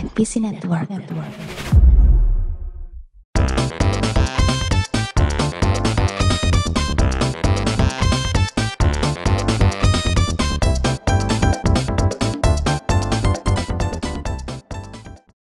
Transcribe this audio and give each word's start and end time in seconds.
NPC 0.00 0.40
Network. 0.40 0.88
Network. 0.88 1.28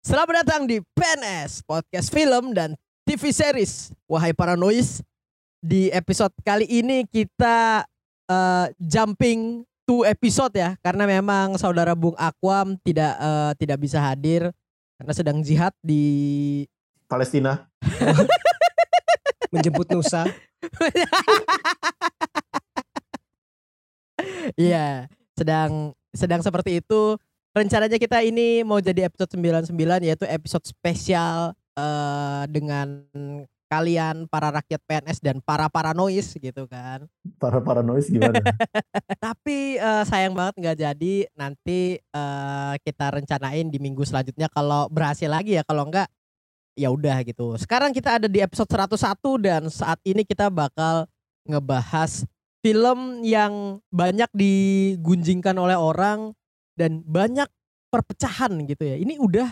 Selamat 0.07 0.46
datang 0.46 0.71
di 0.71 0.79
PNS 0.95 1.66
Podcast 1.66 2.14
Film 2.14 2.55
dan 2.55 2.79
TV 3.02 3.34
Series. 3.34 3.91
Wahai 4.07 4.30
para 4.30 4.55
noise, 4.55 5.02
di 5.59 5.91
episode 5.91 6.30
kali 6.46 6.71
ini 6.71 7.02
kita 7.11 7.82
eh, 8.30 8.66
jumping 8.79 9.66
to 9.85 10.05
episode 10.09 10.53
ya, 10.57 10.77
karena 10.80 11.05
memang 11.05 11.57
saudara 11.61 11.93
Bung 11.93 12.17
Akwam 12.17 12.77
tidak 12.80 13.14
eh, 13.17 13.53
tidak 13.61 13.79
bisa 13.80 14.00
hadir 14.00 14.53
karena 14.99 15.12
sedang 15.12 15.39
jihad 15.45 15.72
di 15.85 16.64
Palestina. 17.09 17.68
menjemput 19.54 19.86
Nusa. 19.95 20.26
Iya, 24.54 25.11
sedang 25.35 25.96
sedang 26.14 26.39
seperti 26.39 26.79
itu. 26.79 27.18
Rencananya 27.51 27.98
kita 27.98 28.23
ini 28.23 28.62
mau 28.62 28.79
jadi 28.79 29.11
episode 29.11 29.35
99 29.35 30.07
yaitu 30.07 30.25
episode 30.31 30.64
spesial 30.68 31.57
eh 31.75 32.42
dengan 32.47 33.03
kalian 33.75 34.31
para 34.31 34.55
rakyat 34.55 34.78
PNS 34.87 35.19
dan 35.19 35.42
para 35.42 35.67
paranoid 35.67 36.23
gitu 36.23 36.70
kan. 36.70 37.11
Para 37.42 37.59
paranoid 37.59 38.06
gimana? 38.06 38.39
Tapi 39.25 39.83
eh, 39.83 40.05
sayang 40.06 40.39
banget 40.39 40.55
nggak 40.62 40.78
jadi. 40.78 41.15
Nanti 41.34 41.98
eh, 41.98 42.75
kita 42.87 43.19
rencanain 43.19 43.67
di 43.67 43.79
minggu 43.83 44.06
selanjutnya 44.06 44.47
kalau 44.47 44.87
berhasil 44.87 45.27
lagi 45.27 45.59
ya. 45.59 45.67
Kalau 45.67 45.91
enggak 45.91 46.06
ya 46.79 46.95
udah 46.95 47.27
gitu. 47.27 47.59
Sekarang 47.59 47.91
kita 47.91 48.23
ada 48.23 48.31
di 48.31 48.39
episode 48.39 48.71
101 48.71 49.19
dan 49.43 49.63
saat 49.71 49.98
ini 50.07 50.23
kita 50.23 50.51
bakal 50.51 51.11
ngebahas 51.47 52.23
film 52.63 53.27
yang 53.27 53.83
banyak 53.91 54.31
digunjingkan 54.33 55.55
oleh 55.59 55.77
orang 55.77 56.33
dan 56.79 57.03
banyak 57.03 57.51
perpecahan 57.91 58.55
gitu 58.67 58.87
ya. 58.87 58.97
Ini 58.98 59.19
udah 59.19 59.51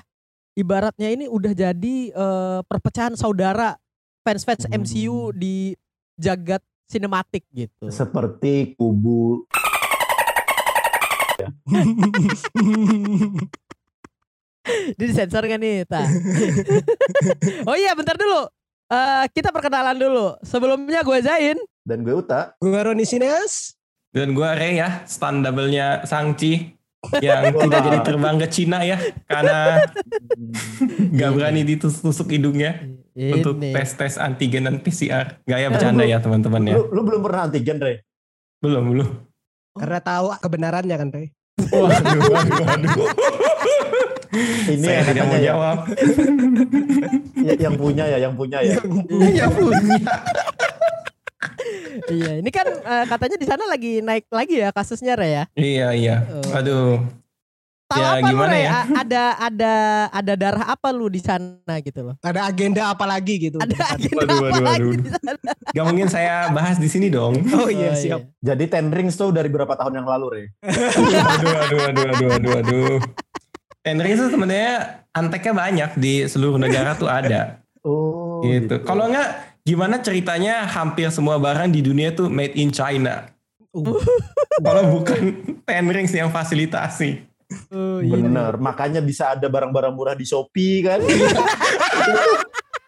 ibaratnya 0.55 1.09
ini 1.11 1.27
udah 1.27 1.53
jadi 1.55 1.97
eh, 2.11 2.61
perpecahan 2.67 3.19
saudara 3.19 3.79
fans-fans 4.23 4.65
Hmm. 4.67 4.83
MCU 4.83 5.35
di 5.35 5.75
jagat 6.17 6.63
sinematik 6.87 7.45
gitu. 7.53 7.91
Seperti 7.91 8.75
kubu 8.79 9.43
Ini 14.63 15.11
disensor 15.11 15.43
kan 15.43 15.59
nih, 15.59 15.83
Ta? 15.83 16.07
oh 17.69 17.75
iya, 17.75 17.99
bentar 17.99 18.15
dulu. 18.15 18.47
Eh 18.87 19.25
kita 19.35 19.51
perkenalan 19.51 19.99
dulu. 19.99 20.39
Sebelumnya 20.47 21.03
gue 21.03 21.19
Zain. 21.19 21.59
dan 21.83 22.07
gue 22.07 22.15
Uta. 22.15 22.55
Gue 22.63 22.79
Roni 22.79 23.03
Sineas. 23.03 23.75
Dan 24.15 24.39
gue 24.39 24.47
Ray 24.47 24.79
ya, 24.79 25.03
stand 25.03 25.43
double-nya 25.43 26.07
Sangci 26.07 26.79
yang 27.19 27.51
tidak 27.67 27.81
jadi 27.83 27.99
terbang 28.07 28.39
ke 28.39 28.47
Cina 28.47 28.87
ya 28.87 28.95
karena 29.27 29.83
nggak 31.11 31.31
berani 31.35 31.67
ditusuk 31.67 32.31
hidungnya 32.31 32.79
untuk 33.13 33.61
Ini. 33.61 33.77
tes-tes 33.77 34.17
antigen 34.17 34.65
dan 34.65 34.77
PCR. 34.81 35.37
Gak 35.45 35.59
ya 35.61 35.69
bercanda 35.69 36.05
ya 36.09 36.19
teman-teman 36.19 36.63
ya. 36.65 36.75
Lu, 36.81 36.89
lu 36.89 37.01
belum 37.05 37.21
pernah 37.21 37.41
antigen, 37.49 37.77
Re? 37.77 38.01
Belum, 38.65 38.85
belum. 38.89 39.09
Karena 39.77 39.99
tahu 40.01 40.27
kebenarannya 40.41 40.97
kan, 40.97 41.09
Rey. 41.13 41.27
Waduh, 41.73 42.21
waduh, 42.33 42.65
waduh. 42.65 43.09
Ini 44.73 44.81
Saya 44.81 45.05
yang 45.05 45.09
tidak 45.13 45.25
mau 45.29 45.37
ya, 45.37 45.45
jawab. 45.53 45.79
ya, 47.47 47.55
yang 47.69 47.75
punya 47.77 48.05
ya, 48.09 48.19
yang 48.25 48.33
punya 48.33 48.59
ya. 48.65 48.81
Ya 49.29 49.47
punya. 49.57 50.13
Iya, 52.09 52.31
ini 52.41 52.51
kan 52.51 52.65
eh, 52.65 53.05
katanya 53.05 53.37
di 53.37 53.45
sana 53.45 53.69
lagi 53.69 54.01
naik 54.01 54.25
lagi 54.33 54.65
ya 54.65 54.73
kasusnya 54.73 55.21
Re 55.21 55.29
ya. 55.29 55.45
Iya, 55.53 55.89
iya. 55.93 56.17
Oh. 56.33 56.57
Aduh. 56.57 57.05
Tahu 57.93 58.01
Ya, 58.01 58.09
apa 58.09 58.19
lu 58.19 58.29
gimana 58.33 58.55
ya? 58.57 58.71
A- 58.73 58.89
Ada 59.05 59.23
ada 59.39 59.75
ada 60.09 60.33
darah 60.35 60.65
apa 60.67 60.89
lu 60.89 61.07
di 61.07 61.21
sana 61.21 61.75
gitu 61.79 62.01
loh? 62.03 62.15
Ada 62.19 62.49
agenda 62.49 62.89
apa 62.89 63.05
lagi 63.05 63.35
gitu. 63.39 63.61
Ada 63.61 63.77
agenda 63.93 64.17
Waduh, 64.25 64.33
apa 64.35 64.45
waduh, 64.49 64.65
lagi 64.65 64.81
waduh. 64.83 64.93
di 64.97 65.11
sana? 65.13 65.31
Gak 65.71 65.85
mungkin 65.85 66.09
saya 66.09 66.35
bahas 66.49 66.77
di 66.77 66.89
sini 66.89 67.07
dong. 67.07 67.37
Oh 67.53 67.69
iya, 67.69 67.93
siap. 67.93 68.33
Jadi 68.41 68.65
Ten 68.67 68.89
Rings 68.89 69.15
tuh 69.15 69.29
dari 69.29 69.47
berapa 69.47 69.73
tahun 69.73 70.01
yang 70.01 70.09
lalu, 70.09 70.27
Re? 70.27 70.45
Aduh, 70.65 71.53
aduh, 71.53 71.81
aduh, 71.87 72.05
aduh, 72.09 72.29
aduh, 72.33 72.53
aduh. 72.59 72.97
Tenring 73.83 74.15
itu 74.15 74.27
sebenarnya 74.31 74.75
anteknya 75.11 75.53
banyak 75.53 75.91
di 75.97 76.23
seluruh 76.25 76.57
negara 76.57 76.95
tuh 76.95 77.07
ada. 77.07 77.59
Oh, 77.83 78.47
gitu. 78.47 78.79
Kalau 78.87 79.11
enggak 79.11 79.59
gimana 79.67 79.99
ceritanya 79.99 80.63
hampir 80.71 81.11
semua 81.11 81.35
barang 81.35 81.67
di 81.67 81.83
dunia 81.83 82.15
tuh 82.15 82.31
made 82.31 82.55
in 82.55 82.71
China. 82.71 83.27
Uh, 83.75 83.99
Kalau 84.63 84.87
bukan 84.87 85.35
Ten 85.67 85.91
Rings 85.91 86.15
yang 86.15 86.31
fasilitasi. 86.31 87.27
Oh, 87.71 87.99
iya. 87.99 88.13
Bener, 88.15 88.53
makanya 88.57 89.01
bisa 89.01 89.33
ada 89.33 89.47
barang-barang 89.47 89.93
murah 89.93 90.15
di 90.15 90.25
Shopee 90.25 90.83
kan? 90.83 91.01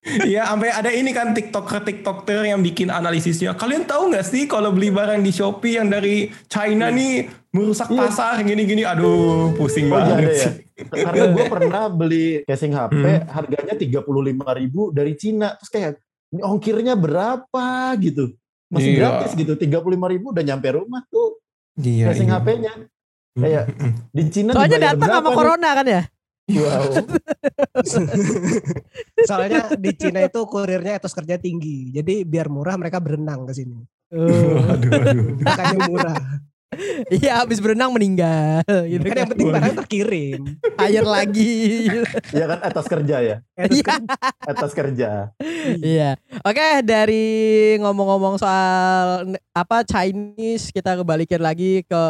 Iya, 0.05 0.45
sampai 0.47 0.69
ada 0.69 0.93
ini 0.93 1.11
kan 1.11 1.33
TikToker 1.33 1.81
TikToker 1.81 2.45
yang 2.45 2.61
bikin 2.61 2.93
analisisnya. 2.93 3.57
Kalian 3.57 3.89
tahu 3.89 4.13
nggak 4.13 4.23
sih 4.23 4.45
kalau 4.45 4.69
beli 4.69 4.93
barang 4.93 5.19
di 5.19 5.33
Shopee 5.33 5.81
yang 5.81 5.89
dari 5.89 6.29
China 6.45 6.93
nih 6.93 7.25
merusak 7.51 7.89
Iya. 7.89 7.99
pasar 8.05 8.45
gini-gini. 8.45 8.85
Aduh, 8.85 9.57
pusing 9.57 9.89
Oh, 9.89 9.97
iya 9.97 10.05
banget 10.05 10.29
ya. 10.29 10.39
sih. 10.45 10.53
Karena 10.93 11.25
gue 11.33 11.45
pernah 11.57 11.83
beli 11.89 12.45
casing 12.45 12.77
HP, 12.77 13.01
Hmm. 13.01 13.25
harganya 13.33 13.75
35.000 13.75 14.53
ribu 14.53 14.93
dari 14.93 15.17
Cina. 15.17 15.57
Terus 15.57 15.71
kayak, 15.73 15.91
ini 16.31 16.41
ongkirnya 16.45 16.95
berapa 16.95 17.67
gitu? 17.97 18.37
Masih 18.69 18.91
Iya. 18.93 18.99
gratis 19.01 19.33
gitu, 19.33 19.57
35.000 19.57 19.81
ribu 20.07 20.37
udah 20.37 20.45
nyampe 20.45 20.69
rumah 20.69 21.01
tuh 21.09 21.41
Iya, 21.81 22.13
casing 22.13 22.29
iya. 22.29 22.39
HP-nya. 22.39 22.73
Kayak 23.35 23.65
di 24.15 24.23
Cina 24.31 24.55
Soalnya 24.55 24.95
datang 24.95 25.11
sama 25.11 25.31
nih? 25.31 25.37
corona 25.37 25.69
kan 25.75 25.87
ya? 25.91 26.03
Wow. 26.45 26.85
soalnya 29.29 29.73
di 29.81 29.91
Cina 29.97 30.21
itu 30.23 30.41
kurirnya 30.47 31.01
etos 31.01 31.17
kerja 31.17 31.41
tinggi. 31.41 31.91
Jadi 31.91 32.23
biar 32.23 32.47
murah 32.47 32.79
mereka 32.79 33.03
berenang 33.03 33.49
ke 33.49 33.53
sini. 33.57 33.81
Oh. 34.15 34.29
Waduh, 34.71 34.91
waduh. 34.95 35.27
Makanya 35.43 35.79
murah. 35.91 36.19
Iya, 37.09 37.43
habis 37.43 37.59
berenang 37.59 37.91
meninggal 37.91 38.63
gitu 38.85 39.03
kan 39.03 39.11
kan. 39.11 39.19
yang 39.21 39.31
penting 39.31 39.49
barang 39.51 39.75
terkirim. 39.85 40.41
Air 40.79 41.05
lagi. 41.05 41.89
Ya 42.31 42.45
kan 42.47 42.59
atas 42.61 42.87
kerja 42.87 43.17
ya, 43.21 43.37
Etos 43.55 43.79
Iya. 43.81 43.95
atas 44.43 44.71
kerja. 44.73 45.11
Iya. 45.81 46.11
Oke, 46.43 46.67
dari 46.83 47.25
ngomong-ngomong 47.79 48.37
soal 48.37 49.25
apa 49.51 49.87
Chinese, 49.87 50.71
kita 50.71 50.99
kebalikin 50.99 51.41
lagi 51.41 51.83
ke 51.85 52.03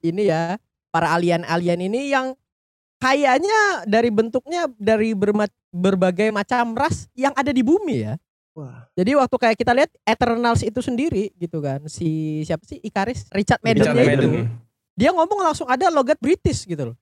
ini 0.00 0.30
ya, 0.30 0.56
para 0.88 1.10
alien-alien 1.12 1.80
ini 1.82 2.14
yang 2.14 2.32
kayaknya 2.98 3.84
dari 3.84 4.08
bentuknya 4.08 4.70
dari 4.78 5.12
berma- 5.12 5.50
berbagai 5.68 6.30
macam 6.30 6.72
ras 6.72 7.10
yang 7.12 7.34
ada 7.34 7.50
di 7.50 7.60
bumi 7.60 8.06
ya. 8.06 8.14
Wah, 8.54 8.86
Jadi 8.94 9.18
waktu 9.18 9.34
kayak 9.34 9.56
kita 9.58 9.74
lihat 9.74 9.90
Eternals 10.02 10.62
itu 10.62 10.78
sendiri 10.78 11.34
gitu 11.34 11.58
kan, 11.58 11.82
si 11.90 12.38
siapa 12.42 12.62
sih 12.62 12.78
Ikaris, 12.78 13.26
Richard 13.34 13.58
Madden, 13.60 13.82
Richard 13.82 13.96
itu, 13.98 14.06
Madden. 14.30 14.46
dia 14.94 15.10
ngomong 15.10 15.42
langsung 15.42 15.66
ada 15.66 15.90
logat 15.90 16.22
British 16.22 16.62
gitu 16.62 16.94
loh. 16.94 16.96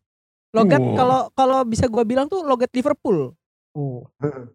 Logat 0.51 0.81
Wow. 0.81 0.97
kalau 0.97 1.21
kalau 1.33 1.59
bisa 1.62 1.85
gua 1.87 2.03
bilang 2.03 2.25
tuh 2.25 2.41
logat 2.41 2.73
Liverpool. 2.73 3.37
oh. 3.73 4.05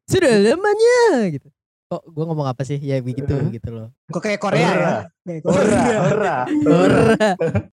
Sudah 0.05 0.29
lamanya 0.37 0.97
gitu. 1.29 1.49
Kok 1.87 2.01
gua 2.09 2.23
ngomong 2.27 2.47
apa 2.49 2.61
sih? 2.61 2.77
Ya 2.77 2.97
begitu 2.97 3.29
gitu 3.47 3.69
loh. 3.69 3.93
Kok 4.09 4.17
kayak 4.19 4.41
Korea 4.41 4.59
ya? 4.59 4.73
Ora. 4.73 4.93
Kayak 5.23 5.41
Ora, 5.45 5.53
Korea. 5.53 5.99
ora. 6.01 6.35
Ora. 6.65 7.01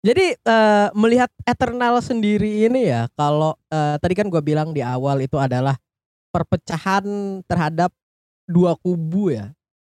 Jadi 0.04 0.26
eh, 0.36 0.88
melihat 0.92 1.32
Eternal 1.42 1.96
sendiri 1.98 2.68
ini 2.68 2.92
ya, 2.92 3.08
kalau 3.12 3.56
eh, 3.68 3.96
tadi 3.96 4.12
kan 4.12 4.28
gua 4.28 4.38
bilang 4.38 4.70
di 4.70 4.84
awal 4.84 5.18
itu 5.18 5.40
adalah 5.40 5.80
perpecahan 6.28 7.04
terhadap 7.44 7.88
dua 8.44 8.76
kubu 8.78 9.32
ya, 9.32 9.52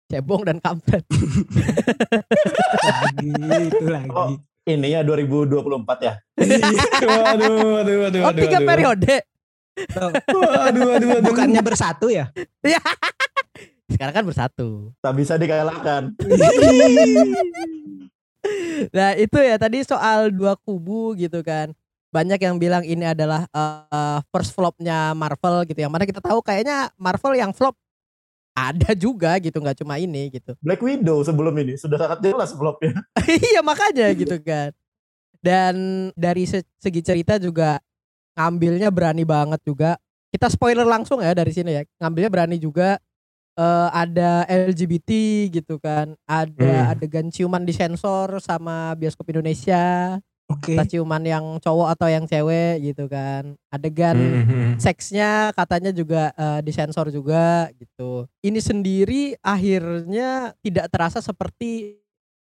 cebong 0.10 0.46
dan 0.46 0.58
kampret. 0.62 1.06
lagi, 2.90 3.30
itu 3.70 3.86
lagi. 3.90 4.10
Oh. 4.14 4.38
Ini 4.66 4.98
ya 4.98 5.06
2024 5.06 5.62
ya. 6.02 6.18
Waduh, 7.06 7.86
waduh, 7.86 7.98
waduh, 8.10 8.22
Oh 8.26 8.34
tiga 8.34 8.58
periode. 8.66 9.22
Waduh, 9.94 10.42
waduh, 10.42 10.82
waduh. 10.90 11.22
Bukannya 11.22 11.62
bersatu 11.62 12.10
ya? 12.10 12.34
Sekarang 13.86 14.14
kan 14.18 14.26
bersatu. 14.26 14.90
Tak 15.06 15.14
bisa 15.14 15.38
dikalahkan. 15.38 16.12
Nah 18.94 19.18
itu 19.18 19.42
ya 19.42 19.58
tadi 19.58 19.82
soal 19.82 20.30
dua 20.30 20.54
kubu 20.54 21.18
gitu 21.18 21.42
kan. 21.42 21.74
Banyak 22.14 22.38
yang 22.38 22.62
bilang 22.62 22.86
ini 22.86 23.02
adalah 23.02 23.50
eh, 23.50 24.20
first 24.30 24.54
flopnya 24.54 25.18
Marvel 25.18 25.66
gitu. 25.66 25.82
Yang 25.82 25.92
mana 25.92 26.06
kita 26.06 26.22
tahu 26.22 26.46
kayaknya 26.46 26.94
Marvel 26.94 27.34
yang 27.34 27.52
flop 27.58 27.74
ada 28.56 28.96
juga 28.96 29.36
gitu 29.38 29.60
nggak 29.60 29.84
cuma 29.84 30.00
ini 30.00 30.32
gitu. 30.32 30.56
Black 30.64 30.80
Widow 30.80 31.20
sebelum 31.22 31.52
ini 31.60 31.76
sudah 31.76 32.00
sangat 32.00 32.24
jelas 32.24 32.56
flopnya. 32.56 32.96
iya 33.52 33.60
makanya 33.60 34.08
gitu 34.16 34.40
kan. 34.40 34.72
Dan 35.44 35.76
dari 36.16 36.48
se- 36.48 36.66
segi 36.80 37.04
cerita 37.04 37.36
juga 37.36 37.78
ngambilnya 38.34 38.90
berani 38.90 39.28
banget 39.28 39.60
juga 39.62 40.00
kita 40.32 40.48
spoiler 40.48 40.88
langsung 40.88 41.20
ya 41.20 41.36
dari 41.36 41.52
sini 41.52 41.72
ya. 41.76 41.84
Ngambilnya 42.00 42.32
berani 42.32 42.58
juga 42.58 42.96
eh, 43.56 43.90
ada 43.92 44.48
LGBT 44.48 45.10
gitu 45.52 45.76
kan. 45.78 46.16
Ada 46.24 46.64
Hmm. 46.64 46.92
adegan 46.96 47.28
ciuman 47.28 47.64
di 47.64 47.76
sensor 47.76 48.40
sama 48.40 48.96
bioskop 48.96 49.28
Indonesia. 49.30 50.16
Oke. 50.46 50.78
Entah 50.78 50.86
ciuman 50.86 51.24
yang 51.26 51.58
cowok 51.58 51.98
atau 51.98 52.06
yang 52.06 52.30
cewek 52.30 52.78
gitu 52.94 53.10
kan. 53.10 53.58
Adegan 53.74 54.14
Mhm. 54.14 54.78
seksnya 54.78 55.50
katanya 55.58 55.90
juga 55.90 56.30
eh, 56.38 56.62
disensor 56.62 57.10
juga 57.10 57.74
gitu. 57.74 58.30
Ini 58.46 58.60
sendiri 58.62 59.34
akhirnya 59.42 60.54
tidak 60.62 60.94
terasa 60.94 61.18
seperti 61.18 61.98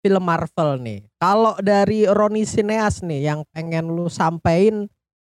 film 0.01 0.23
Marvel 0.23 0.79
nih. 0.81 1.01
Kalau 1.19 1.59
dari 1.59 2.07
Roni 2.07 2.47
Sineas 2.47 3.03
nih 3.03 3.27
yang 3.35 3.41
pengen 3.51 3.91
lu 3.91 4.07
sampein 4.07 4.87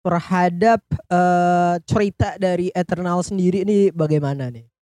terhadap 0.07 0.79
eh, 1.11 1.75
cerita 1.91 2.39
dari 2.39 2.71
Eternal 2.71 3.19
sendiri 3.27 3.67
ini 3.67 3.91
bagaimana 3.91 4.47
nih? 4.55 4.74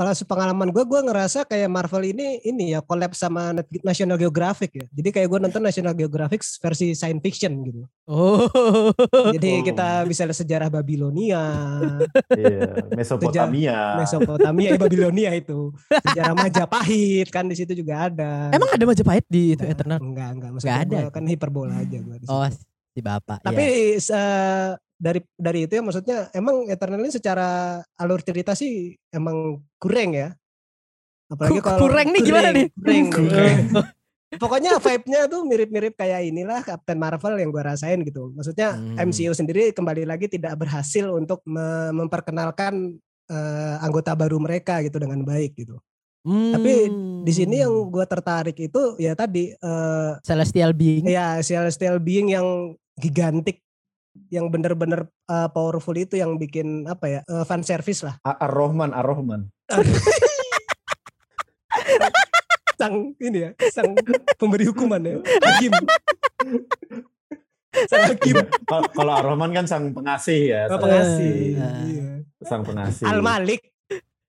Kalau 0.00 0.16
sepengalaman 0.16 0.72
gue, 0.72 0.80
gue 0.80 1.00
ngerasa 1.04 1.44
kayak 1.44 1.68
Marvel 1.68 2.08
ini 2.08 2.40
ini 2.40 2.72
ya 2.72 2.80
collab 2.80 3.12
sama 3.12 3.52
National 3.84 4.16
Geographic 4.16 4.72
ya. 4.72 4.86
Jadi 4.88 5.12
kayak 5.12 5.28
gue 5.28 5.38
nonton 5.44 5.60
National 5.60 5.92
Geographic 5.92 6.40
versi 6.40 6.96
science 6.96 7.20
fiction 7.20 7.52
gitu. 7.60 7.84
Oh. 8.08 8.48
Jadi 9.36 9.60
Oh. 9.60 9.64
kita 9.68 10.08
bisa 10.08 10.24
lihat 10.24 10.40
sejarah 10.40 10.72
Babilonia, 10.72 11.44
Iya, 12.32 12.88
Mesopotamia. 12.96 14.00
Mesopotamia, 14.00 14.68
eh 14.72 14.80
Babilonia 14.80 15.36
itu, 15.36 15.68
sejarah 16.08 16.32
Majapahit 16.32 17.28
kan 17.28 17.44
di 17.44 17.60
situ 17.60 17.76
juga 17.76 18.08
ada. 18.08 18.48
Emang 18.56 18.72
ada 18.72 18.84
Majapahit 18.88 19.28
di 19.28 19.52
itu 19.52 19.60
Enggak, 19.60 19.76
Eternal? 19.76 19.98
Enggak, 20.00 20.08
enggak. 20.08 20.30
Enggak 20.32 20.50
Maksudnya 20.56 20.80
ada. 20.80 20.98
gua 21.04 21.12
kan 21.12 21.24
hiperbola 21.28 21.74
aja 21.76 21.98
gue. 22.00 22.16
Oh, 22.24 22.48
si 22.90 23.00
Bapak. 23.04 23.44
Tapi 23.44 23.64
iya. 23.68 24.00
se- 24.00 24.74
dari 25.00 25.24
dari 25.34 25.64
itu 25.64 25.72
ya 25.72 25.82
maksudnya 25.82 26.28
emang 26.30 26.68
Eternal 26.68 27.00
ini 27.00 27.08
secara 27.08 27.48
alur 27.96 28.20
cerita 28.20 28.52
sih 28.52 28.92
emang 29.08 29.56
kurang 29.80 30.12
ya. 30.12 30.36
Apalagi 31.26 31.58
kalau 31.58 31.80
kurang 31.80 32.12
nih 32.12 32.22
gimana 32.22 32.48
nih? 32.52 32.66
Kurang. 32.76 33.06
Kurang. 33.16 33.56
Pokoknya 34.30 34.78
vibe-nya 34.78 35.26
tuh 35.26 35.42
mirip-mirip 35.42 35.98
kayak 35.98 36.22
inilah 36.22 36.62
Captain 36.62 36.94
Marvel 36.94 37.34
yang 37.34 37.50
gua 37.50 37.74
rasain 37.74 37.98
gitu. 38.04 38.30
Maksudnya 38.30 38.78
Hmm. 38.78 38.94
MCU 39.10 39.34
sendiri 39.34 39.74
kembali 39.74 40.06
lagi 40.06 40.30
tidak 40.30 40.54
berhasil 40.54 41.10
untuk 41.10 41.42
me- 41.48 41.90
memperkenalkan 41.90 42.94
eh, 43.26 43.76
anggota 43.78 44.14
baru 44.14 44.38
mereka 44.38 44.82
gitu 44.82 44.98
dengan 44.98 45.22
baik 45.22 45.54
gitu. 45.56 45.78
Tapi 46.20 46.90
Di 47.20 47.32
sini 47.32 47.60
yang 47.60 47.70
Hmm. 47.74 47.90
gua 47.90 48.04
tertarik 48.04 48.54
itu 48.54 48.94
ya 48.98 49.14
tadi 49.14 49.50
eh, 49.50 50.10
Celestial 50.22 50.74
Being. 50.74 51.06
ya 51.06 51.38
celestial 51.40 51.98
being 51.98 52.30
yang 52.30 52.46
gigantik 52.96 53.62
yang 54.28 54.46
bener-bener 54.46 55.08
uh, 55.26 55.48
powerful 55.48 55.92
itu 55.92 56.14
yang 56.14 56.34
bikin 56.34 56.84
apa 56.84 57.06
ya 57.06 57.20
uh, 57.24 57.42
fan 57.42 57.60
service 57.60 58.00
lah 58.00 58.14
A- 58.20 58.42
Ar-Rahman, 58.42 58.90
Ar-Rahman. 58.90 59.46
sang 62.74 63.14
ini 63.14 63.38
ya 63.40 63.48
sang 63.68 63.92
pemberi 64.34 64.64
hukuman 64.64 64.98
ya 64.98 65.12
hakim 65.20 65.70
sang 67.86 68.02
hakim 68.08 68.34
Iya. 68.40 68.44
Kalau 68.90 69.12
Ar-Rahman 69.14 69.50
kan 69.52 69.64
sang 69.64 69.84
pengasih 69.90 70.40
ya. 70.48 70.60
Oh, 70.66 70.68
sang- 70.72 70.82
pengasih 70.82 71.34
Ah. 71.56 71.82
iya. 71.84 72.06
Sang 72.40 72.62
pengasih. 72.62 73.04
al 73.04 73.20
malik 73.20 73.60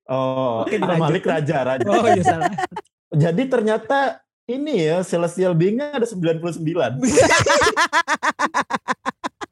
Oh, 0.03 0.61
Oke, 0.61 0.75
Al-Malik 0.75 1.23
Raja, 1.23 1.63
Raja. 1.63 1.87
oh 1.87 2.03
iya 2.03 2.21
salah 2.21 2.51
Jadi 3.09 3.47
ternyata 3.47 4.19
ini 4.45 4.83
ya 4.83 4.99
Celestial 5.01 5.55
Being-nya 5.55 5.89
ada 5.93 6.03
99. 6.03 6.59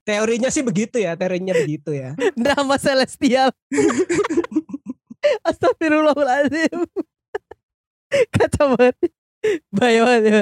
teorinya 0.09 0.49
sih 0.49 0.65
begitu 0.65 0.97
ya 0.97 1.13
teorinya 1.13 1.53
begitu 1.53 1.93
ya 1.93 2.17
Nama 2.49 2.75
Celestial. 2.81 3.53
Astagfirullahaladzim. 5.45 6.79
Kacau 8.33 8.73
banget. 8.73 8.95
Bahaya 9.69 10.01
banget 10.07 10.23
ya. 10.25 10.41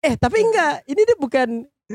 Eh 0.00 0.14
tapi 0.14 0.38
enggak, 0.44 0.84
ini 0.86 1.00
dia 1.02 1.16
bukan 1.18 1.48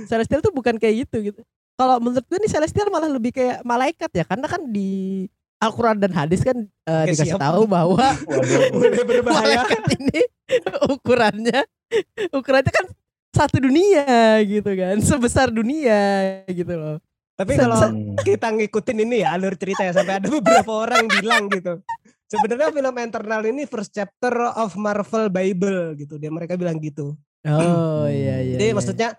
Celestial 0.09 0.43
tuh 0.43 0.51
bukan 0.51 0.75
kayak 0.75 1.07
gitu 1.07 1.31
gitu. 1.31 1.41
Kalau 1.79 1.99
menurut 2.03 2.25
gue 2.27 2.39
nih 2.43 2.51
Celestial 2.51 2.91
malah 2.91 3.07
lebih 3.07 3.31
kayak 3.31 3.63
malaikat 3.63 4.11
ya, 4.11 4.23
karena 4.27 4.47
kan 4.47 4.63
di 4.67 5.23
Al-Quran 5.63 5.97
dan 6.03 6.11
hadis 6.11 6.43
kan 6.43 6.67
Oke, 6.67 7.15
dikasih 7.15 7.35
siap. 7.35 7.39
tahu 7.39 7.63
bahwa 7.63 8.03
malaikat 9.31 9.81
ini 9.95 10.21
ukurannya 10.91 11.63
ukurannya 12.35 12.71
kan 12.75 12.85
satu 13.31 13.59
dunia 13.63 14.39
gitu 14.43 14.71
kan, 14.75 14.95
sebesar 14.99 15.51
dunia 15.51 16.43
gitu 16.47 16.73
loh. 16.75 16.97
Tapi 17.35 17.59
kalau 17.59 17.75
Hmm. 17.77 18.15
kita 18.23 18.47
ngikutin 18.51 18.97
ini 19.03 19.27
ya 19.27 19.35
alur 19.35 19.55
cerita 19.59 19.83
ya 19.83 19.91
sampai 19.91 20.23
ada 20.23 20.27
beberapa 20.39 20.71
orang 20.71 21.05
bilang 21.07 21.51
gitu 21.51 21.83
sebenarnya 22.25 22.71
film 22.71 22.95
Eternal 22.97 23.41
ini 23.45 23.67
first 23.67 23.91
chapter 23.91 24.33
of 24.55 24.73
Marvel 24.75 25.29
Bible 25.29 25.99
gitu 25.99 26.15
dia 26.15 26.31
mereka 26.31 26.55
bilang 26.55 26.79
gitu 26.79 27.13
Oh 27.45 28.09
iya 28.09 28.41
iya. 28.41 28.57
Jadi 28.57 28.65
iya. 28.65 28.73
maksudnya 28.73 29.09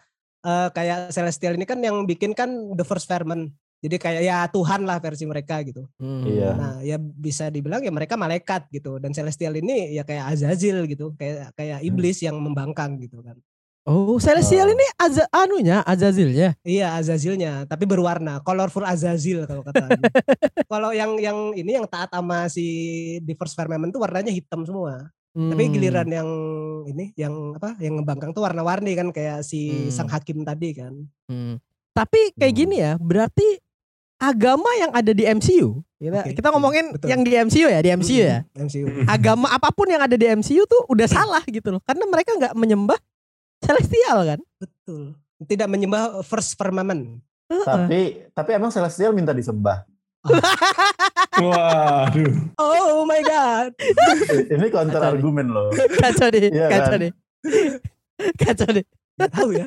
eh, 0.42 0.68
kayak 0.74 1.14
Celestial 1.14 1.54
ini 1.54 1.62
kan 1.62 1.78
yang 1.78 2.02
bikin 2.10 2.34
kan 2.34 2.74
The 2.74 2.82
First 2.82 3.06
Vermin. 3.06 3.54
Jadi 3.78 4.02
kayak 4.02 4.22
ya 4.26 4.42
Tuhan 4.50 4.82
lah 4.82 4.98
versi 4.98 5.22
mereka 5.30 5.62
gitu. 5.62 5.86
Hmm. 6.02 6.26
Iya. 6.26 6.50
Nah 6.58 6.74
ya 6.82 6.98
bisa 6.98 7.54
dibilang 7.54 7.86
ya 7.86 7.94
mereka 7.94 8.18
malaikat 8.18 8.66
gitu. 8.74 8.98
Dan 8.98 9.14
Celestial 9.14 9.54
ini 9.54 9.94
ya 9.94 10.02
kayak 10.02 10.34
Azazil 10.34 10.90
gitu. 10.90 11.14
Kayak 11.14 11.54
kayak 11.54 11.86
iblis 11.86 12.18
yang 12.18 12.34
membangkang 12.42 12.98
gitu 12.98 13.22
kan. 13.22 13.38
Oh, 13.86 14.18
Celestial 14.18 14.66
Oh. 14.66 14.74
ini 14.74 14.86
Aza, 14.98 15.24
anunya 15.30 15.78
Azazilnya. 15.80 16.58
Iya 16.60 16.98
Azazilnya. 16.98 17.64
Tapi 17.64 17.86
berwarna. 17.86 18.42
Colorful 18.42 18.82
Azazil 18.82 19.46
kalau 19.46 19.62
kata. 19.62 19.86
kalau 20.72 20.90
yang 20.90 21.14
yang 21.16 21.54
ini 21.54 21.78
yang 21.78 21.86
taat 21.86 22.10
sama 22.10 22.50
si 22.50 22.66
First 23.38 23.54
Vermin 23.54 23.94
tuh 23.94 24.02
warnanya 24.02 24.34
hitam 24.34 24.66
semua. 24.66 25.06
Tapi 25.32 25.62
Hmm. 25.62 25.72
giliran 25.72 26.08
yang 26.08 26.28
ini 26.88 27.12
yang 27.14 27.54
apa 27.54 27.76
yang 27.78 28.00
ngebangkang 28.00 28.32
tuh 28.32 28.42
warna-warni 28.42 28.96
kan 28.96 29.14
kayak 29.14 29.46
si 29.46 29.70
Hmm. 29.86 29.92
sang 29.94 30.10
hakim 30.10 30.42
tadi 30.42 30.74
kan. 30.74 30.92
Hmm. 31.30 31.62
Tapi 31.94 32.34
kayak 32.34 32.52
Hmm. 32.52 32.60
gini 32.66 32.76
ya, 32.82 32.92
berarti 32.98 33.48
agama 34.16 34.66
yang 34.80 34.90
ada 34.90 35.12
di 35.12 35.22
MCU. 35.22 35.84
Kita, 35.96 36.24
Oke, 36.24 36.32
kita 36.34 36.48
ngomongin 36.50 36.92
betul. 36.92 37.08
yang 37.08 37.20
di 37.20 37.32
MCU 37.32 37.68
ya, 37.68 37.80
di 37.80 37.88
MCU 37.88 38.20
ya. 38.20 38.44
Mm, 38.52 38.64
MCU. 38.66 38.84
Agama 39.06 39.48
apa 39.48 39.68
pun 39.72 39.88
yang 39.88 40.00
ada 40.00 40.12
di 40.12 40.26
MCU 40.26 40.64
tuh 40.64 40.84
udah 40.88 41.06
salah 41.20 41.44
gitu 41.46 41.68
loh. 41.70 41.80
Karena 41.84 42.04
mereka 42.04 42.32
nggak 42.34 42.52
menyembah 42.52 42.96
Celestial 43.60 44.18
kan. 44.26 44.40
Betul. 44.56 45.16
Tidak 45.38 45.68
menyembah 45.68 46.20
first 46.22 46.56
firmament. 46.56 47.20
Tapi 47.46 48.26
tapi 48.32 48.50
emang 48.52 48.70
Celestial 48.70 49.14
minta 49.14 49.30
disembah. 49.30 49.86
Waduh. 51.36 52.32
Oh 52.58 53.04
my 53.04 53.20
god. 53.22 53.70
Ini 54.54 54.66
counter 54.72 54.98
Kacau 54.98 55.12
argumen 55.14 55.46
loh. 55.52 55.68
Kacau 55.72 56.28
deh, 56.32 56.50
Iya 56.50 56.66
kacau 56.66 56.94
kan? 56.96 57.02
deh. 57.02 57.12
Kacau 58.42 58.68
deh. 58.72 58.84
Gak 59.16 59.30
tahu 59.32 59.48
ya. 59.54 59.66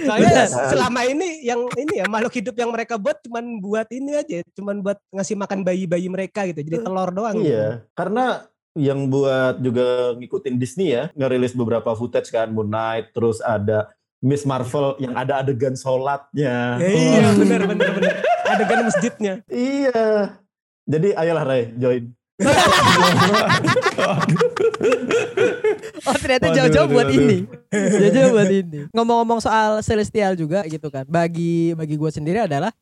Soalnya 0.00 0.48
selama 0.48 1.04
ini 1.04 1.44
yang 1.44 1.60
ini 1.76 2.00
ya 2.00 2.08
makhluk 2.08 2.32
hidup 2.32 2.56
yang 2.56 2.72
mereka 2.72 2.96
buat 2.96 3.20
cuman 3.20 3.60
buat 3.60 3.84
ini 3.92 4.16
aja, 4.16 4.40
cuman 4.56 4.80
buat 4.80 4.96
ngasih 5.12 5.36
makan 5.36 5.60
bayi-bayi 5.60 6.08
mereka 6.08 6.48
gitu. 6.48 6.64
Jadi 6.64 6.80
telur 6.80 7.12
doang. 7.12 7.36
gitu. 7.36 7.52
Iya, 7.52 7.84
karena 7.92 8.48
yang 8.78 9.10
buat 9.10 9.58
juga 9.58 10.14
ngikutin 10.18 10.54
Disney 10.58 10.94
ya, 10.94 11.10
ngerilis 11.18 11.54
beberapa 11.58 11.90
footage 11.98 12.30
kan 12.30 12.54
Moon 12.54 12.70
Knight, 12.70 13.10
terus 13.10 13.42
ada 13.42 13.90
Miss 14.20 14.44
Marvel 14.44 15.00
yang 15.00 15.16
ada 15.16 15.40
adegan 15.40 15.74
sholatnya. 15.74 16.76
Ya, 16.78 16.88
iya 16.92 17.26
benar 17.40 17.66
benar 17.66 17.90
benar. 17.96 18.14
Adegan 18.46 18.80
masjidnya. 18.86 19.34
Iya. 19.48 20.36
Jadi 20.90 21.08
ayolah 21.14 21.44
Ray, 21.46 21.72
join. 21.78 22.12
Oh 26.00 26.16
ternyata 26.16 26.48
jauh-jauh 26.50 26.88
buat 26.88 27.08
waduh. 27.08 27.16
ini. 27.20 27.38
Jauh-jauh 27.72 28.30
buat 28.32 28.50
ini. 28.50 28.78
Ngomong-ngomong 28.96 29.40
soal 29.44 29.84
Celestial 29.84 30.34
juga 30.34 30.64
gitu 30.64 30.88
kan. 30.88 31.04
Bagi 31.06 31.76
bagi 31.76 31.94
gue 32.00 32.10
sendiri 32.10 32.44
adalah 32.48 32.72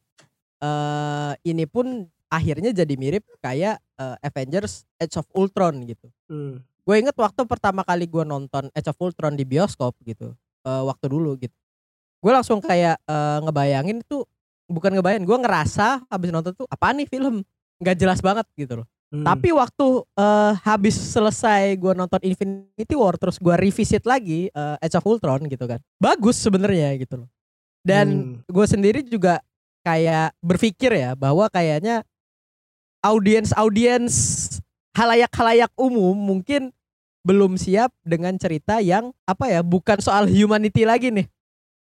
eh 0.58 1.32
ini 1.46 1.66
pun 1.66 2.06
akhirnya 2.28 2.70
jadi 2.70 2.94
mirip 2.94 3.24
kayak 3.40 3.80
eh, 3.96 4.16
Avengers 4.22 4.84
Age 4.96 5.16
of 5.16 5.26
Ultron 5.32 5.80
gitu. 5.84 6.08
Hmm. 6.28 6.60
Gue 6.84 7.00
inget 7.00 7.16
waktu 7.16 7.44
pertama 7.44 7.84
kali 7.84 8.08
gue 8.08 8.24
nonton 8.24 8.68
Age 8.72 8.88
of 8.88 8.96
Ultron 9.00 9.36
di 9.36 9.44
bioskop 9.44 9.96
gitu. 10.04 10.32
eh, 10.64 10.82
waktu 10.84 11.06
dulu 11.08 11.36
gitu. 11.36 11.54
Gue 12.20 12.32
langsung 12.34 12.60
kayak 12.60 12.98
eh, 13.00 13.38
ngebayangin 13.44 14.02
itu 14.02 14.24
bukan 14.68 14.92
ngebayangin, 14.92 15.24
gue 15.24 15.38
ngerasa 15.40 16.04
habis 16.06 16.28
nonton 16.28 16.52
tuh 16.52 16.68
apa 16.68 16.92
nih 16.92 17.08
film 17.08 17.40
nggak 17.80 17.96
jelas 17.96 18.20
banget 18.20 18.44
gitu 18.52 18.84
loh. 18.84 18.86
Hmm. 19.08 19.24
Tapi 19.24 19.48
waktu 19.56 19.86
eh, 20.20 20.52
habis 20.60 20.92
selesai 20.92 21.72
gue 21.80 21.92
nonton 21.96 22.20
Infinity 22.20 22.92
War 22.92 23.16
terus 23.16 23.40
gue 23.40 23.54
revisit 23.56 24.04
lagi 24.04 24.52
eh, 24.52 24.76
Age 24.84 25.00
of 25.00 25.08
Ultron 25.08 25.48
gitu 25.48 25.64
kan. 25.64 25.80
Bagus 25.96 26.36
sebenarnya 26.36 26.92
gitu 27.00 27.24
loh. 27.24 27.28
Dan 27.80 28.06
Hmm. 28.08 28.34
gue 28.44 28.66
sendiri 28.68 29.00
juga 29.00 29.40
kayak 29.80 30.36
berpikir 30.44 30.92
ya 30.92 31.16
bahwa 31.16 31.48
kayaknya 31.48 32.04
audiens-audiens 33.04 34.14
halayak-halayak 34.96 35.70
umum 35.78 36.16
mungkin 36.16 36.74
belum 37.22 37.60
siap 37.60 37.92
dengan 38.02 38.34
cerita 38.40 38.80
yang 38.80 39.12
apa 39.28 39.52
ya 39.52 39.60
bukan 39.60 40.00
soal 40.00 40.24
humanity 40.24 40.88
lagi 40.88 41.12
nih. 41.12 41.28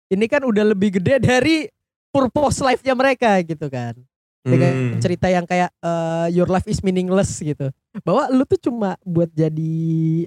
Ini 0.09 0.25
kan 0.25 0.41
udah 0.41 0.73
lebih 0.73 0.97
gede 0.97 1.21
dari 1.21 1.69
purpose 2.09 2.65
life-nya 2.65 2.97
mereka 2.97 3.37
gitu 3.45 3.69
kan. 3.69 3.93
Kayak 4.41 4.72
Hmm. 4.72 5.00
cerita 5.00 5.27
yang 5.27 5.43
kayak 5.43 5.67
eh, 5.75 6.27
your 6.31 6.48
life 6.48 6.63
is 6.65 6.79
meaningless 6.79 7.38
gitu. 7.38 7.67
Bahwa 8.01 8.29
lu 8.29 8.43
tuh 8.43 8.55
cuma 8.62 8.96
buat 9.03 9.27
jadi 9.29 9.75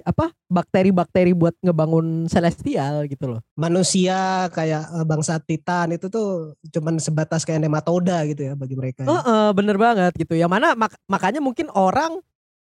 apa? 0.01 0.29
bakteri-bakteri 0.47 1.33
buat 1.33 1.57
ngebangun 1.59 2.29
celestial 2.29 3.09
gitu 3.09 3.25
loh. 3.27 3.41
Manusia 3.57 4.45
kayak 4.49 4.85
eh, 4.91 5.03
bangsa 5.03 5.37
Titan 5.37 5.93
itu 5.93 6.07
tuh 6.07 6.53
cuman 6.69 6.97
sebatas 6.97 7.41
kayak 7.41 7.57
nematoda 7.59 8.21
gitu 8.23 8.45
ya 8.45 8.53
bagi 8.53 8.77
mereka. 8.77 9.01
ya. 9.01 9.09
Heeh, 9.09 9.47
bener 9.51 9.75
banget 9.75 10.13
gitu. 10.15 10.33
Yang 10.33 10.51
mana 10.51 10.67
mak- 10.73 11.01
makanya 11.05 11.41
mungkin 11.41 11.73
orang 11.73 12.21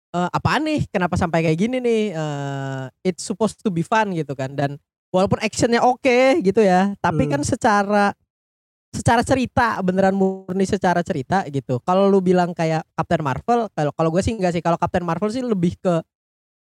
eh, 0.08 0.28
apaan 0.30 0.64
nih? 0.64 0.84
Kenapa 0.88 1.16
sampai 1.16 1.42
kayak 1.42 1.58
gini 1.58 1.80
nih? 1.80 2.02
Eh, 2.12 2.84
it's 3.04 3.24
supposed 3.24 3.56
to 3.58 3.68
be 3.68 3.80
fun 3.80 4.12
gitu 4.12 4.32
kan. 4.32 4.52
Dan 4.52 4.76
walaupun 5.08 5.40
actionnya 5.40 5.80
oke 5.80 6.40
gitu 6.40 6.60
ya, 6.60 6.92
tapi 6.98 7.24
Hmm. 7.24 7.32
kan 7.32 7.40
secara 7.42 8.12
secara 8.88 9.20
cerita 9.20 9.78
beneran 9.84 10.16
murni 10.16 10.64
secara 10.64 11.04
cerita 11.04 11.44
gitu. 11.48 11.80
Kalau 11.84 12.08
lu 12.08 12.24
bilang 12.24 12.56
kayak 12.56 12.84
Captain 12.96 13.22
Marvel, 13.22 13.68
kalau 13.72 13.92
kalau 13.92 14.10
gue 14.12 14.22
sih 14.24 14.34
enggak 14.34 14.56
sih. 14.56 14.62
Kalau 14.64 14.80
Captain 14.80 15.04
Marvel 15.04 15.30
sih 15.32 15.44
lebih 15.44 15.76
ke 15.78 16.00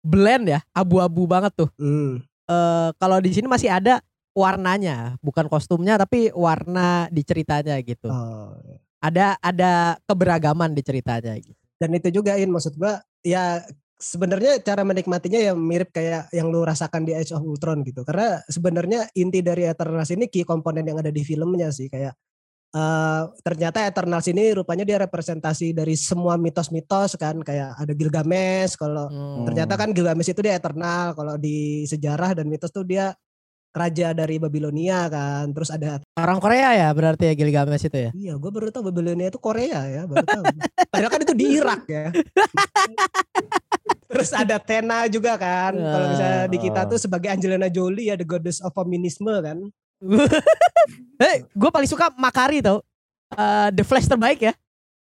blend 0.03 0.51
ya, 0.51 0.59
abu-abu 0.75 1.25
banget 1.25 1.55
tuh. 1.55 1.69
Hmm. 1.79 2.23
Eh 2.47 2.89
kalau 2.99 3.17
di 3.23 3.31
sini 3.31 3.47
masih 3.47 3.71
ada 3.71 4.03
warnanya, 4.37 5.17
bukan 5.23 5.49
kostumnya 5.49 5.97
tapi 5.97 6.29
warna 6.35 7.09
di 7.09 7.23
ceritanya 7.25 7.79
gitu. 7.81 8.11
Oh. 8.11 8.53
Ada 9.01 9.37
ada 9.41 9.97
keberagaman 10.05 10.73
di 10.73 10.81
ceritanya 10.83 11.33
gitu. 11.37 11.57
Dan 11.77 11.93
itu 11.93 12.09
juga 12.09 12.35
in 12.37 12.49
maksud 12.49 12.75
gua 12.75 13.01
ya 13.21 13.61
sebenarnya 13.97 14.61
cara 14.61 14.85
menikmatinya 14.85 15.41
ya 15.41 15.53
mirip 15.57 15.89
kayak 15.89 16.29
yang 16.29 16.47
lu 16.47 16.61
rasakan 16.61 17.01
di 17.03 17.17
Age 17.17 17.33
of 17.33 17.41
Ultron 17.41 17.81
gitu. 17.81 18.05
Karena 18.05 18.37
sebenarnya 18.45 19.09
inti 19.13 19.41
dari 19.41 19.65
Eternals 19.65 20.13
ini 20.13 20.29
key 20.29 20.45
komponen 20.45 20.85
yang 20.85 21.01
ada 21.01 21.09
di 21.09 21.21
filmnya 21.21 21.73
sih 21.73 21.89
kayak 21.89 22.13
eh 22.67 23.23
ternyata 23.41 23.87
Eternals 23.87 24.27
ini 24.27 24.51
rupanya 24.51 24.83
dia 24.83 24.99
representasi 24.99 25.71
dari 25.71 25.95
semua 25.95 26.35
mitos-mitos 26.35 27.15
kan 27.15 27.39
kayak 27.39 27.73
ada 27.73 27.93
Gilgamesh 27.95 28.75
kalau 28.75 29.07
Hmm. 29.07 29.47
ternyata 29.47 29.73
kan 29.73 29.95
Gilgamesh 29.95 30.35
itu 30.35 30.43
dia 30.43 30.59
eternal 30.59 31.15
kalau 31.15 31.39
di 31.39 31.87
sejarah 31.87 32.35
dan 32.35 32.51
mitos 32.51 32.67
tuh 32.69 32.83
dia 32.83 33.15
raja 33.71 34.11
dari 34.11 34.35
Babilonia 34.35 35.07
kan 35.07 35.47
terus 35.55 35.71
ada 35.71 36.03
Orang 36.19 36.43
Korea 36.43 36.75
ya 36.75 36.89
berarti 36.91 37.31
ya 37.31 37.33
Gilgamesh 37.39 37.87
itu 37.87 37.97
ya. 37.97 38.11
iya 38.11 38.33
gue 38.35 38.51
baru 38.51 38.67
tahu 38.67 38.91
Babilonia 38.91 39.31
itu 39.31 39.39
Korea 39.39 39.87
ya 39.87 40.03
baru 40.03 40.27
tahu 40.27 40.43
padahal 40.91 41.11
kan 41.13 41.21
itu 41.23 41.33
di 41.39 41.45
Irak 41.55 41.81
ya 41.87 42.11
terus 44.17 44.33
ada 44.33 44.57
Tena 44.57 45.05
juga 45.05 45.37
kan 45.37 45.77
kalau 45.77 46.05
misalnya 46.09 46.43
di 46.49 46.57
kita 46.57 46.81
tuh 46.85 46.97
sebagai 46.97 47.29
Angelina 47.29 47.69
Jolie 47.69 48.09
ya 48.09 48.17
the 48.17 48.25
goddess 48.25 48.57
of 48.59 48.73
feminisme 48.73 49.29
kan 49.29 49.61
Hei, 51.21 51.41
gue 51.43 51.69
paling 51.73 51.89
suka 51.89 52.13
Makari 52.13 52.61
tau. 52.61 52.85
Eh, 53.33 53.69
The 53.73 53.81
Flash 53.81 54.05
terbaik 54.05 54.39
ya. 54.39 54.53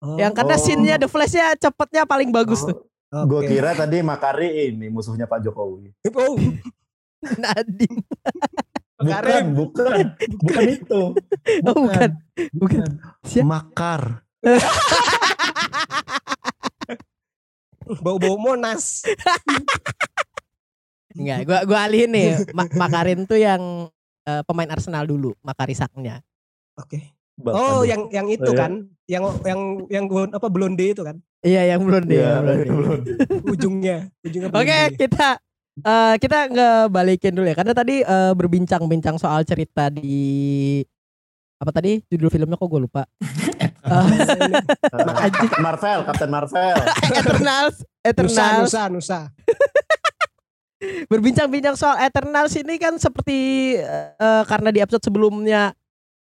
Oh, 0.00 0.16
Yang 0.16 0.32
karena 0.34 0.56
Oh. 0.56 0.62
scene-nya 0.64 0.96
The 0.96 1.06
Flash-nya 1.06 1.52
cepetnya 1.54 2.02
paling 2.08 2.32
bagus 2.32 2.64
tuh. 2.64 2.88
Gue 3.28 3.44
oke. 3.44 3.52
kira 3.52 3.76
tadi 3.76 4.00
Makari 4.00 4.72
ini 4.72 4.88
musuhnya 4.88 5.28
Pak 5.28 5.44
Jokowi. 5.44 5.92
oh 6.08 6.40
Nadine. 7.42 8.00
Bukan, 8.98 9.44
bukan, 9.60 10.04
bukan 10.40 10.64
itu. 10.66 11.02
Oh, 11.62 11.74
bukan. 11.84 12.10
Bukan. 12.56 12.88
Siap. 13.22 13.44
Makar. 13.44 14.24
Bau-bau 17.98 18.36
Monas 18.36 19.02
Enggak, 21.10 21.38
gua 21.44 21.58
gua 21.64 21.78
alihin 21.82 22.10
nih. 22.10 22.28
Ma- 22.52 22.70
Makarin 22.78 23.24
tuh 23.24 23.36
yang 23.36 23.88
eh, 24.22 24.42
pemain 24.44 24.68
Arsenal 24.68 25.02
dulu, 25.02 25.34
Makari 25.40 25.72
Saknya. 25.72 26.20
oke 26.74 27.00
Bak- 27.34 27.54
oh 27.54 27.80
aduh. 27.80 27.82
yang 27.86 28.02
yang 28.08 28.26
itu 28.28 28.44
Oh, 28.44 28.52
ya. 28.52 28.60
kan 28.60 28.72
yang 29.04 29.24
yang 29.42 29.60
yang 29.88 30.04
blon- 30.04 30.30
apa 30.30 30.46
blonde 30.46 30.84
itu 30.84 31.00
kan 31.00 31.18
Iya, 31.40 31.70
yang. 31.70 31.80
Iya, 31.80 31.86
belum 31.86 32.04
dia. 32.04 32.28
belum. 32.42 33.00
ujungnya 33.46 33.96
ujungnya 34.20 34.48
Oke, 34.50 34.62
blonde. 34.66 34.94
kita 34.96 35.28
eh, 35.78 36.14
kita 36.18 36.38
ngebalikin 36.48 37.32
dulu 37.32 37.46
ya. 37.46 37.54
Karena 37.54 37.72
tadi 37.72 38.02
eh, 38.02 38.32
berbincang-bincang 38.32 39.16
soal 39.16 39.42
cerita 39.42 39.86
di 39.88 40.82
apa 41.56 41.70
tadi 41.72 41.98
judul 42.06 42.26
filmnya 42.28 42.54
kok 42.54 42.68
gue 42.68 42.80
lupa. 42.80 43.02
Eh, 43.88 44.52
Ah, 45.08 45.28
Captain 45.30 45.62
Marvel, 45.62 45.98
Captain 46.04 46.30
Marvel. 46.30 46.76
Eternals, 47.20 47.76
Nusa 47.80 48.04
Eternals. 48.04 48.60
Nusa 48.62 48.82
Nusa 48.88 49.20
Berbincang-bincang 51.10 51.74
soal 51.74 51.98
Eternals 52.00 52.54
ini 52.54 52.78
kan 52.78 52.94
seperti 52.96 53.74
eh, 53.74 54.42
karena 54.46 54.70
di 54.70 54.78
episode 54.78 55.02
sebelumnya 55.02 55.74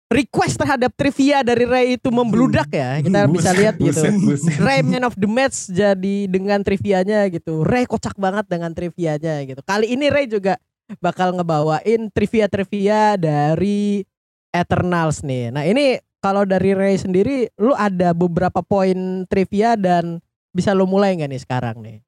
request 0.06 0.62
terhadap 0.62 0.94
trivia 0.94 1.42
dari 1.42 1.66
Ray 1.66 1.86
itu 1.98 2.06
membludak 2.14 2.70
ya. 2.70 3.02
Kita 3.02 3.26
bisa 3.26 3.50
Buset, 3.50 3.58
lihat 3.58 3.74
gitu. 3.74 3.90
buset, 3.90 4.14
buset. 4.14 4.54
Ray 4.62 4.86
man 4.86 5.02
of 5.02 5.18
the 5.18 5.26
match 5.26 5.66
jadi 5.66 6.16
dengan 6.30 6.62
trivianya 6.62 7.26
gitu. 7.34 7.66
Ray 7.66 7.82
kocak 7.82 8.14
banget 8.14 8.46
dengan 8.46 8.70
trivianya 8.70 9.42
gitu. 9.42 9.58
Kali 9.66 9.90
ini 9.90 10.06
Ray 10.06 10.30
juga 10.30 10.54
bakal 11.02 11.34
ngebawain 11.34 12.12
trivia-trivia 12.14 13.18
dari 13.18 14.06
Eternals 14.54 15.26
nih. 15.26 15.50
Nah 15.50 15.66
ini 15.66 15.98
kalau 16.24 16.48
dari 16.48 16.72
Ray 16.72 16.96
sendiri, 16.96 17.52
lu 17.60 17.76
ada 17.76 18.16
beberapa 18.16 18.64
poin 18.64 19.28
trivia 19.28 19.76
dan 19.76 20.24
bisa 20.56 20.72
lu 20.72 20.88
mulai 20.88 21.12
nggak 21.20 21.28
nih 21.28 21.42
sekarang 21.44 21.76
nih? 21.84 22.00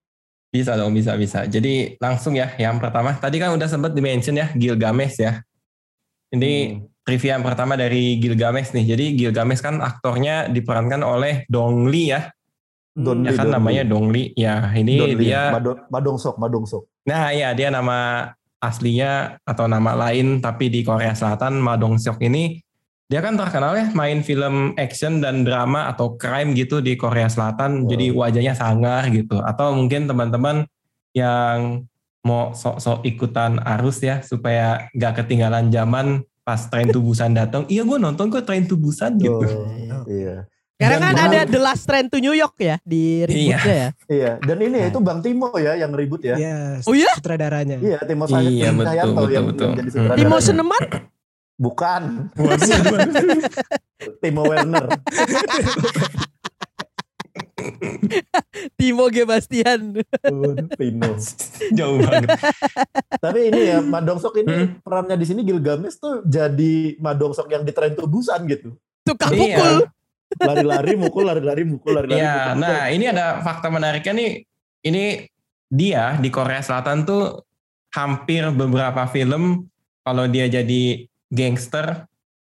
Bisa 0.49 0.73
dong, 0.73 0.97
bisa, 0.97 1.13
bisa. 1.21 1.45
Jadi 1.45 2.01
langsung 2.01 2.33
ya, 2.33 2.57
yang 2.57 2.81
pertama. 2.81 3.13
Tadi 3.21 3.37
kan 3.37 3.53
udah 3.53 3.69
sempat 3.69 3.93
di-mention 3.93 4.41
ya, 4.41 4.49
Gilgamesh 4.57 5.21
ya. 5.21 5.45
Ini 6.33 6.53
Hmm. 6.73 6.89
trivia 7.05 7.37
yang 7.37 7.45
pertama 7.45 7.77
dari 7.77 8.17
Gilgamesh 8.17 8.73
nih. 8.73 8.97
Jadi 8.97 9.05
Gilgamesh 9.21 9.61
kan 9.61 9.85
aktornya 9.85 10.49
diperankan 10.49 11.05
oleh 11.05 11.45
Dong 11.53 11.93
Lee 11.93 12.17
ya. 12.17 12.33
Don 12.97 13.21
Ya 13.21 13.37
Lee, 13.37 13.37
kan 13.37 13.53
Don 13.53 13.55
namanya 13.61 13.85
Lee. 13.85 13.91
Dong 13.93 14.07
Lee. 14.09 14.33
Ya, 14.33 14.73
ini 14.73 14.97
Don 14.97 15.13
dia 15.21 15.53
Madong, 15.53 15.79
Madongsok, 15.93 16.41
Madongsok. 16.41 16.83
Nah 17.05 17.29
iya 17.37 17.53
dia 17.53 17.69
nama 17.69 18.33
aslinya 18.57 19.37
atau 19.45 19.69
nama 19.69 19.93
lain 19.93 20.41
tapi 20.41 20.73
di 20.73 20.81
Korea 20.81 21.13
Selatan 21.13 21.61
Ma 21.61 21.77
Dong 21.77 22.01
Seok 22.01 22.17
ini 22.25 22.65
dia 23.07 23.21
kan 23.21 23.35
terkenal 23.35 23.73
ya 23.73 23.87
main 23.93 24.19
film 24.21 24.75
action 24.75 25.19
dan 25.19 25.41
drama 25.41 25.87
atau 25.87 26.15
crime 26.15 26.53
gitu 26.53 26.79
di 26.79 26.95
Korea 26.95 27.27
Selatan 27.27 27.83
Wow. 27.83 27.89
jadi 27.89 28.07
wajahnya 28.11 28.55
sangar 28.55 29.07
gitu 29.09 29.39
atau 29.39 29.71
mungkin 29.73 30.05
teman-teman 30.05 30.67
yang 31.13 31.87
mau 32.21 32.51
sok-sok 32.53 33.07
ikutan 33.07 33.57
arus 33.59 34.03
ya 34.03 34.19
supaya 34.21 34.91
gak 34.93 35.23
ketinggalan 35.23 35.71
zaman 35.71 36.07
pas 36.43 36.59
Train 36.65 36.91
to 36.91 36.99
Busan 36.99 37.31
datang 37.33 37.63
iya 37.67 37.83
gue 37.83 37.95
nonton 37.97 38.27
kok 38.27 38.43
Train 38.43 38.65
to 38.65 38.75
Busan 38.75 39.15
gitu 39.17 39.39
Oh, 39.39 40.03
iya. 40.07 40.47
Karena 40.77 40.99
Dan 40.99 41.01
kan 41.01 41.15
Bang- 41.17 41.31
ada 41.33 41.41
The 41.47 41.57
Last 41.59 41.83
Train 41.83 42.07
to 42.07 42.19
New 42.19 42.31
York 42.33 42.53
ya 42.59 42.77
di 42.85 43.25
rebootnya 43.25 43.65
ya. 43.65 43.89
Iya, 44.07 44.33
dan 44.39 44.59
ini 44.61 44.77
Nah. 44.77 44.87
itu 44.87 44.99
Bang 45.01 45.19
Timo 45.19 45.49
ya 45.57 45.73
yang 45.75 45.89
ribut 45.91 46.21
ya. 46.21 46.37
ya 46.37 46.83
Oh 46.83 46.93
iya? 46.93 47.15
sutradaranya 47.15 47.81
Iya, 47.81 47.99
Timo 48.03 48.27
Saya 48.27 48.45
Iya, 48.45 48.71
betul, 48.71 48.85
Sayanto 48.85 49.15
betul, 49.17 49.31
yang, 49.31 49.45
betul. 49.47 49.65
yang 49.65 49.77
jadi 49.77 49.89
sutradaranya. 49.89 50.19
Timo 50.21 50.37
Seneman? 50.39 50.83
Bukan. 51.57 52.29
Timo 54.23 54.43
Werner. 54.45 54.87
Timo 58.77 59.09
G. 59.09 59.25
Bastian. 59.25 59.97
Timo. 60.77 61.11
jauh 61.73 61.99
banget 61.99 62.29
Tapi 63.19 63.51
ini 63.51 63.61
ya, 63.67 63.79
Madongsok 63.81 64.39
ini 64.39 64.47
Hmm. 64.47 64.69
perannya 64.81 65.17
di 65.17 65.27
sini 65.27 65.41
Gilgamesh 65.43 65.99
tuh 65.99 66.23
jadi 66.23 66.95
Madongsok 66.97 67.49
yang 67.49 67.65
di 67.65 67.73
Train 67.73 67.93
to 67.93 68.07
Busan 68.07 68.45
gitu. 68.47 68.77
Tukang 69.03 69.33
Iya. 69.33 69.57
pukul. 69.57 69.75
Lari-lari, 70.37 70.93
mukul, 70.95 71.25
lari-lari, 71.25 71.63
mukul, 71.65 71.93
lari-lari. 71.95 72.19
Iya, 72.19 72.53
mukul. 72.53 72.61
nah 72.61 72.81
ini 72.91 73.05
ada 73.07 73.41
fakta 73.41 73.71
menariknya 73.71 74.13
nih. 74.13 74.31
Ini 74.83 75.05
dia 75.67 76.15
di 76.17 76.29
Korea 76.29 76.61
Selatan 76.61 77.03
tuh 77.03 77.43
hampir 77.91 78.45
beberapa 78.53 79.07
film 79.07 79.67
kalau 80.03 80.27
dia 80.27 80.47
jadi 80.47 81.07
gangster, 81.29 82.07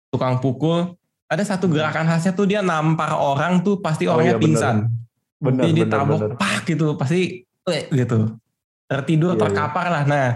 tukang 0.08 0.38
pukul, 0.38 0.94
ada 1.26 1.42
satu 1.42 1.68
gerakan 1.68 2.06
khasnya 2.06 2.32
tuh 2.32 2.46
dia 2.46 2.60
nampar 2.60 3.12
orang 3.12 3.60
tuh 3.60 3.78
pasti 3.78 4.08
Oh 4.08 4.16
orangnya 4.16 4.36
iya, 4.36 4.42
pingsan. 4.42 4.76
bener, 5.38 5.64
bener, 5.70 5.76
ditabok 5.76 6.20
pak 6.34 6.66
gitu, 6.66 6.96
pasti 6.96 7.44
eh, 7.68 7.84
gitu. 7.90 8.34
Tertidur, 8.88 9.32
Iya, 9.32 9.36
iya. 9.36 9.42
terkapar 9.44 9.86
lah. 9.92 10.02
Nah, 10.02 10.26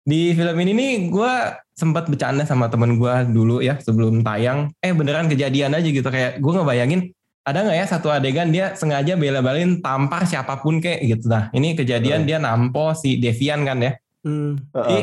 di 0.00 0.32
film 0.32 0.56
ini 0.56 0.72
nih 0.72 0.92
gue 1.12 1.32
sempat 1.76 2.08
bercanda 2.08 2.42
sama 2.44 2.66
temen 2.66 2.96
gue 2.96 3.14
dulu 3.28 3.60
ya 3.60 3.76
sebelum 3.76 4.24
tayang. 4.24 4.72
Eh 4.80 4.90
beneran 4.90 5.28
kejadian 5.28 5.76
aja 5.76 5.84
gitu 5.84 6.08
kayak 6.08 6.40
gue 6.40 6.52
ngebayangin 6.52 7.12
ada 7.40 7.64
nggak 7.64 7.76
ya 7.76 7.86
satu 7.88 8.08
adegan 8.08 8.52
dia 8.52 8.76
sengaja 8.76 9.16
bela-belain 9.16 9.80
tampar 9.80 10.24
siapa 10.24 10.60
pun 10.60 10.80
kayak 10.80 11.00
gitu. 11.04 11.28
Nah 11.28 11.48
ini 11.52 11.72
kejadian 11.72 12.24
Oh. 12.24 12.26
dia 12.28 12.38
nampo 12.40 12.92
si 12.96 13.16
Devian 13.16 13.64
kan 13.64 13.80
ya. 13.80 13.92
Hmm. 14.24 14.56
Heeh. 14.72 14.84
Jadi 14.84 14.98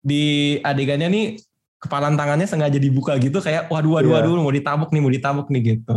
di 0.00 0.24
adegannya 0.60 1.08
nih 1.08 1.26
kepalan 1.78 2.14
tangannya 2.14 2.44
sengaja 2.44 2.76
dibuka 2.76 3.14
gitu 3.16 3.38
kayak 3.38 3.66
waduh 3.66 3.92
waduh 3.94 4.10
Iya. 4.10 4.16
waduh 4.22 4.32
mau 4.38 4.50
ditabuk 4.50 4.88
nih 4.88 5.00
mau 5.00 5.10
ditabuk 5.10 5.46
nih 5.48 5.62
gitu. 5.74 5.94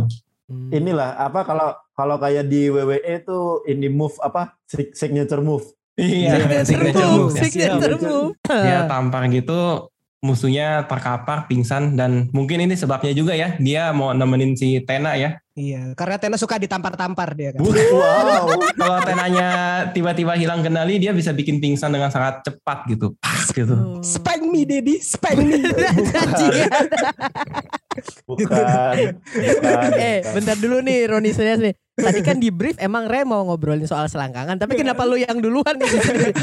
Inilah 0.70 1.14
apa 1.16 1.42
kalau 1.42 1.68
kalau 1.92 2.16
kayak 2.16 2.44
di 2.44 2.66
WWE 2.68 2.96
tuh 3.20 3.44
ini 3.64 3.86
move 3.86 4.14
apa 4.18 4.56
sig- 4.64 4.92
signature 4.92 5.38
move. 5.38 5.62
Iya, 5.94 6.64
Signature 6.64 6.64
signature 6.64 7.06
move, 7.06 7.18
move. 7.20 7.32
ya. 7.32 7.42
signature 7.44 7.92
Siap. 7.92 8.02
move. 8.02 8.32
Dia 8.46 8.78
tampar 8.86 9.22
gitu 9.28 9.89
musuhnya 10.20 10.84
terkapar, 10.84 11.48
pingsan 11.48 11.96
dan 11.96 12.28
mungkin 12.36 12.60
ini 12.60 12.76
sebabnya 12.76 13.16
juga 13.16 13.32
ya 13.32 13.56
dia 13.56 13.88
mau 13.96 14.12
nemenin 14.12 14.52
si 14.52 14.76
Tena 14.84 15.16
ya. 15.16 15.40
Iya, 15.56 15.92
karena 15.96 16.16
Tena 16.20 16.36
suka 16.36 16.60
ditampar-tampar 16.60 17.36
dia 17.36 17.52
kan. 17.56 17.60
Wow. 17.64 18.48
Kalau 18.76 18.98
Tenanya 19.04 19.48
tiba-tiba 19.92 20.36
hilang 20.36 20.60
kendali 20.64 21.00
dia 21.00 21.12
bisa 21.12 21.32
bikin 21.32 21.60
pingsan 21.60 21.92
dengan 21.92 22.12
sangat 22.12 22.44
cepat 22.44 22.88
gitu. 22.88 23.16
Pas 23.20 23.48
gitu. 23.48 23.74
Hmm. 23.74 24.00
Spank 24.04 24.44
me, 24.44 24.64
Daddy, 24.64 25.00
spank 25.00 25.40
me. 25.40 25.60
Bajingan. 26.16 26.84
Bukan. 28.28 28.96
bukan. 29.36 29.88
eh, 30.00 30.18
bentar 30.32 30.56
dulu 30.56 30.80
nih 30.84 30.98
Roni 31.12 31.30
serius 31.32 31.60
nih. 31.60 31.74
Tadi 32.00 32.20
kan 32.24 32.36
di 32.40 32.48
brief 32.48 32.76
emang 32.80 33.04
Re 33.06 33.22
mau 33.28 33.44
ngobrolin 33.44 33.84
soal 33.84 34.08
selangkangan, 34.08 34.56
tapi 34.56 34.76
kenapa 34.76 35.04
lu 35.04 35.20
yang 35.20 35.36
duluan 35.38 35.76
nih? 35.76 35.90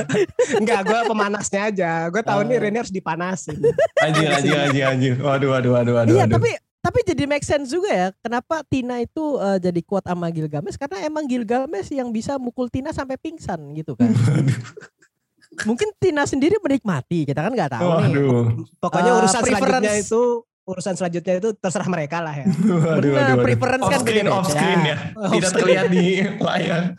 Enggak, 0.61 0.85
gue 0.85 0.99
pemanasnya 1.09 1.61
aja. 1.73 1.91
Gue 2.13 2.21
tahu 2.21 2.45
nih 2.45 2.55
Oh. 2.57 2.63
Rene 2.63 2.77
harus 2.81 2.93
dipanasin. 2.93 3.57
Anjir, 4.01 4.27
anjir, 4.33 4.57
anjir, 4.57 4.83
anjir. 4.87 5.13
Waduh, 5.21 5.49
waduh, 5.53 5.71
waduh, 5.77 5.93
waduh. 6.01 6.13
Iya, 6.13 6.25
tapi 6.25 6.49
tapi 6.81 7.03
jadi 7.03 7.23
make 7.27 7.43
sense 7.43 7.67
juga 7.67 7.91
ya. 7.91 8.07
Kenapa 8.23 8.63
Tina 8.63 9.03
itu 9.03 9.37
eh, 9.37 9.59
jadi 9.59 9.81
kuat 9.83 10.07
sama 10.07 10.31
Gilgamesh? 10.31 10.79
Karena 10.79 11.03
emang 11.03 11.27
Gilgamesh 11.27 11.91
yang 11.91 12.09
bisa 12.15 12.39
mukul 12.39 12.71
Tina 12.71 12.95
sampai 12.95 13.19
pingsan 13.19 13.75
gitu 13.75 13.93
kan. 13.93 14.09
Mungkin 15.67 15.89
Tina 15.97 16.23
sendiri 16.29 16.61
menikmati, 16.61 17.25
kita 17.25 17.41
kan 17.41 17.51
nggak 17.51 17.71
tahu 17.75 17.89
nih. 18.07 18.13
Waduh. 18.13 18.45
Pokoknya 18.77 19.11
urusan 19.19 19.41
selanjutnya 19.41 19.89
preference. 19.89 20.05
itu 20.07 20.23
urusan 20.67 20.99
selanjutnya 20.99 21.39
itu 21.39 21.49
terserah 21.55 21.87
mereka 21.87 22.19
lah 22.19 22.35
ya. 22.35 22.45
Waduh, 22.51 22.83
waduh, 22.91 23.11
waduh. 23.15 23.35
preference 23.39 23.83
Off 23.87 23.91
kan 23.95 23.99
screen, 24.03 24.25
beda-beda. 24.27 24.35
off 24.37 24.47
screen 24.51 24.79
ya. 24.83 24.97
Off 25.15 25.31
Tidak 25.31 25.49
screen. 25.49 25.61
terlihat 25.63 25.85
di 25.89 26.05
layar. 26.37 26.81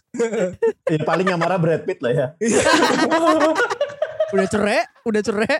Ya, 0.88 0.98
paling 1.06 1.30
yang 1.30 1.38
marah 1.38 1.60
Brad 1.62 1.86
Pitt 1.86 2.02
lah 2.02 2.10
ya. 2.10 2.26
Udah 4.28 4.46
cerai, 4.50 4.82
udah 5.06 5.22
cerai. 5.22 5.56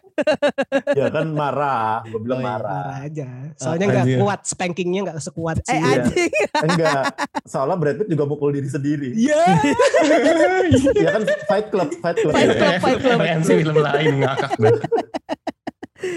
Ya 0.98 1.06
kan 1.14 1.30
marah. 1.30 2.02
Gue 2.10 2.18
bilang 2.18 2.40
Oh, 2.40 2.42
iya, 2.42 2.50
marah. 2.58 2.72
Marah 2.74 2.98
aja. 3.06 3.28
Soalnya 3.54 3.86
nggak 3.86 4.04
Anjir. 4.08 4.18
kuat, 4.18 4.40
spankingnya 4.44 5.00
nggak 5.06 5.20
sekuat 5.22 5.62
Eh 5.62 5.68
sih. 5.68 5.78
Iya. 5.78 5.88
anjing. 5.94 6.32
Enggak. 6.64 7.02
Soalnya 7.46 7.76
Brad 7.78 7.96
Pitt 8.02 8.08
juga 8.10 8.24
mukul 8.26 8.50
diri 8.50 8.66
sendiri. 8.66 9.14
Iya. 9.14 9.42
Ya 10.96 11.08
kan 11.14 11.22
Fight 11.46 11.66
Club, 11.70 11.88
Fight 12.02 12.18
Club. 12.18 12.32
Fight 12.34 12.50
Club, 12.50 12.74
Fight 12.82 12.98
Club. 12.98 13.18
Referensi 13.20 13.52
film 13.62 13.76
lain 13.78 14.12
ngakak 14.26 14.50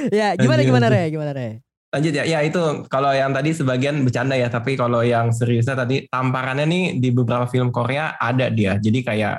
ya, 0.10 0.28
gimana 0.38 0.62
gimana. 0.62 0.88
Re? 0.90 1.04
Gimana 1.10 1.32
Re? 1.34 1.50
Lanjut 1.92 2.14
ya, 2.16 2.24
ya 2.24 2.40
itu 2.40 2.88
kalau 2.88 3.12
yang 3.12 3.36
tadi 3.36 3.52
sebagian 3.52 4.00
bercanda 4.02 4.34
ya, 4.34 4.48
tapi 4.48 4.80
kalau 4.80 5.04
yang 5.04 5.28
seriusnya 5.30 5.76
tadi 5.76 6.08
tamparannya 6.08 6.64
nih 6.64 6.84
di 6.98 7.12
beberapa 7.12 7.44
film 7.46 7.68
Korea 7.68 8.16
ada 8.16 8.48
dia. 8.48 8.80
Jadi 8.80 9.04
kayak 9.04 9.36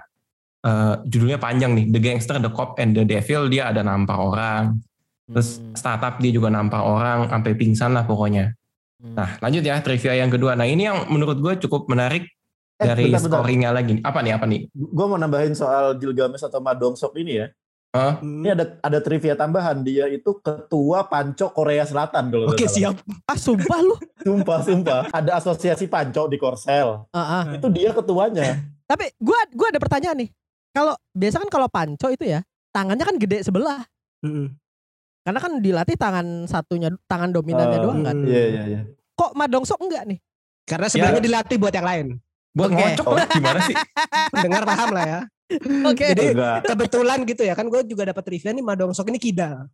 eh, 0.63 0.95
judulnya 1.09 1.41
panjang 1.41 1.73
nih, 1.75 1.91
The 1.91 1.99
Gangster, 1.99 2.37
The 2.39 2.53
Cop, 2.53 2.77
and 2.77 2.93
The 2.95 3.03
Devil 3.03 3.49
dia 3.49 3.73
ada 3.73 3.81
nampar 3.83 4.15
orang. 4.15 4.79
Terus 5.27 5.59
Hmm. 5.59 5.73
startup 5.73 6.21
dia 6.21 6.29
juga 6.29 6.53
nampar 6.53 6.85
orang 6.85 7.27
sampai 7.27 7.57
pingsan 7.57 7.97
lah 7.97 8.05
pokoknya. 8.05 8.53
Hmm. 9.01 9.17
Nah 9.17 9.29
lanjut 9.41 9.65
ya 9.65 9.81
trivia 9.81 10.13
yang 10.15 10.29
kedua. 10.29 10.53
Nah 10.53 10.69
ini 10.69 10.87
yang 10.87 11.09
menurut 11.09 11.41
gue 11.41 11.57
cukup 11.57 11.89
menarik 11.89 12.29
Eh, 12.77 12.85
dari 12.85 13.09
bentar, 13.09 13.23
bentar. 13.23 13.39
scoringnya 13.41 13.71
lagi. 13.71 13.95
Apa 14.03 14.19
nih 14.21 14.33
apa 14.35 14.45
nih? 14.45 14.67
Gue 14.71 15.07
mau 15.07 15.15
nambahin 15.15 15.55
soal 15.55 15.95
Gilgamesh 15.97 16.43
atau 16.43 16.59
Madongsok 16.59 17.15
ini 17.17 17.39
ya. 17.39 17.47
Hmm. 17.93 18.41
Ini 18.41 18.57
ada 18.57 18.65
ada 18.81 18.99
trivia 19.05 19.37
tambahan. 19.37 19.85
Dia 19.85 20.09
itu 20.09 20.41
ketua 20.41 21.05
Panco 21.05 21.53
Korea 21.53 21.85
Selatan 21.85 22.33
kalau 22.33 22.49
Oke 22.49 22.65
siap. 22.65 22.97
Ah 23.29 23.37
sumpah 23.37 23.81
lu. 23.85 23.97
Sumpah, 24.25 24.65
sumpah. 24.65 25.01
Ada 25.13 25.37
asosiasi 25.37 25.93
Panco 25.93 26.25
di 26.25 26.41
Korsel. 26.41 27.05
Ah, 27.13 27.21
ah. 27.21 27.45
Itu 27.53 27.69
dia 27.69 27.93
ketuanya. 27.93 28.65
Tapi 28.89 29.13
gua 29.21 29.37
gua 29.53 29.69
ada 29.69 29.77
pertanyaan 29.77 30.25
nih. 30.25 30.31
Kalau 30.73 30.97
biasa 31.13 31.37
kan 31.45 31.53
kalau 31.53 31.69
panco 31.69 32.09
itu 32.09 32.25
ya 32.25 32.41
tangannya 32.73 33.05
kan 33.05 33.17
gede 33.21 33.45
sebelah. 33.45 33.85
Mm-mm. 34.25 34.57
Karena 35.23 35.39
kan 35.39 35.53
dilatih 35.61 35.97
tangan 36.01 36.49
satunya 36.49 36.89
tangan 37.05 37.29
dominannya 37.29 37.79
Oh, 37.79 37.93
doang 37.93 38.01
kan. 38.03 38.17
Iya, 38.25 38.45
iya, 38.49 38.63
iya. 38.67 38.81
Kok 39.13 39.37
Madongsok 39.37 39.79
enggak 39.85 40.09
nih? 40.09 40.19
Karena 40.65 40.89
sebenarnya 40.89 41.21
Ya. 41.21 41.27
dilatih 41.29 41.57
buat 41.61 41.75
yang 41.77 41.85
lain. 41.87 42.07
Buat 42.57 42.71
Oke. 42.73 42.77
ngocok 42.81 43.09
lah 43.13 43.27
gimana 43.29 43.61
sih? 43.69 43.77
Dengar 44.49 44.63
paham 44.65 44.89
lah 44.97 45.05
ya. 45.05 45.21
Oke. 45.91 46.05
Jadi 46.13 46.25
Enggak. 46.33 46.59
kebetulan 46.67 47.19
gitu 47.25 47.43
ya 47.45 47.55
kan 47.55 47.67
gue 47.69 47.81
juga 47.85 48.03
dapat 48.09 48.23
trivia 48.25 48.51
nih 48.53 48.65
Madongsok 48.65 49.09
ini 49.11 49.19
kidal. 49.19 49.67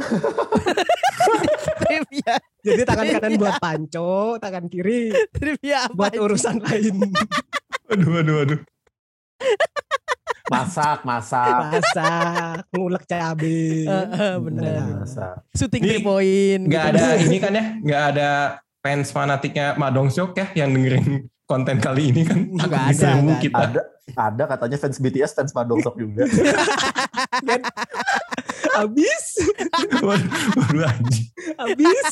trivia 1.80 2.34
Jadi 2.60 2.82
tangan 2.84 3.04
kanan 3.08 3.30
Iya. 3.32 3.40
buat 3.40 3.56
panco, 3.60 4.36
tangan 4.40 4.64
kiri 4.68 5.12
trivia 5.32 5.88
apa? 5.88 5.96
buat 5.96 6.12
aja? 6.12 6.20
urusan 6.20 6.56
lain. 6.60 6.96
Aduh, 7.90 8.22
aduh, 8.22 8.36
aduh. 8.46 8.60
Masak, 10.46 11.02
masak. 11.02 11.74
Masak, 11.74 12.70
ngulek 12.70 13.02
cabai. 13.02 13.82
Eh, 13.82 14.06
eh, 14.14 14.34
bener. 14.38 14.62
Nah, 14.78 15.02
Masak. 15.02 15.34
Shooting 15.58 15.82
three 15.82 16.02
point. 16.02 16.62
Nggak 16.70 16.84
gitu. 16.86 16.98
ada 17.02 17.06
ini 17.18 17.36
kan 17.42 17.50
ya, 17.50 17.64
nggak 17.82 18.02
ada 18.14 18.30
fans 18.78 19.10
fanatiknya 19.10 19.74
Madongsok 19.74 20.38
ya 20.38 20.46
yang 20.54 20.70
dengerin 20.70 21.26
konten 21.46 21.82
kali 21.82 22.14
ini 22.14 22.22
kan. 22.22 22.46
Takut 22.62 22.78
ada, 22.78 23.10
nggak 23.26 23.40
kita. 23.42 23.58
Ada, 23.58 23.80
ada 24.12 24.44
katanya 24.46 24.76
fans 24.76 24.96
BTS, 24.96 25.32
fans 25.32 25.50
Madongsok 25.50 25.94
juga. 25.94 26.24
Habis, 28.72 29.24
Waduh, 29.98 30.30
waduh, 30.56 30.84
anjing. 30.86 31.26
habis. 31.58 32.10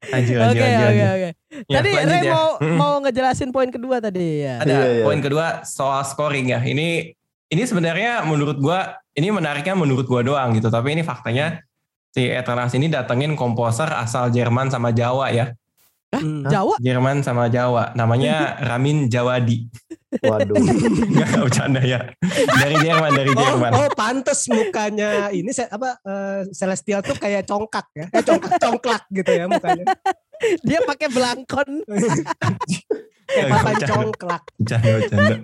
Anjir, 0.00 0.36
Oke 0.40 0.56
oke 0.56 1.04
oke. 1.04 1.28
Ya, 1.68 1.76
Tadi 1.76 1.90
lanjut 1.92 2.08
Ray 2.08 2.22
ya. 2.24 2.32
mau 2.32 2.48
Mm. 2.56 2.76
mau 2.76 2.94
ngejelasin 3.00 3.50
poin 3.50 3.68
kedua 3.68 4.00
tadi 4.00 4.42
ya. 4.42 4.54
Ada 4.58 4.72
Iya, 4.72 4.80
iya. 4.80 5.04
poin 5.04 5.20
kedua 5.20 5.46
soal 5.62 6.02
scoring 6.02 6.46
ya. 6.48 6.60
Ini 6.60 7.12
ini 7.46 7.62
sebenarnya 7.62 8.24
menurut 8.24 8.56
gua 8.56 8.96
ini 9.12 9.28
menariknya 9.28 9.74
menurut 9.74 10.06
gua 10.06 10.24
doang 10.24 10.56
gitu. 10.56 10.66
Tapi 10.66 10.94
ini 10.94 11.02
faktanya 11.02 11.60
si 12.08 12.24
Eternals 12.24 12.72
ini 12.72 12.88
datengin 12.88 13.36
komposer 13.36 13.92
asal 13.92 14.30
Jerman 14.30 14.72
sama 14.72 14.88
Jawa 14.90 15.28
ya. 15.30 15.52
Hmm. 16.10 16.48
Jawa 16.48 16.80
Jerman 16.80 17.20
sama 17.20 17.46
Jawa. 17.46 17.92
Namanya 17.92 18.34
Ramin 18.72 19.06
Jawadi. 19.06 19.68
Waduh. 20.10 20.58
Enggak 21.06 21.30
bercanda 21.38 21.80
ya. 21.80 22.10
Dari 22.52 22.76
Jerman, 22.76 23.10
dari 23.12 23.30
Oh, 23.30 23.38
Jerman. 23.38 23.70
oh 23.72 23.88
pantes 23.92 24.46
mukanya 24.46 25.30
ini 25.30 25.50
se- 25.50 25.66
apa 25.66 25.98
eh, 26.00 26.40
Celestial 26.50 26.98
tuh 27.00 27.14
kayak 27.14 27.46
congkak 27.46 27.86
ya. 27.92 28.06
Eh 28.10 28.18
congkak 28.20 28.58
congklak 28.58 29.02
gitu 29.08 29.30
ya 29.30 29.46
mukanya. 29.46 29.86
dia 30.60 30.80
pakai 30.82 31.08
belangkon. 31.08 31.68
Kayak 33.30 33.46
papan 33.48 33.74
congklak. 33.86 34.42
Bercanda, 34.58 34.90
bercanda. 34.98 35.36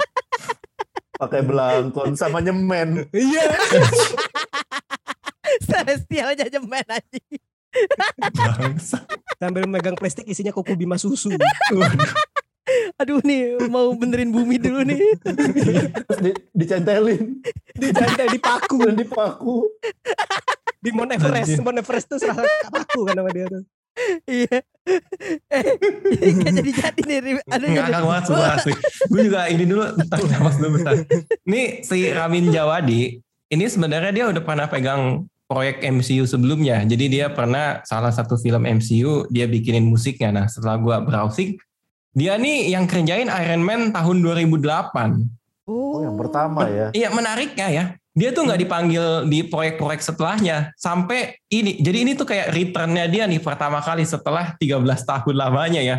Pakai 1.16 1.40
belangkon 1.40 2.10
sama 2.12 2.42
nyemen. 2.42 3.06
Iya. 3.10 3.46
Celestial 5.62 6.34
aja 6.34 6.50
jemen 6.50 6.82
aja. 6.82 7.20
Bangsa. 8.34 9.06
Sambil 9.36 9.68
megang 9.68 9.94
plastik 9.94 10.26
isinya 10.26 10.50
kuku 10.50 10.74
bima 10.74 10.96
susu. 10.96 11.30
Aduh 12.98 13.22
nih 13.22 13.62
mau 13.70 13.94
benerin 13.94 14.34
bumi 14.34 14.58
dulu 14.58 14.82
nih. 14.82 14.98
Terus 15.22 16.18
di, 16.20 16.30
dicentelin. 16.52 17.38
Dijantai 17.76 18.28
dipaku 18.32 18.78
Dan 18.82 18.96
dipaku. 18.98 19.70
di 20.82 20.90
Mount 20.94 21.14
Everest. 21.14 21.50
Anjir. 21.50 21.62
Mount 21.62 21.78
Everest 21.78 22.06
tuh 22.06 22.18
serasa 22.18 22.42
paku 22.70 23.06
kan 23.06 23.14
sama 23.18 23.30
dia 23.30 23.46
tuh. 23.46 23.62
Iya. 24.28 24.60
Eh, 25.48 26.30
nggak 26.36 26.52
jadi 26.52 26.70
jadi 26.70 27.00
nih. 27.00 27.18
Aduh, 27.48 27.66
Ngakak 27.72 27.90
aduh. 27.96 28.06
banget 28.06 28.24
semua 28.28 28.48
asli. 28.54 28.72
Gue 29.08 29.22
juga 29.24 29.40
ini 29.48 29.64
dulu, 29.64 29.82
bentar, 29.96 30.18
nafas 30.28 30.54
dulu 30.60 30.70
bentar. 30.78 30.94
Ini 31.48 31.62
si 31.80 31.98
Ramin 32.12 32.46
Jawadi, 32.52 33.02
ini 33.50 33.64
sebenarnya 33.66 34.12
dia 34.12 34.24
udah 34.30 34.42
pernah 34.44 34.66
pegang 34.68 35.24
proyek 35.48 35.80
MCU 35.80 36.26
sebelumnya. 36.28 36.82
Jadi 36.84 37.08
dia 37.08 37.32
pernah 37.32 37.80
salah 37.86 38.12
satu 38.12 38.36
film 38.36 38.66
MCU, 38.68 39.26
dia 39.30 39.46
bikinin 39.48 39.86
musiknya. 39.86 40.28
Nah 40.34 40.46
setelah 40.46 40.76
gue 40.76 40.96
browsing, 41.06 41.56
dia 42.16 42.40
nih 42.40 42.72
yang 42.72 42.88
kerjain 42.88 43.28
Iron 43.28 43.60
Man 43.60 43.92
tahun 43.92 44.24
2008. 44.24 45.68
Oh, 45.68 46.00
yang 46.00 46.16
pertama 46.16 46.64
ya. 46.64 46.88
Iya 46.96 47.12
menariknya 47.12 47.68
ya. 47.68 47.84
Dia 48.16 48.32
tuh 48.32 48.48
nggak 48.48 48.60
dipanggil 48.64 49.28
di 49.28 49.44
proyek-proyek 49.44 50.00
setelahnya 50.00 50.72
sampai 50.80 51.36
ini. 51.52 51.76
Jadi 51.76 51.98
ini 52.08 52.12
tuh 52.16 52.24
kayak 52.24 52.56
returnnya 52.56 53.04
dia 53.12 53.28
nih 53.28 53.44
pertama 53.44 53.84
kali 53.84 54.08
setelah 54.08 54.56
13 54.56 54.80
tahun 55.04 55.36
lamanya 55.36 55.84
ya. 55.84 55.96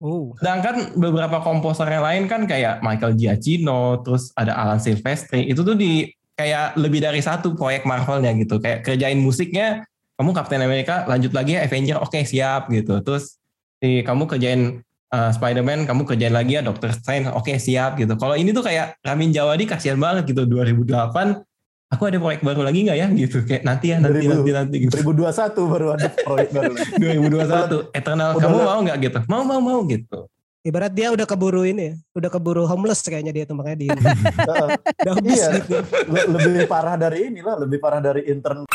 Oh. 0.00 0.32
Sedangkan 0.40 0.96
beberapa 0.96 1.44
komposer 1.44 1.84
yang 1.92 2.06
lain 2.06 2.24
kan 2.24 2.48
kayak 2.48 2.80
Michael 2.80 3.20
Giacchino, 3.20 4.00
terus 4.00 4.32
ada 4.32 4.56
Alan 4.56 4.80
Silvestri, 4.80 5.44
itu 5.52 5.60
tuh 5.60 5.76
di 5.76 6.08
kayak 6.38 6.78
lebih 6.80 7.04
dari 7.04 7.20
satu 7.20 7.52
proyek 7.52 7.84
Marvelnya 7.84 8.32
gitu. 8.38 8.56
Kayak 8.62 8.88
kerjain 8.88 9.20
musiknya, 9.20 9.84
kamu 10.16 10.32
Captain 10.32 10.64
America, 10.64 11.04
lanjut 11.04 11.34
lagi 11.36 11.58
ya 11.58 11.68
Avenger, 11.68 12.00
oke 12.00 12.24
siap 12.24 12.72
gitu. 12.72 13.02
Terus 13.04 13.36
si 13.82 14.00
kamu 14.06 14.24
kerjain 14.24 14.80
uh, 15.08 15.30
Spider-Man, 15.30 15.84
kamu 15.84 16.02
kerjain 16.04 16.30
lagi 16.30 16.56
ya 16.56 16.62
Doctor 16.62 16.90
Strange, 16.90 17.28
oke 17.28 17.52
siap 17.54 17.96
gitu. 17.96 18.14
Kalau 18.14 18.32
ini 18.32 18.50
tuh 18.50 18.60
kayak 18.60 18.96
Ramin 19.00 19.30
Jawadi 19.30 19.64
kasihan 19.64 19.96
banget 19.96 20.26
gitu 20.26 20.44
2008 20.44 21.44
aku 21.88 22.04
ada 22.04 22.16
proyek 22.16 22.40
baru 22.42 22.60
lagi 22.60 22.84
nggak 22.84 22.98
ya 22.98 23.08
gitu 23.08 23.40
kayak 23.42 23.64
nanti 23.64 23.88
ya 23.88 23.96
nanti 23.96 24.20
2000. 24.20 24.28
nanti 24.28 24.50
nanti 24.52 24.76
gitu 24.78 24.92
2021 25.00 25.72
baru 25.72 25.86
ada 25.96 26.08
proyek 26.12 26.48
baru. 26.52 26.72
2021 27.00 27.88
Eternal 27.98 28.30
Udah 28.30 28.42
kamu 28.44 28.56
lah. 28.56 28.64
mau 28.66 28.80
nggak 28.84 28.98
gitu 29.00 29.18
mau 29.24 29.42
mau 29.42 29.56
mau 29.58 29.80
gitu 29.84 30.28
Ibarat 30.58 30.92
dia 30.92 31.08
udah 31.08 31.24
keburu 31.24 31.64
ini 31.64 31.80
ya. 31.80 31.94
Udah 32.12 32.28
keburu 32.28 32.68
homeless 32.68 33.00
kayaknya 33.00 33.32
dia 33.32 33.44
tuh 33.48 33.56
makanya 33.56 33.78
dia. 33.78 33.90
Heeh. 33.94 34.68
udah 35.00 35.12
habis 35.16 35.38
Iya. 35.38 35.48
gitu. 35.56 35.74
Le- 36.12 36.28
lebih 36.28 36.68
parah 36.68 36.98
dari 36.98 37.18
inilah, 37.24 37.56
lebih 37.56 37.78
parah 37.78 38.04
dari 38.04 38.26
intern 38.28 38.66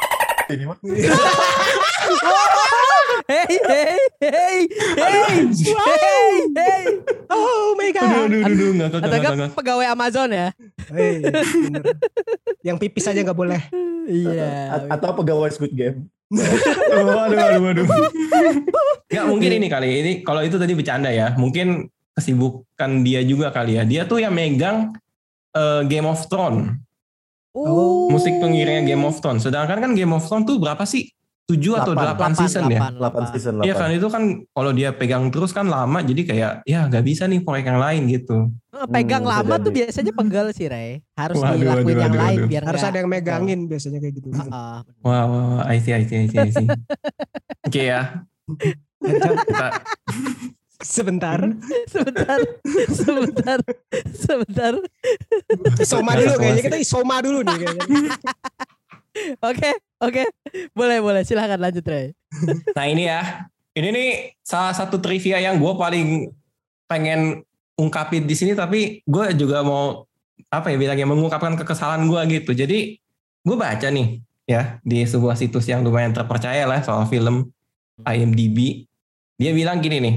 ini 0.54 0.64
mah. 0.64 0.78
Hey 3.28 3.46
hey 3.62 3.96
hey 4.18 4.58
hey 4.98 5.20
hey 5.66 6.26
hey. 6.52 6.82
Oh 7.28 7.74
my 7.74 7.90
god. 7.90 8.28
Aduh, 8.28 8.40
aduh, 8.40 8.40
aduh, 8.42 8.52
aduh, 8.52 8.70
ngakak, 8.74 8.98
Atau 8.98 9.08
ngakak, 9.08 9.20
enggak 9.22 9.34
ngakak. 9.38 9.56
pegawai 9.56 9.86
Amazon 9.88 10.28
ya? 10.30 10.48
Hey, 10.88 11.14
bener. 11.22 11.82
Yang 12.62 12.76
pipis 12.80 13.06
aja 13.06 13.20
nggak 13.20 13.38
boleh. 13.38 13.60
Iya. 14.04 14.50
A- 14.70 14.88
Atau 14.94 15.10
pegawai 15.14 15.50
Squid 15.50 15.72
Game. 15.72 15.98
Oh, 16.92 17.16
aduh, 17.18 17.40
aduh, 17.40 17.64
aduh. 17.72 17.86
Nggak 19.08 19.26
mungkin 19.26 19.50
ini 19.52 19.66
kali. 19.66 19.88
Ini 20.00 20.12
kalau 20.22 20.40
itu 20.40 20.56
tadi 20.56 20.72
bercanda 20.72 21.08
ya. 21.08 21.32
Mungkin 21.34 21.88
kesibukan 22.12 22.90
dia 23.00 23.20
juga 23.22 23.48
kali 23.48 23.80
ya. 23.80 23.84
Dia 23.84 24.02
tuh 24.04 24.20
yang 24.20 24.32
megang 24.32 24.92
eh, 25.52 25.82
Game 25.88 26.04
of 26.04 26.20
Thrones. 26.28 26.76
Oh. 27.52 28.08
Musik 28.08 28.32
pengiringnya 28.40 28.84
Game 28.86 29.04
of 29.04 29.20
Thrones. 29.20 29.44
Sedangkan 29.44 29.80
kan 29.80 29.92
Game 29.92 30.12
of 30.12 30.24
Thrones 30.24 30.44
tuh 30.44 30.56
berapa 30.56 30.84
sih? 30.84 31.08
7 31.52 31.76
atau 31.76 31.92
Delapan. 31.92 32.30
8 32.32 32.38
season 32.38 32.64
ya? 32.66 32.80
8 32.88 33.30
season 33.30 33.52
8. 33.58 33.64
Iya 33.64 33.74
kan 33.74 33.88
itu 33.90 34.06
kan 34.06 34.22
kalau 34.48 34.70
dia 34.70 34.88
pegang 34.90 35.28
terus 35.28 35.50
kan 35.50 35.66
lama 35.66 36.00
jadi 36.00 36.22
kayak 36.24 36.52
ya 36.64 36.86
nggak 36.86 37.02
bisa 37.02 37.24
nih 37.24 37.40
proyek 37.40 37.66
yang 37.66 37.76
lain 37.78 38.02
gitu. 38.08 38.48
Eh, 38.72 38.88
Pegang 38.88 39.20
Hmm, 39.20 39.30
lama 39.30 39.54
tuh 39.56 39.68
jadi. 39.68 39.78
biasanya 39.84 40.12
pegel 40.12 40.46
sih, 40.50 40.66
Ray. 40.66 40.90
Harus 41.12 41.36
Waduh, 41.36 41.54
dilakuin 41.54 41.84
waduh, 41.86 42.00
yang 42.00 42.10
waduh, 42.10 42.22
lain 42.22 42.36
waduh. 42.36 42.48
biar 42.48 42.62
Harus 42.64 42.80
nggak- 42.80 42.88
ada 42.88 42.98
yang 42.98 43.10
megangin 43.10 43.60
biasanya 43.66 43.98
kayak 43.98 44.14
gitu. 44.16 44.28
Heeh. 44.32 44.48
Wah, 44.48 44.78
wah, 45.22 45.22
wah, 45.28 45.64
I 45.64 45.76
see, 45.78 45.92
I 45.92 46.02
see, 46.02 46.16
I 46.16 46.26
see, 46.26 46.38
I 46.38 46.50
see. 46.50 46.66
Oke 47.68 47.82
ya, 47.84 48.24
kita 48.98 49.66
Sebentar. 50.82 51.38
sebentar, 51.86 52.38
sebentar, 52.90 53.58
sebentar. 54.10 54.72
Isoma 55.78 56.12
dulu 56.12 56.34
kayaknya 56.36 56.62
kita 56.64 56.76
isoma 56.76 57.22
dulu 57.22 57.38
nih 57.40 57.54
kayaknya. 57.56 57.84
Oke, 59.46 59.70
oke. 60.02 60.22
Boleh, 60.74 60.98
boleh. 60.98 61.22
Silahkan 61.22 61.56
lanjut, 61.56 61.86
Ray. 61.86 62.12
Nah 62.76 62.84
ini 62.88 63.06
ya, 63.06 63.46
ini 63.72 63.88
nih 63.88 64.08
salah 64.42 64.74
satu 64.74 64.98
trivia 64.98 65.38
yang 65.38 65.56
gue 65.56 65.72
paling 65.72 66.28
pengen 66.86 67.40
ungkapin 67.78 68.26
di 68.26 68.36
sini, 68.36 68.52
tapi 68.52 69.00
gue 69.06 69.26
juga 69.38 69.62
mau 69.64 70.04
apa 70.52 70.68
ya 70.68 70.76
bilangnya 70.76 71.08
mengungkapkan 71.08 71.56
kekesalan 71.56 72.04
gue 72.04 72.20
gitu. 72.40 72.52
Jadi 72.52 72.98
gue 73.42 73.56
baca 73.56 73.88
nih 73.88 74.20
ya 74.44 74.76
di 74.82 75.06
sebuah 75.06 75.38
situs 75.38 75.64
yang 75.70 75.80
lumayan 75.80 76.12
terpercaya 76.12 76.68
lah 76.68 76.84
soal 76.84 77.08
film 77.08 77.48
IMDb. 78.02 78.84
Dia 79.40 79.50
bilang 79.56 79.80
gini 79.80 79.98
nih, 79.98 80.14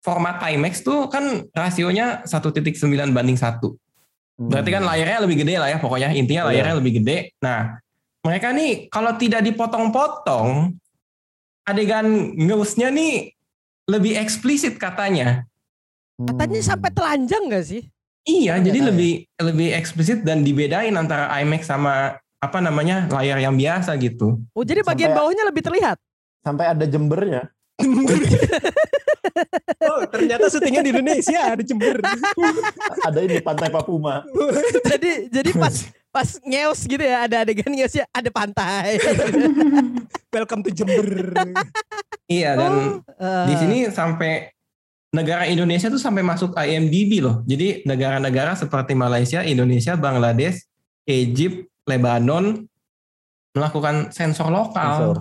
format 0.00 0.40
IMAX 0.40 0.80
tuh 0.80 1.06
kan 1.12 1.44
rasionya 1.52 2.24
1.9 2.24 2.72
banding 3.12 3.38
1. 3.38 3.60
Berarti 4.36 4.70
kan 4.70 4.84
layarnya 4.84 5.24
lebih 5.24 5.42
gede 5.44 5.56
lah 5.56 5.68
ya 5.72 5.78
pokoknya 5.80 6.12
intinya 6.12 6.44
Iya. 6.46 6.50
layarnya 6.52 6.74
lebih 6.80 6.92
gede. 7.02 7.36
Nah 7.40 7.80
mereka 8.26 8.50
nih 8.50 8.90
kalau 8.90 9.14
tidak 9.14 9.46
dipotong-potong 9.46 10.74
adegan 11.62 12.06
ngeusnya 12.34 12.90
nih 12.90 13.30
lebih 13.86 14.18
eksplisit 14.18 14.74
katanya. 14.76 15.46
Katanya 16.18 16.58
sampai 16.60 16.90
telanjang 16.90 17.46
gak 17.46 17.64
sih? 17.64 17.82
Iya, 18.26 18.58
Oh, 18.58 18.64
jadi 18.64 18.78
tahu 18.82 18.88
lebih 18.90 19.12
lebih 19.38 19.68
eksplisit 19.70 20.26
dan 20.26 20.42
dibedain 20.42 20.90
antara 20.92 21.30
IMAX 21.38 21.70
sama 21.70 22.18
apa 22.36 22.58
namanya 22.58 23.06
layar 23.06 23.38
yang 23.38 23.54
biasa 23.54 23.94
gitu. 23.96 24.42
Oh, 24.50 24.66
jadi 24.66 24.82
bagian 24.82 25.14
Sampai- 25.14 25.18
bawahnya 25.22 25.44
lebih 25.46 25.62
terlihat. 25.62 25.96
sampai 26.42 26.66
ada 26.66 26.84
jembernya. 26.84 27.46
Oh, 29.76 30.00
ternyata 30.08 30.48
syutingnya 30.48 30.80
di 30.80 30.90
Indonesia 30.90 31.52
di 31.52 31.64
Jember. 31.64 32.00
Ada 33.04 33.20
ini 33.20 33.38
pantai 33.38 33.68
Papuma. 33.68 34.24
jadi 34.90 35.28
jadi 35.28 35.50
pas 35.52 35.74
pas 36.16 36.40
ngeus 36.40 36.80
gitu 36.88 37.04
ya, 37.04 37.28
ada 37.28 37.44
adegan 37.44 37.68
ngeusnya 37.68 38.08
ada 38.08 38.32
pantai. 38.32 38.96
Welcome 40.32 40.64
to 40.64 40.72
Jember. 40.72 41.36
Iya 42.24 42.56
dan 42.56 43.04
Eh, 43.04 43.46
di 43.48 43.54
sini 43.60 43.78
sampai 43.92 44.48
negara 45.12 45.44
Indonesia 45.44 45.92
tuh 45.92 46.00
sampai 46.00 46.24
masuk 46.24 46.56
IMDb 46.56 47.20
loh. 47.20 47.44
Jadi 47.44 47.84
negara-negara 47.84 48.56
seperti 48.56 48.96
Malaysia, 48.96 49.44
Indonesia, 49.44 49.92
Bangladesh, 49.96 50.64
Egypt, 51.04 51.68
Lebanon 51.84 52.64
melakukan 53.52 54.08
sensor 54.08 54.48
lokal. 54.48 54.92
Sensor. 54.96 55.16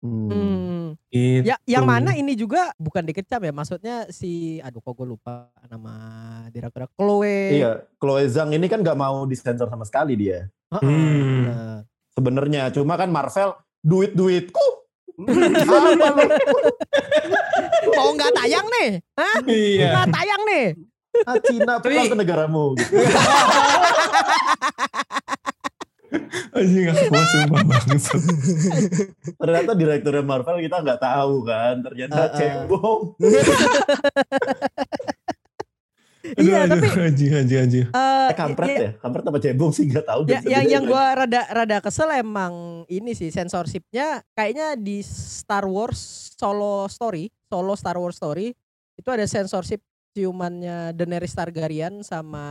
Hmm. 0.00 0.28
hmm. 0.32 0.86
Gitu. 1.12 1.44
Ya, 1.44 1.56
yang 1.68 1.84
mana 1.84 2.16
ini 2.16 2.32
juga 2.32 2.72
bukan 2.80 3.04
dikecam 3.04 3.44
ya, 3.44 3.52
maksudnya 3.52 3.96
si, 4.08 4.56
aduh 4.64 4.80
kok 4.80 4.96
gue 4.96 5.04
lupa 5.04 5.52
nama 5.68 5.94
direkturnya 6.48 6.88
Chloe. 6.96 7.60
Iya, 7.60 7.84
Chloe 8.00 8.24
Zhang 8.32 8.50
ini 8.56 8.64
kan 8.66 8.80
nggak 8.80 8.96
mau 8.96 9.28
disensor 9.28 9.68
sama 9.68 9.84
sekali 9.84 10.16
dia. 10.16 10.48
Heeh, 10.72 10.80
Hmm. 10.80 11.44
benar. 11.44 11.82
Sebenarnya 12.16 12.62
cuma 12.72 12.96
kan 12.96 13.12
Marvel 13.12 13.54
duit 13.80 14.16
duitku. 14.16 14.66
Mau 17.90 18.08
nggak 18.16 18.32
tayang 18.40 18.66
nih? 18.72 19.04
Hah? 19.20 19.36
Iya. 19.44 19.88
Nggak 19.92 20.08
tayang 20.16 20.42
nih? 20.48 20.66
Ah, 21.28 21.36
Cina 21.42 21.74
pulang 21.82 22.08
ke 22.08 22.16
negaramu. 22.16 22.72
Gitu. 22.78 22.96
Anjing 26.50 26.86
aku 26.86 27.02
kuat 27.06 27.26
sumpah 27.28 27.62
bangsat. 27.62 28.22
Ternyata 29.36 29.70
direkturnya 29.72 30.20
Marvel 30.20 30.58
kita 30.58 30.76
nggak 30.78 31.00
tahu 31.00 31.34
kan. 31.42 31.74
Ternyata 31.80 32.18
Uh-uh. 32.20 32.36
cebong. 32.36 33.00
Iya, 36.30 36.68
Aduh, 36.68 36.78
tapi 36.78 36.86
anjing 37.00 37.32
anjing 37.32 37.58
anjing. 37.58 37.84
eh, 37.88 38.28
Eh, 38.28 38.36
kampret 38.36 38.68
ya- 38.68 38.78
ya? 38.78 38.90
Kampret 38.98 39.24
apa 39.24 39.38
cebong 39.40 39.72
sih 39.72 39.88
nggak 39.88 40.04
tahu. 40.04 40.20
Ya, 40.24 40.36
yang 40.36 40.44
bedain 40.44 40.68
yang 40.68 40.84
gua 40.84 41.04
rada 41.16 41.42
rada 41.48 41.78
kesel 41.80 42.12
emang 42.12 42.52
ini 42.86 43.16
sih 43.16 43.32
sensorshipnya 43.32 44.20
kayaknya 44.30 44.76
di 44.76 45.00
Star 45.02 45.64
Wars 45.64 45.98
Solo 46.34 46.86
Story, 46.86 47.32
Solo 47.42 47.72
Star 47.72 47.96
Wars 47.96 48.14
Story 48.14 48.52
itu 48.94 49.08
ada 49.08 49.24
sensorship 49.24 49.80
ciumannya 50.12 50.92
Daenerys 50.92 51.32
Targaryen 51.32 52.04
sama 52.04 52.44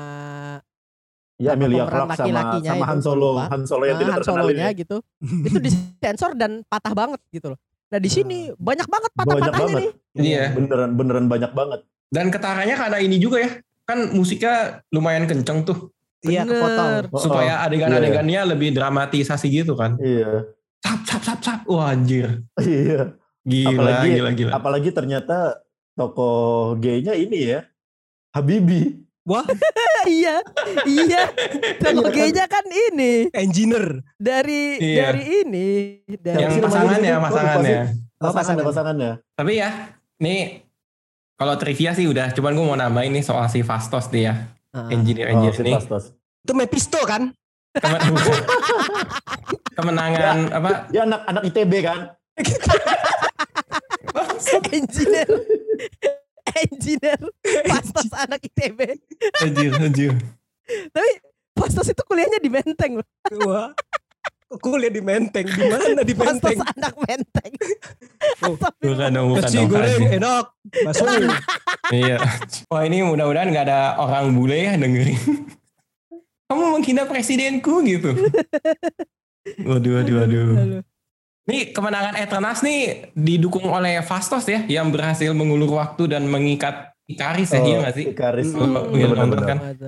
Ya 1.39 1.55
sama 1.55 1.63
Emilia 1.63 1.83
Clarke 1.87 1.95
sama, 1.95 2.15
sama 2.19 2.27
itu, 2.59 2.83
Han 2.83 2.99
Solo. 2.99 3.29
lupa. 3.31 3.43
Han 3.47 3.61
Solo 3.63 3.83
yang 3.87 3.95
ah, 3.95 3.99
tidak 3.99 4.11
Han 4.11 4.19
terkenal 4.19 4.43
Solonya 4.43 4.67
ini. 4.67 4.79
gitu. 4.83 4.97
itu 5.47 5.57
disensor 5.63 6.31
dan 6.35 6.51
patah 6.67 6.91
banget 6.91 7.19
gitu 7.31 7.47
loh. 7.55 7.59
Nah 7.89 7.97
di 7.97 8.09
sini 8.11 8.51
banyak 8.53 8.85
banget 8.85 9.11
patah-patahnya 9.15 9.55
banget. 9.55 9.79
nih. 9.79 9.91
Iya. 10.19 10.43
Beneran 10.53 10.91
beneran 10.93 11.25
banyak 11.25 11.51
banget. 11.55 11.79
Dan 12.11 12.27
ketarannya 12.27 12.75
karena 12.75 12.97
ini 12.99 13.15
juga 13.17 13.39
ya. 13.39 13.51
Kan 13.87 14.11
musiknya 14.11 14.83
lumayan 14.91 15.25
kenceng 15.25 15.63
tuh. 15.63 15.89
Iya 16.19 16.43
kepotong. 16.43 17.07
Oh, 17.09 17.23
supaya 17.23 17.63
adegan-adegannya 17.63 18.43
lebih 18.43 18.75
dramatisasi 18.75 19.47
gitu 19.47 19.79
kan. 19.79 19.95
Iya. 19.95 20.43
Sap 20.83 21.07
sap 21.07 21.21
sap 21.23 21.39
sap. 21.39 21.59
Wah 21.65 21.95
anjir. 21.95 22.43
Iya. 22.59 23.15
Gila 23.47 23.71
Apalagi- 23.71 24.11
gila 24.11 24.29
gila. 24.35 24.51
Apalagi 24.51 24.89
ternyata 24.91 25.63
tokoh 25.95 26.75
gaynya 26.75 27.15
ini 27.15 27.55
ya. 27.55 27.63
Habibi. 28.35 29.08
iya, 30.11 30.41
iya. 30.83 31.21
Tokoh 31.77 32.09
gaynya 32.09 32.45
kan 32.45 32.65
ini 32.65 33.29
Engineer. 33.29 34.01
dari 34.15 34.77
Iya. 34.77 35.01
dari 35.05 35.23
ini 35.39 35.67
dari 36.13 36.41
Yang 36.41 36.53
pasangannya, 36.61 37.13
pasangannya. 37.19 37.79
Oh, 38.19 38.27
Pasangannya, 38.27 38.33
pasangan. 38.33 38.65
pasangannya. 38.65 39.11
Tapi 39.31 39.51
ya, 39.55 39.69
nih 40.17 40.41
kalau 41.33 41.55
trivia 41.55 41.91
sih 41.93 42.05
udah, 42.05 42.31
cuman 42.31 42.51
gue 42.51 42.65
mau 42.65 42.75
nambahin 42.75 43.11
nih 43.11 43.23
soal 43.23 43.47
si 43.47 43.61
Fastos 43.61 44.07
dia, 44.07 44.49
Ah. 44.69 44.89
engineer 44.89 45.29
Oh, 45.29 45.33
engineer 45.37 45.55
si 45.55 45.61
ini. 45.61 45.71
Fastos. 45.73 46.03
Itu 46.41 46.51
Mephisto 46.51 46.99
kan? 47.03 47.31
Kemen- 47.71 48.01
kemenangan 49.77 50.37
apa? 50.51 50.89
Dia 50.89 51.05
anak 51.05 51.21
anak 51.25 51.43
ITB 51.45 51.73
kan? 51.79 51.99
engineer 54.71 55.29
engineer 56.65 57.19
pastos 57.71 58.09
anak 58.13 58.39
ITB 58.41 58.79
Anjir, 59.39 59.71
anjir. 59.75 60.11
tapi 60.91 61.11
pastos 61.51 61.87
itu 61.87 62.01
kuliahnya 62.03 62.39
di 62.39 62.49
Menteng 62.49 62.99
loh 62.99 63.07
Wah. 63.45 63.71
Kuliah 64.49 64.89
di 64.89 64.97
Menteng. 64.97 65.45
Di 65.45 65.61
mana 65.61 66.01
di 66.01 66.17
pastos 66.17 66.57
Menteng? 66.57 66.73
anak 66.73 66.93
Menteng 66.97 67.53
Oh, 68.41 68.57
Bukan 68.81 69.09
dong, 69.13 69.27
bukan 69.29 69.45
dong. 69.45 69.67
goreng 69.69 70.09
enak. 70.09 70.45
Bakso. 70.85 71.05
Iya. 71.93 72.17
Wah 72.65 72.81
ini 72.81 73.05
mudah-mudahan 73.05 73.53
nggak 73.53 73.65
ada 73.69 74.01
orang 74.01 74.33
bule 74.33 74.57
ya 74.57 74.73
dengerin. 74.73 75.21
Kamu 76.49 76.73
menghina 76.73 77.05
presidenku 77.05 77.85
gitu. 77.85 78.09
Waduh, 79.69 80.01
waduh, 80.01 80.15
waduh. 80.17 80.81
Nih 81.49 81.73
kemenangan 81.73 82.13
Eternas 82.13 82.61
nih 82.61 83.09
didukung 83.17 83.65
oleh 83.65 84.05
Fastos 84.05 84.45
ya, 84.45 84.61
yang 84.69 84.93
berhasil 84.93 85.33
mengulur 85.33 85.81
waktu 85.81 86.05
dan 86.05 86.29
mengikat 86.29 86.93
Ikaris 87.09 87.49
ya, 87.49 87.65
iya 87.65 87.75
nggak 87.81 87.95
sih? 87.97 88.05
Ikaris. 88.13 88.53
Hmm, 88.53 88.69
Oh, 88.69 88.93
iya, 88.93 89.09
kan. 89.09 89.25
Bener 89.25 89.41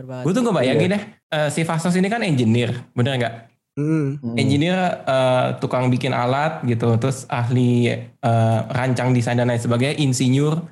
banget. 0.09 0.25
Gue 0.25 0.33
tuh 0.33 0.41
ngebayangin 0.41 0.89
deh, 0.89 1.03
eh, 1.29 1.49
si 1.53 1.61
Fastos 1.61 1.93
ini 1.93 2.09
kan 2.09 2.25
engineer, 2.25 2.73
bener 2.97 3.13
nggak? 3.21 3.35
Hmm. 3.77 4.17
Hmm. 4.17 4.35
Engineer 4.41 5.05
eh, 5.05 5.47
tukang 5.61 5.93
bikin 5.93 6.17
alat 6.17 6.65
gitu, 6.65 6.97
terus 6.97 7.29
ahli 7.29 7.93
eh, 7.93 8.59
rancang 8.73 9.13
desain 9.13 9.37
dan 9.37 9.45
lain 9.45 9.61
sebagainya, 9.61 10.01
insinyur. 10.01 10.65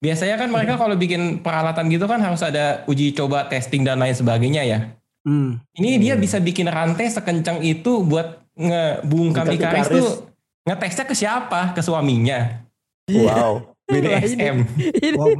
Biasanya 0.00 0.40
kan 0.40 0.48
mereka 0.48 0.80
kalau 0.80 0.96
bikin 0.96 1.44
peralatan 1.44 1.92
gitu 1.92 2.08
kan 2.08 2.24
harus 2.24 2.40
ada 2.40 2.80
uji 2.88 3.12
coba, 3.12 3.44
testing 3.52 3.84
dan 3.84 4.00
lain 4.00 4.16
sebagainya 4.16 4.64
ya. 4.64 4.96
Hmm. 5.28 5.60
Ini 5.76 6.00
dia 6.00 6.16
Hmm. 6.16 6.24
bisa 6.24 6.40
bikin 6.40 6.64
rantai 6.64 7.12
sekencang 7.12 7.60
itu 7.60 8.00
buat 8.00 8.40
ngebungkam 8.56 9.52
Ikaris 9.52 9.84
Ikaris. 9.84 10.00
tuh 10.00 10.29
ngetesnya 10.64 11.04
ke 11.04 11.14
siapa? 11.14 11.72
Ke 11.72 11.80
suaminya. 11.80 12.64
Wow. 13.08 13.74
BDSM. 13.90 14.56
Ini- 14.78 15.18
Wow. 15.18 15.34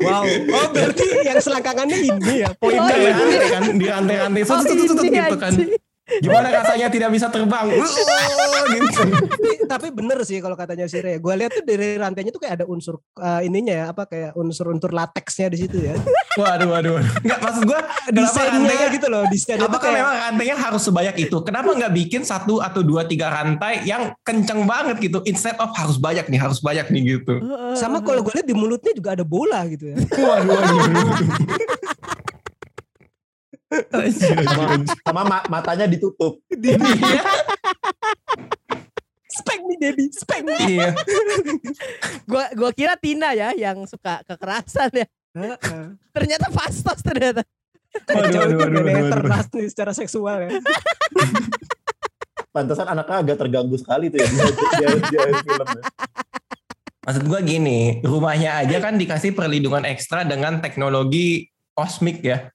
wow. 0.00 0.24
Oh 0.24 0.66
berarti 0.72 1.04
yang 1.20 1.36
selangkangannya 1.36 1.98
ini 2.00 2.34
ya 2.40 2.48
Oh, 2.48 2.56
poinnya 2.56 2.96
iya. 2.96 3.12
ya. 3.12 3.14
Rantai 3.14 3.48
kan 3.52 3.62
di 3.76 3.84
rantai-rantai 3.84 4.40
Oh, 4.40 4.48
sut, 4.48 4.64
sut, 4.64 4.78
sut, 4.80 4.88
sut, 4.96 5.04
ini 5.04 5.18
gitu 5.20 5.36
kan. 5.36 5.52
Gimana 6.04 6.52
rasanya 6.52 6.92
tidak 6.92 7.10
bisa 7.16 7.32
terbang? 7.32 7.66
Gitu. 8.64 8.96
tapi, 9.28 9.50
tapi 9.68 9.86
bener 9.92 10.24
sih 10.24 10.40
kalau 10.40 10.56
katanya 10.56 10.88
si 10.88 10.96
Ray. 10.98 11.20
Gue 11.20 11.36
lihat 11.36 11.52
tuh 11.52 11.64
dari 11.68 12.00
rantainya 12.00 12.32
tuh 12.32 12.40
kayak 12.40 12.64
ada 12.64 12.66
unsur 12.66 12.96
eh, 13.20 13.44
ininya 13.44 13.74
ya 13.76 13.84
apa 13.92 14.08
kayak 14.08 14.32
unsur-unsur 14.40 14.90
lateksnya 14.90 15.52
di 15.52 15.58
situ 15.60 15.84
ya. 15.84 15.94
Waduh, 16.40 16.72
waduh, 16.72 16.98
waduh. 16.98 17.12
Enggak 17.22 17.40
maksud 17.44 17.62
gua 17.68 17.80
kenapa 17.84 18.10
Desainnya 18.10 18.56
rantainya 18.56 18.88
gitu 18.90 19.06
loh, 19.12 19.22
desainnya 19.28 19.68
Apakah 19.68 19.80
kayak 19.84 20.00
memang 20.00 20.16
rantainya 20.16 20.56
harus 20.58 20.82
sebanyak 20.82 21.16
itu? 21.28 21.36
Kenapa 21.44 21.70
nggak 21.76 21.92
bikin 21.92 22.22
satu 22.24 22.58
atau 22.64 22.80
dua 22.80 23.04
tiga 23.04 23.28
rantai 23.30 23.84
yang 23.86 24.16
kenceng 24.24 24.64
banget 24.64 24.96
gitu? 25.04 25.20
Instead 25.28 25.60
of 25.60 25.70
harus 25.76 26.00
banyak 26.00 26.26
nih, 26.26 26.40
harus 26.40 26.58
banyak 26.58 26.88
nih 26.88 27.20
gitu. 27.20 27.38
sama 27.76 28.00
kalau 28.00 28.24
gue 28.24 28.32
lihat 28.40 28.48
di 28.48 28.56
mulutnya 28.56 28.96
juga 28.96 29.12
ada 29.12 29.22
bola 29.22 29.62
gitu 29.68 29.92
ya. 29.92 29.96
Waduh, 30.08 30.50
waduh. 30.56 30.76
waduh. 30.80 31.18
Sama, 35.04 35.22
ma- 35.24 35.46
matanya 35.50 35.86
ditutup. 35.90 36.38
Spek 39.34 39.58
nih 39.66 39.76
Dedi, 39.82 40.04
spek 40.14 40.40
nih. 40.46 40.58
iya. 40.70 40.88
Gua 42.22 42.46
gua 42.54 42.70
kira 42.70 42.94
Tina 42.94 43.34
ya 43.34 43.50
yang 43.50 43.82
suka 43.90 44.22
kekerasan 44.30 44.94
ya. 44.94 45.06
Heeh. 45.34 45.84
Ternyata 46.14 46.46
fastos 46.54 47.02
ternyata. 47.02 47.42
Waduh, 48.06 48.30
Jauh 48.30 48.46
waduh, 48.46 48.54
itu 48.54 48.62
waduh, 48.62 48.70
beda 48.70 48.86
waduh, 48.86 48.94
waduh. 48.94 49.10
ternas 49.10 49.46
nih 49.50 49.66
secara 49.70 49.92
seksual 49.94 50.36
ya. 50.46 50.50
Pantesan 52.54 52.86
anaknya 52.86 53.16
agak 53.26 53.36
terganggu 53.42 53.74
sekali 53.74 54.14
tuh 54.14 54.22
ya 54.22 54.26
di, 54.30 54.38
di, 54.38 54.84
di 55.10 55.16
akhir 55.18 55.36
filmnya. 55.42 55.82
Maksud 57.04 57.22
gua 57.26 57.40
gini, 57.42 57.98
rumahnya 58.06 58.62
aja 58.62 58.78
kan 58.78 58.94
dikasih 58.94 59.34
perlindungan 59.34 59.82
ekstra 59.82 60.22
dengan 60.22 60.62
teknologi 60.62 61.50
kosmik 61.74 62.22
ya. 62.22 62.53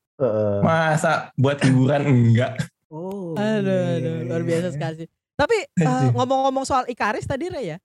Masa 0.60 1.32
buat 1.34 1.58
hiburan 1.60 2.03
enggak? 2.05 2.60
Oh. 2.89 3.38
Aduh, 3.38 3.69
iya, 3.69 3.97
aduh, 4.01 4.15
iya, 4.19 4.27
luar 4.27 4.41
iya. 4.41 4.47
biasa 4.49 4.67
sekali. 4.73 4.95
sih. 5.03 5.08
Tapi 5.34 5.58
Anjing. 5.79 6.12
ngomong-ngomong 6.17 6.65
soal 6.65 6.84
Ikaris 6.86 7.23
tadi 7.23 7.47
Ray 7.47 7.73
ya. 7.73 7.77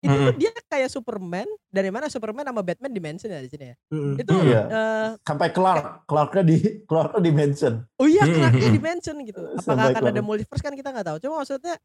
Itu 0.00 0.16
tuh 0.16 0.32
Mm-mm. 0.32 0.40
dia 0.40 0.48
kayak 0.64 0.88
Superman. 0.88 1.44
Dari 1.68 1.92
mana 1.92 2.08
Superman 2.08 2.46
sama 2.46 2.64
Batman 2.64 2.88
dimension 2.88 3.28
ya 3.28 3.40
di 3.40 3.50
sini 3.52 3.68
ya. 3.68 3.76
Mm-mm. 3.92 4.14
Itu 4.16 4.32
Iya. 4.40 4.62
eh, 4.64 5.08
Sampai 5.20 5.48
Clark, 5.52 6.08
Clarknya 6.08 6.42
di 6.46 6.56
Clarknya 6.88 7.20
di 7.20 7.32
mention. 7.34 7.74
oh 8.00 8.08
iya. 8.08 8.24
Clarknya 8.24 8.70
dimension 8.72 9.16
gitu. 9.20 9.40
Apakah 9.42 9.64
Sampai 9.64 9.84
akan 9.92 10.00
ada 10.00 10.12
Clark. 10.14 10.24
multiverse 10.24 10.62
kan 10.64 10.72
kita 10.72 10.88
nggak 10.88 11.06
tahu. 11.08 11.16
Cuma 11.20 11.34
maksudnya 11.42 11.76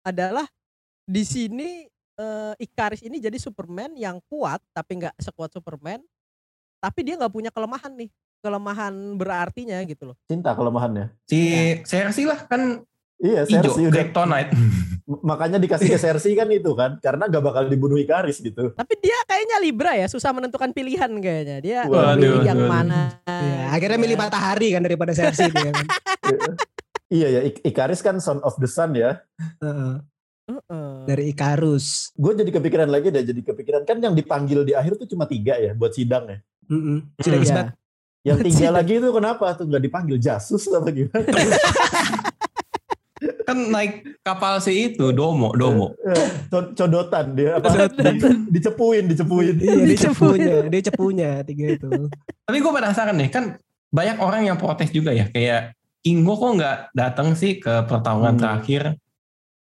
adalah 0.00 0.46
di 1.04 1.24
sini 1.24 1.84
eh, 2.16 2.52
Ikaris 2.56 3.04
ini 3.04 3.20
jadi 3.20 3.36
Superman 3.36 3.92
yang 3.96 4.16
kuat 4.32 4.64
tapi 4.72 5.04
nggak 5.04 5.16
sekuat 5.20 5.52
Superman. 5.52 6.00
Tapi 6.78 7.00
dia 7.04 7.18
nggak 7.18 7.32
punya 7.32 7.50
kelemahan 7.50 7.92
nih. 7.92 8.08
Kelemahan 8.38 8.94
berartinya 9.14 9.82
gitu 9.82 10.12
loh. 10.12 10.16
Cinta 10.24 10.54
kelemahannya. 10.54 11.10
Si 11.26 11.40
Cersei 11.82 12.22
lah 12.22 12.38
kan 12.44 12.82
Iya, 13.18 13.42
Cersei 13.42 13.82
udah 13.82 13.98
kryptonite. 13.98 14.50
makanya 15.26 15.58
dikasih 15.58 15.90
ke 15.90 15.98
Cersei 15.98 16.32
kan 16.32 16.46
itu 16.48 16.70
kan 16.72 17.02
karena 17.02 17.26
gak 17.26 17.42
bakal 17.42 17.66
dibunuh 17.66 17.98
Ikaris 17.98 18.38
gitu. 18.38 18.70
Tapi 18.72 18.94
dia 19.02 19.18
kayaknya 19.26 19.58
Libra 19.58 19.92
ya, 19.92 20.06
susah 20.06 20.30
menentukan 20.30 20.70
pilihan 20.70 21.10
kayaknya. 21.18 21.58
Dia 21.58 21.78
Waduh, 21.84 22.14
milih 22.14 22.46
yang 22.46 22.60
waduh. 22.60 22.70
mana. 22.70 23.00
Iya, 23.26 23.74
akhirnya 23.74 23.98
milih 23.98 24.14
matahari 24.16 24.70
kan 24.70 24.82
daripada 24.82 25.10
Cersei 25.10 25.50
dia 25.50 25.66
kan. 25.68 25.86
iya 27.10 27.28
ya, 27.28 27.40
Ik- 27.42 27.62
Ikaris 27.64 28.00
kan 28.00 28.22
son 28.22 28.38
of 28.38 28.54
the 28.54 28.70
sun 28.70 28.94
ya. 28.94 29.18
Heeh. 29.58 29.98
Heeh. 30.46 30.90
Dari 31.04 31.24
Ikarus. 31.28 32.14
Gue 32.14 32.32
jadi 32.32 32.48
kepikiran 32.48 32.86
lagi 32.86 33.10
deh, 33.10 33.20
jadi 33.20 33.40
kepikiran 33.42 33.82
kan 33.82 33.98
yang 33.98 34.14
dipanggil 34.14 34.62
di 34.62 34.78
akhir 34.78 34.94
tuh 34.94 35.10
cuma 35.10 35.26
tiga 35.26 35.58
ya 35.58 35.74
buat 35.74 35.90
sidang 35.90 36.24
ya. 36.24 36.38
Mm-mm. 36.68 37.18
Sudah 37.18 37.34
Hmm. 37.34 37.46
isbat. 37.48 37.66
Yang 38.20 38.38
tiga 38.46 38.68
lagi 38.72 38.92
itu 38.96 39.08
kenapa 39.08 39.54
tuh 39.54 39.64
nggak 39.64 39.82
dipanggil 39.82 40.18
jasus 40.18 40.66
apa 40.68 40.90
gimana? 40.90 41.24
kan 43.42 43.56
naik 43.56 43.92
kapal 44.20 44.60
si 44.60 44.92
itu 44.92 45.10
Domo, 45.10 45.50
Domo. 45.52 45.96
Eh, 46.04 46.28
co- 46.46 46.70
Codotan 46.70 47.32
dia 47.32 47.56
apa? 47.56 47.88
Di- 47.88 48.46
dicepuin, 48.52 49.08
dicepuin. 49.08 49.56
Iya, 49.56 49.74
dia 49.74 49.86
Dicepunya. 49.88 50.46
cepunya, 50.54 50.56
dia 50.68 50.82
cepunya 50.84 51.30
tiga 51.42 51.66
itu. 51.72 51.90
Tapi 52.44 52.56
gue 52.58 52.72
penasaran 52.72 53.16
nih, 53.16 53.28
kan 53.28 53.44
banyak 53.88 54.16
orang 54.20 54.42
yang 54.44 54.56
protes 54.56 54.92
juga 54.92 55.10
ya, 55.10 55.26
kayak 55.26 55.72
Kingo 55.98 56.36
kok 56.36 56.52
nggak 56.54 56.76
datang 56.92 57.34
sih 57.34 57.56
ke 57.56 57.82
pertarungan 57.84 58.36
Hmm. 58.36 58.40
terakhir, 58.40 58.82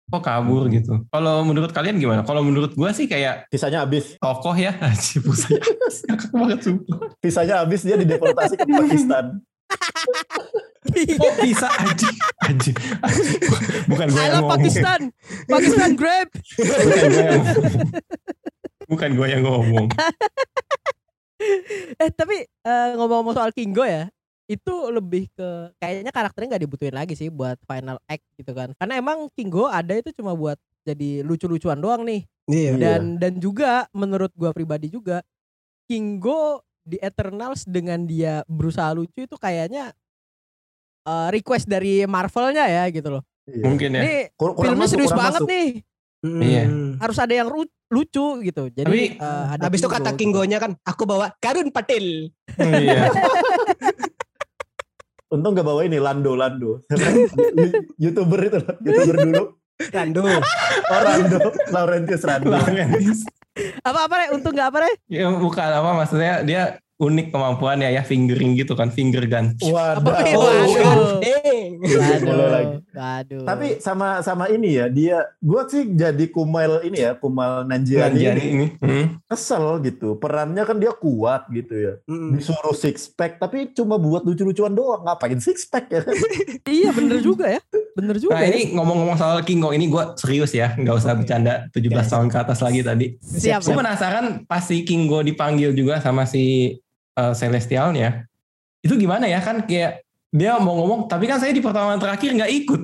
kok 0.05 0.21
kabur 0.21 0.69
gitu. 0.69 1.01
Kalau 1.09 1.41
menurut 1.41 1.73
kalian 1.73 1.97
gimana? 1.97 2.21
Kalau 2.21 2.45
menurut 2.45 2.77
gue 2.77 2.89
sih 2.93 3.09
kayak 3.09 3.49
Kisahnya 3.49 3.81
habis, 3.81 4.17
tokoh 4.21 4.53
ya, 4.53 4.77
Anjir, 4.85 5.25
ngakak 5.25 6.31
banget 6.39 6.59
sumpah. 6.61 6.99
kisahnya 7.19 7.55
habis 7.65 7.81
dia 7.81 7.97
dideportasi 7.97 8.53
ke 8.57 8.65
Pakistan. 8.69 9.25
Kok 10.95 11.33
bisa 11.45 11.67
anjing, 11.81 12.15
anjing, 12.45 12.75
anjing. 13.01 13.41
Bukan 13.89 14.07
gue 14.13 14.21
yang 14.21 14.33
ngomong. 14.39 14.51
Pakistan. 14.61 14.99
Pakistan 15.49 15.91
grab. 15.97 16.29
Bukan 16.29 17.09
gue 17.09 17.25
yang 17.25 17.43
Bukan 18.85 19.09
gue 19.17 19.27
yang 19.27 19.43
ngomong. 19.43 19.85
Eh 21.97 22.09
tapi 22.13 22.45
eh, 22.45 22.89
ngomong-ngomong 22.95 23.33
soal 23.33 23.49
Kingo 23.51 23.81
ya, 23.81 24.05
itu 24.45 24.73
lebih 24.93 25.25
ke 25.33 25.73
kayaknya 25.81 26.13
karakternya 26.13 26.55
nggak 26.55 26.63
dibutuhin 26.69 26.95
lagi 26.95 27.17
sih 27.17 27.33
buat 27.33 27.57
final 27.65 27.97
act 28.05 28.25
gitu 28.37 28.53
kan. 28.53 28.71
Karena 28.77 29.01
emang 29.01 29.29
Kingo 29.33 29.65
ada 29.65 29.97
itu 29.97 30.13
cuma 30.13 30.37
buat 30.37 30.57
jadi 30.85 31.25
lucu-lucuan 31.25 31.81
doang 31.81 32.05
nih. 32.05 32.21
Iya. 32.45 32.71
Iya. 32.77 32.81
Dan 32.81 33.01
dan 33.17 33.33
juga 33.41 33.89
menurut 33.89 34.29
gua 34.37 34.53
pribadi 34.53 34.93
juga 34.93 35.25
Kingo 35.89 36.61
di 36.85 37.01
Eternals 37.01 37.65
dengan 37.65 38.05
dia 38.05 38.45
berusaha 38.45 38.93
lucu 38.93 39.25
itu 39.25 39.35
kayaknya 39.41 39.89
eh, 41.09 41.27
request 41.33 41.65
dari 41.65 42.05
Marvelnya 42.05 42.69
ya 42.69 42.85
gitu 42.93 43.17
loh. 43.17 43.23
Iya. 43.49 43.63
Mungkin 43.65 43.89
ya. 43.97 44.01
Ini 44.01 44.15
kurang 44.37 44.55
filmnya 44.61 44.85
masuk, 44.85 44.93
serius 44.93 45.09
kurang 45.09 45.21
banget 45.21 45.41
masuk. 45.41 45.49
nih. 45.49 45.69
Mm-mm. 46.25 46.41
Iya. 46.41 46.63
Harus 46.97 47.17
ada 47.21 47.33
yang 47.33 47.49
lucu 47.93 48.27
gitu. 48.41 48.63
Jadi 48.73 48.89
Tapi, 48.89 49.21
ada 49.21 49.63
Habis 49.69 49.79
itu 49.85 49.89
kata 49.89 50.09
gitu. 50.13 50.19
Kingonya 50.25 50.57
kan, 50.57 50.73
aku 50.81 51.05
bawa 51.05 51.29
Karun 51.37 51.69
Patil. 51.69 52.33
Iya. 52.57 53.09
Untung 55.33 55.57
gak 55.57 55.65
bawa 55.65 55.81
ini 55.85 55.97
Lando 55.97 56.37
Lando. 56.37 56.85
Youtuber 58.01 58.39
itu, 58.45 58.59
Youtuber 58.85 59.17
dulu. 59.25 59.43
Rando. 59.91 60.21
Oh 60.91 61.01
Lando, 61.01 61.37
Laurentius 61.73 62.23
Rando. 62.23 62.53
Laurentis. 62.53 63.25
Apa 63.83 64.05
apa 64.05 64.15
Re? 64.21 64.25
Untung 64.35 64.53
nggak 64.53 64.69
apa 64.69 64.77
Re? 64.85 64.91
Ya 65.09 65.31
bukan 65.31 65.69
apa 65.71 65.89
maksudnya 65.97 66.43
dia 66.45 66.77
unik 66.95 67.35
kemampuannya 67.35 67.91
ya 67.91 68.07
fingering 68.07 68.55
gitu 68.55 68.71
kan 68.71 68.87
finger 68.87 69.27
gun. 69.27 69.51
Waduh. 69.59 70.15
Oh, 70.31 70.47
Waduh. 70.47 71.19
kan. 71.19 72.21
Boleh 72.23 72.47
lagi. 72.47 72.75
Waduh. 72.95 73.43
Tapi 73.43 73.67
sama 73.83 74.23
sama 74.23 74.47
ini 74.47 74.79
ya 74.79 74.87
dia, 74.87 75.27
gua 75.43 75.67
sih 75.67 75.83
jadi 75.91 76.31
Kumail 76.31 76.87
ini 76.87 77.03
ya, 77.03 77.11
Kumail 77.19 77.67
Nanjiani, 77.67 78.15
Nanjiani 78.15 78.43
ini. 78.47 78.51
ini. 78.55 78.67
Hmm. 78.79 79.05
kesel 79.27 79.83
gitu. 79.83 80.15
Perannya 80.15 80.63
kan 80.63 80.79
dia 80.79 80.95
kuat 80.95 81.51
gitu 81.51 81.75
ya. 81.75 81.93
Mm-mm. 82.07 82.39
Disuruh 82.39 82.75
six 82.75 83.11
pack 83.11 83.43
tapi 83.43 83.75
cuma 83.75 83.99
buat 83.99 84.23
lucu-lucuan 84.23 84.71
doang. 84.71 85.03
Ngapain 85.03 85.43
six 85.43 85.67
pack 85.67 85.91
ya? 85.91 86.01
iya 86.79 86.95
bener 86.95 87.19
juga 87.19 87.51
ya. 87.51 87.61
Bener 87.95 88.15
juga. 88.19 88.39
Nah 88.39 88.43
ya. 88.47 88.55
ini 88.55 88.71
ngomong-ngomong 88.71 89.19
soal 89.19 89.43
Kingo 89.43 89.75
ini 89.75 89.91
gue 89.91 90.03
serius 90.15 90.55
ya, 90.55 90.75
nggak 90.79 90.95
usah 90.95 91.15
bercanda 91.15 91.67
17 91.75 91.91
Oke. 91.91 92.07
tahun 92.07 92.27
ke 92.31 92.37
atas 92.39 92.59
lagi 92.63 92.79
tadi. 92.83 93.07
siap. 93.19 93.63
Gue 93.67 93.75
penasaran 93.75 94.47
pas 94.47 94.63
si 94.63 94.87
Kingo 94.87 95.19
dipanggil 95.19 95.75
juga 95.75 95.99
sama 95.99 96.23
si 96.23 96.75
uh, 97.15 97.31
Celestialnya, 97.31 98.27
itu 98.79 98.95
gimana 98.95 99.25
ya 99.25 99.39
kan 99.39 99.63
kayak 99.63 100.03
dia 100.29 100.59
mau 100.59 100.75
ngomong, 100.75 101.07
tapi 101.07 101.25
kan 101.25 101.39
saya 101.39 101.51
di 101.51 101.59
pertarungan 101.59 101.95
terakhir 101.95 102.29
nggak 102.33 102.51
ikut. 102.53 102.81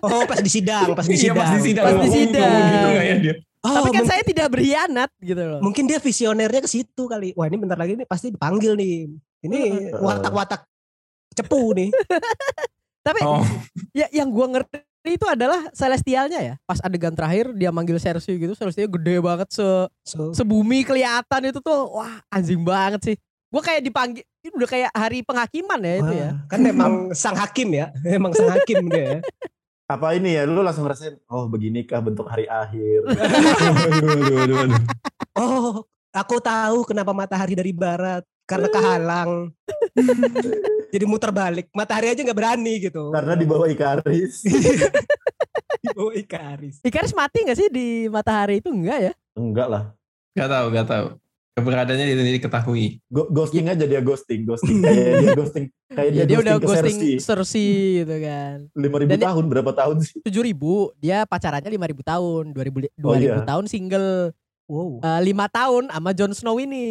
Oh, 0.00 0.22
pas 0.24 0.38
di 0.38 0.50
sidang, 0.50 0.90
pas 0.92 1.04
di 1.04 1.14
Iya 1.14 1.30
sidang. 1.30 1.36
pas 1.36 1.50
di 1.50 1.60
sidang. 1.62 1.84
Pas 1.84 1.92
di 1.92 1.98
ngomong- 1.98 2.14
sidang. 2.14 2.50
ngomong 2.50 2.68
gitu 2.68 2.88
ya 2.98 3.16
dia? 3.20 3.34
Oh, 3.58 3.74
Tapi 3.74 3.90
kan 3.90 4.04
saya 4.06 4.22
tidak 4.22 4.46
berkhianat 4.48 5.10
gitu 5.18 5.42
loh. 5.42 5.58
mungkin 5.58 5.84
dia 5.84 5.98
visionernya 5.98 6.62
ke 6.62 6.70
situ 6.70 7.02
kali. 7.04 7.34
Wah, 7.34 7.46
ini 7.46 7.58
bentar 7.58 7.74
lagi 7.74 7.94
nih 7.94 8.06
pasti 8.06 8.30
dipanggil 8.30 8.74
nih. 8.74 9.10
Ini 9.42 9.58
watak-watak 9.94 10.62
cepu 11.34 11.74
nih. 11.74 11.90
Tapi 13.06 13.18
Oh, 13.20 13.42
ya 13.90 14.06
yang 14.10 14.30
gua 14.30 14.46
ngerti 14.48 14.78
itu 15.16 15.24
adalah 15.24 15.70
celestialnya 15.72 16.40
ya. 16.42 16.54
Pas 16.68 16.82
adegan 16.84 17.14
terakhir 17.14 17.54
dia 17.56 17.72
manggil 17.72 17.96
Cersei 17.96 18.36
gitu, 18.36 18.52
Cersei 18.52 18.84
gede 18.84 19.16
banget 19.22 19.48
se 19.54 19.66
So, 20.04 20.32
sebumi 20.32 20.84
kelihatan 20.84 21.52
itu 21.52 21.60
tuh 21.60 21.88
wah 21.92 22.20
anjing 22.28 22.60
banget 22.60 23.00
sih. 23.04 23.16
Gua 23.48 23.64
kayak 23.64 23.80
dipanggil 23.80 24.24
itu 24.44 24.54
udah 24.56 24.68
kayak 24.68 24.90
hari 24.92 25.20
penghakiman 25.24 25.80
ya 25.80 25.94
itu 26.00 26.12
ya. 26.12 26.30
wah, 26.32 26.48
kan 26.48 26.60
memang 26.60 26.92
sang 27.16 27.36
hakim 27.36 27.68
ya. 27.72 27.92
Memang 28.04 28.32
sang 28.32 28.52
hakim 28.52 28.88
dia 28.88 29.04
ya. 29.04 29.20
Apa 29.88 30.12
ini 30.16 30.36
ya? 30.36 30.44
Lu 30.44 30.60
langsung 30.60 30.84
ngerasain, 30.84 31.16
oh 31.32 31.48
beginikah 31.48 32.04
bentuk 32.04 32.28
hari 32.28 32.44
akhir. 32.44 33.08
aduh, 33.08 34.08
aduh, 34.12 34.36
aduh, 34.44 34.58
aduh. 34.68 34.82
Oh, 35.32 35.72
aku 36.12 36.36
tahu 36.44 36.84
kenapa 36.84 37.16
matahari 37.16 37.56
dari 37.56 37.72
barat. 37.72 38.20
Karena 38.48 38.66
kehalang. 38.66 39.52
jadi 40.92 41.04
muter 41.04 41.28
balik. 41.30 41.68
Matahari 41.70 42.08
aja 42.08 42.20
nggak 42.20 42.32
berani 42.34 42.80
gitu. 42.80 43.12
Karena 43.12 43.36
di 43.36 43.44
bawah 43.44 43.68
Ikaris. 43.68 44.40
di 45.84 45.88
bawah 45.92 46.14
Ikaris. 46.14 46.80
Ikaris 46.80 47.12
mati 47.12 47.44
nggak 47.44 47.58
sih 47.58 47.68
di 47.68 47.86
matahari 48.08 48.58
itu 48.58 48.72
enggak 48.72 48.98
ya? 49.02 49.12
Enggak 49.36 49.68
lah. 49.68 49.82
Gak 50.32 50.48
tahu, 50.48 50.66
gak 50.70 50.86
tahu. 50.86 51.06
Keberadaannya 51.52 52.06
itu 52.06 52.22
diketahui. 52.38 52.86
Go- 53.04 53.26
ghosting 53.28 53.66
aja 53.66 53.82
dia 53.82 53.98
ghosting, 53.98 54.46
ghosting 54.46 54.78
kayak 54.86 55.14
dia 55.18 55.32
ghosting 55.34 55.64
kayak 55.88 56.10
dia, 56.14 56.20
Ya, 56.20 56.24
dia 56.24 56.38
udah 56.38 56.54
ghosting 56.54 56.62
ke 56.62 56.68
ghosting 56.86 56.96
Cersei. 56.96 57.12
Cersei 57.18 57.74
gitu 57.98 58.16
kan. 58.22 58.56
5000 58.72 58.78
Dan 59.04 59.18
dia- 59.18 59.26
tahun 59.26 59.44
berapa 59.44 59.72
tahun 59.74 59.96
sih? 60.00 60.18
tujuh 60.22 60.40
ribu 60.40 60.72
dia 60.96 61.26
pacarannya 61.26 61.68
lima 61.68 61.84
ribu 61.84 62.00
tahun 62.00 62.54
dua 62.54 62.64
ribu 62.64 62.78
Oh, 63.02 63.12
iya. 63.12 63.42
tahun 63.42 63.66
single 63.66 64.32
Wow. 64.68 65.00
Lima 65.18 65.48
tahun 65.48 65.88
sama 65.88 66.12
Jon 66.12 66.30
Snow 66.30 66.60
ini 66.60 66.84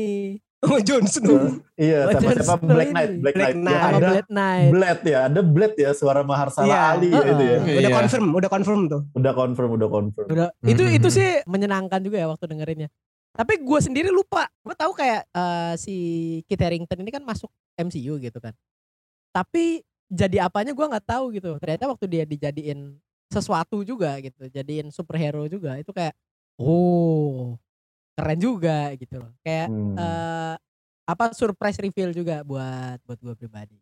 Oh, 0.58 0.82
Jon 0.82 1.06
Snow. 1.06 1.62
Iya, 1.78 2.10
Oh, 2.10 2.12
sama 2.12 2.34
siapa 2.34 2.58
Snow 2.58 2.74
Black. 2.74 2.89
Knight, 2.89 3.12
Black, 3.22 3.36
Black 3.38 3.54
Knight. 3.54 3.58
Knight. 3.58 3.70
Ya, 3.70 3.78
sama 3.78 3.89
ada 3.93 4.00
Blade 4.02 4.30
Knight 4.32 4.70
Blade 4.74 5.04
ya, 5.06 5.20
ada 5.24 5.41
Blade 5.43 5.78
ya, 5.78 5.91
suara 5.93 6.22
Maharsala 6.22 6.65
Iya. 6.65 6.82
Ali 6.91 7.08
ya, 7.08 7.22
itu 7.22 7.43
ya. 7.43 7.58
Udah 7.62 7.78
Iya. 7.84 7.89
confirm, 7.93 8.26
udah 8.34 8.50
confirm 8.50 8.82
tuh. 8.88 9.02
Udah 9.13 9.34
confirm, 9.34 9.70
udah 9.72 9.88
confirm. 9.88 10.28
Udah, 10.28 10.48
itu 10.63 10.82
Mhm. 10.82 10.98
itu 10.98 11.08
sih 11.08 11.30
menyenangkan 11.46 12.02
juga 12.02 12.17
ya 12.17 12.28
waktu 12.28 12.46
dengerinnya 12.46 12.89
tapi 13.30 13.62
gue 13.62 13.80
sendiri 13.80 14.10
lupa 14.10 14.50
gue 14.65 14.74
tahu 14.74 14.98
kayak 14.98 15.30
eh, 15.30 15.74
si 15.78 15.96
Kit 16.50 16.58
Harington 16.58 16.98
ini 16.98 17.13
kan 17.13 17.22
masuk 17.22 17.54
MCU 17.78 18.17
gitu 18.17 18.41
kan 18.41 18.50
tapi 19.30 19.86
jadi 20.10 20.41
apanya 20.41 20.74
gue 20.74 20.82
nggak 20.82 21.06
tahu 21.06 21.30
gitu 21.32 21.54
ternyata 21.62 21.86
waktu 21.86 22.10
dia 22.10 22.24
dijadiin 22.26 22.98
sesuatu 23.30 23.86
juga 23.86 24.17
gitu 24.17 24.50
jadiin 24.50 24.89
superhero 24.89 25.46
juga 25.46 25.78
itu 25.78 25.93
kayak 25.93 26.17
oh 26.58 27.54
keren 28.17 28.39
juga 28.41 28.89
gitu 28.97 29.21
loh 29.21 29.32
kayak 29.45 29.69
Hmm. 29.69 29.93
eh, 29.93 30.56
apa 31.06 31.32
surprise 31.32 31.77
reveal 31.77 32.12
juga 32.12 32.41
buat 32.41 32.97
buat 33.06 33.19
gue 33.21 33.36
pribadi. 33.38 33.77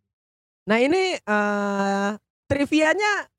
Nah 0.67 0.77
ini 0.77 1.15
eh 1.15 2.09
trivianya 2.45 3.31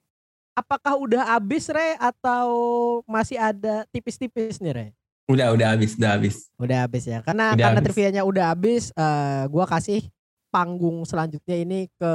apakah 0.57 0.97
udah 0.97 1.37
habis 1.37 1.69
Re 1.69 1.95
atau 2.01 2.49
masih 3.05 3.37
ada 3.37 3.85
tipis-tipis 3.93 4.57
nih 4.59 4.73
Re? 4.73 4.87
Udah, 5.29 5.53
udah 5.53 5.75
habis, 5.75 5.99
udah 5.99 6.11
habis. 6.17 6.37
Udah 6.57 6.87
habis 6.87 7.05
ya. 7.05 7.19
Karena 7.21 7.53
Udah 7.53 7.63
karena 7.69 7.79
habis. 7.83 7.87
trivianya 7.93 8.23
udah 8.25 8.45
habis 8.55 8.85
eh 8.91 9.45
gua 9.53 9.67
kasih 9.69 10.01
panggung 10.49 11.05
selanjutnya 11.05 11.57
ini 11.61 11.91
ke 11.93 12.13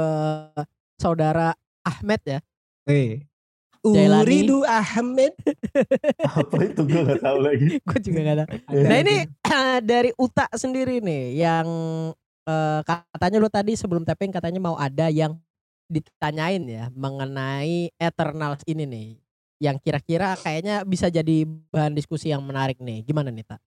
saudara 0.98 1.54
Ahmed 1.86 2.20
ya. 2.26 2.38
Eh. 2.84 3.22
Jailani. 3.82 4.22
Uridu 4.22 4.58
Ahmed. 4.62 5.34
Apa 6.38 6.56
itu 6.62 6.80
gue 6.86 7.00
gak 7.02 7.22
tahu 7.22 7.38
lagi. 7.42 7.66
Gue 7.90 7.98
juga 7.98 8.18
gak 8.22 8.38
tahu. 8.38 8.48
Iya. 8.78 8.86
Nah 8.86 8.96
ini 9.02 9.16
dari 9.90 10.10
Uta 10.14 10.46
sendiri 10.54 11.02
nih 11.02 11.42
yang 11.42 11.66
eh, 12.46 12.80
katanya 12.86 13.38
lo 13.42 13.50
tadi 13.50 13.74
sebelum 13.74 14.06
tapping 14.06 14.30
katanya 14.30 14.62
mau 14.62 14.78
ada 14.78 15.10
yang 15.10 15.34
ditanyain 15.90 16.62
ya 16.62 16.84
mengenai 16.94 17.90
Eternals 17.98 18.62
ini 18.64 18.86
nih 18.86 19.08
yang 19.62 19.76
kira-kira 19.78 20.34
kayaknya 20.38 20.82
bisa 20.82 21.06
jadi 21.06 21.46
bahan 21.46 21.94
diskusi 21.94 22.30
yang 22.30 22.42
menarik 22.42 22.78
nih. 22.78 23.02
Gimana 23.02 23.34
nih 23.34 23.46
Tak? 23.46 23.60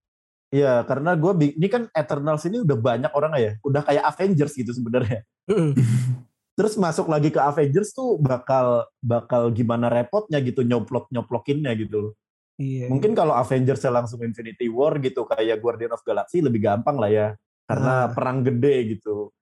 Iya, 0.56 0.88
karena 0.88 1.15
gue 1.19 1.56
ini 1.60 1.67
kan 1.67 1.91
Eternals 1.91 2.47
ini 2.47 2.63
udah 2.63 2.78
banyak 2.80 3.12
orang 3.12 3.34
ya, 3.36 3.51
udah 3.65 3.82
kayak 3.84 4.04
Avengers 4.08 4.56
gitu 4.56 4.71
sebenarnya. 4.71 5.28
Terus 6.56 6.80
masuk 6.80 7.12
lagi 7.12 7.30
ke 7.30 7.39
Avengers 7.39 7.91
tuh 7.91 8.15
bakal 8.15 8.88
bakal 9.04 9.52
gimana 9.52 9.91
repotnya 9.91 10.39
gitu 10.39 10.63
nyoplok 10.63 11.12
nyoplokinnya 11.12 11.76
gitu 11.76 11.98
loh. 12.00 12.13
Iya. 12.56 12.88
Mungkin 12.88 13.12
kalau 13.12 13.36
Avengers 13.36 13.84
langsung 13.84 14.24
Infinity 14.24 14.72
War 14.72 14.96
gitu 15.04 15.28
kayak 15.28 15.60
Guardian 15.60 15.91
of 15.91 16.00
Galaxy 16.08 16.39
lebih 16.39 16.63
gampang 16.63 16.96
lah 16.96 17.12
ya, 17.12 17.28
karena 17.68 18.08
Ah. 18.08 18.12
perang 18.15 18.39
gede 18.39 18.96
gitu. 18.96 19.36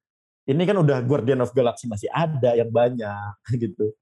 Ini 0.50 0.60
kan 0.66 0.82
udah 0.82 0.98
Guardian 1.06 1.46
of 1.46 1.54
Galaxy 1.54 1.86
masih 1.86 2.10
ada 2.10 2.58
yang 2.58 2.74
banyak 2.74 3.34
gitu. 3.62 3.94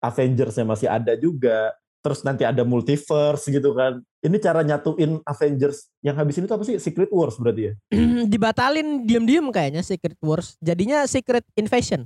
Avengersnya 0.00 0.64
masih 0.64 0.88
ada 0.88 1.12
juga. 1.20 1.76
Terus 2.04 2.20
nanti 2.20 2.44
ada 2.44 2.64
multiverse 2.64 3.48
gitu 3.48 3.72
kan. 3.72 4.00
Ini 4.20 4.36
cara 4.36 4.60
nyatuin 4.60 5.20
Avengers 5.24 5.88
yang 6.00 6.16
habis 6.16 6.36
ini 6.36 6.44
tuh 6.44 6.56
apa 6.56 6.64
sih? 6.64 6.76
Secret 6.76 7.08
Wars 7.08 7.36
berarti 7.36 7.68
ya? 7.68 7.72
Dibatalin 8.32 9.04
diem-diem 9.04 9.48
kayaknya 9.48 9.80
Secret 9.80 10.16
Wars. 10.24 10.56
Jadinya 10.60 11.04
Secret 11.04 11.44
Invasion. 11.56 12.04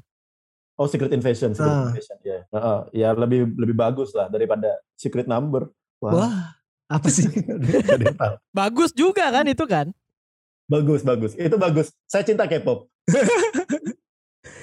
Oh 0.78 0.86
Secret 0.86 1.10
Invasion, 1.10 1.50
Secret 1.52 1.74
Ah. 1.74 1.90
Invasion 1.90 2.18
ya. 2.22 2.38
Heeh, 2.46 2.78
ya 2.96 3.08
lebih 3.12 3.50
lebih 3.52 3.74
bagus 3.74 4.14
lah 4.14 4.26
daripada 4.26 4.78
Secret 4.94 5.26
Number. 5.26 5.66
Wah, 5.98 6.54
apa 6.86 7.08
sih? 7.08 7.26
Bagus 8.54 8.94
juga 8.94 9.26
kan 9.28 9.42
itu 9.44 9.66
kan. 9.66 9.90
bagus 10.64 11.00
bagus, 11.00 11.32
itu 11.34 11.56
bagus. 11.56 11.88
Saya 12.04 12.22
cinta 12.22 12.44
K-pop. 12.44 12.86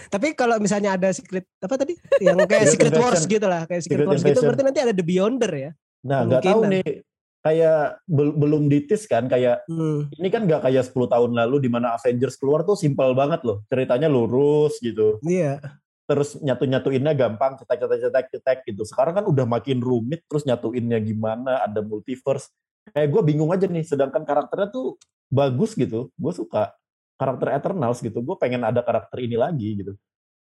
Tapi 0.05 0.31
kalau 0.31 0.55
misalnya 0.57 0.93
ada 0.93 1.09
secret 1.09 1.43
apa 1.59 1.75
tadi? 1.75 1.97
Yang 2.21 2.45
kayak 2.45 2.65
Secret 2.69 2.93
Secret 2.93 3.01
Wars 3.01 3.21
gitu 3.25 3.45
lah, 3.45 3.61
kayak 3.65 3.81
Secret, 3.81 3.97
Secret 3.97 4.07
Wars 4.07 4.21
gitu 4.21 4.29
Invasion. 4.29 4.45
berarti 4.47 4.63
nanti 4.63 4.79
ada 4.79 4.93
The 4.93 5.03
Beyonder 5.03 5.51
ya. 5.51 5.71
Nah 6.05 6.19
nggak 6.23 6.41
tahu 6.45 6.61
nih, 6.69 6.87
kayak 7.41 7.79
bel- 8.05 8.35
belum 8.35 8.63
ditis 8.69 9.03
kan, 9.05 9.25
kayak 9.25 9.65
Hmm. 9.65 10.05
ini 10.13 10.29
kan 10.29 10.45
nggak 10.45 10.61
kayak 10.61 10.85
10 10.85 11.09
tahun 11.09 11.31
lalu 11.35 11.57
di 11.59 11.69
mana 11.69 11.91
Avengers 11.91 12.37
keluar 12.37 12.61
tuh 12.61 12.77
simpel 12.77 13.11
banget 13.11 13.41
loh. 13.41 13.65
Ceritanya 13.67 14.05
lurus 14.05 14.77
gitu. 14.79 15.17
Iya. 15.21 15.57
Terus 16.05 16.37
nyatu-nyatuinnya 16.37 17.13
gampang, 17.17 17.57
cetek-cetek 17.57 18.25
cetek 18.29 18.59
gitu. 18.69 18.85
Sekarang 18.85 19.17
kan 19.17 19.25
udah 19.25 19.45
makin 19.49 19.81
rumit 19.81 20.21
terus 20.29 20.45
nyatuinnya 20.45 21.01
gimana, 21.01 21.65
ada 21.65 21.81
multiverse. 21.81 22.53
Kayak 22.93 23.09
gue 23.09 23.21
bingung 23.25 23.49
aja 23.49 23.65
nih, 23.65 23.81
sedangkan 23.81 24.21
karakternya 24.21 24.69
tuh 24.69 25.01
bagus 25.33 25.73
gitu. 25.73 26.13
Gue 26.13 26.33
suka 26.33 26.77
karakter 27.17 27.57
Eternals 27.57 28.05
gitu. 28.05 28.21
Gue 28.21 28.37
pengen 28.37 28.61
ada 28.61 28.85
karakter 28.85 29.17
ini 29.25 29.33
lagi 29.33 29.81
gitu. 29.81 29.97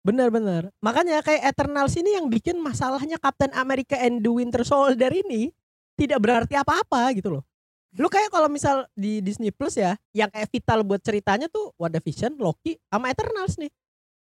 Benar-benar. 0.02 0.72
Makanya 0.82 1.22
kayak 1.22 1.54
Eternals 1.54 1.94
ini 1.94 2.16
yang 2.18 2.26
bikin 2.26 2.58
masalahnya 2.58 3.20
Captain 3.20 3.52
America 3.54 3.94
and 3.94 4.24
the 4.24 4.32
Winter 4.32 4.66
Soldier 4.66 5.12
ini 5.14 5.52
tidak 5.94 6.18
berarti 6.18 6.58
apa-apa 6.58 7.12
gitu 7.14 7.38
loh. 7.38 7.44
Lu 8.00 8.08
kayak 8.08 8.32
kalau 8.32 8.48
misal 8.48 8.88
di 8.96 9.20
Disney 9.20 9.52
Plus 9.52 9.76
ya, 9.76 10.00
yang 10.16 10.32
kayak 10.32 10.48
vital 10.48 10.80
buat 10.80 11.04
ceritanya 11.04 11.46
tuh 11.52 11.76
WandaVision, 11.76 12.40
Loki, 12.40 12.80
sama 12.88 13.12
Eternals 13.12 13.60
nih. 13.60 13.68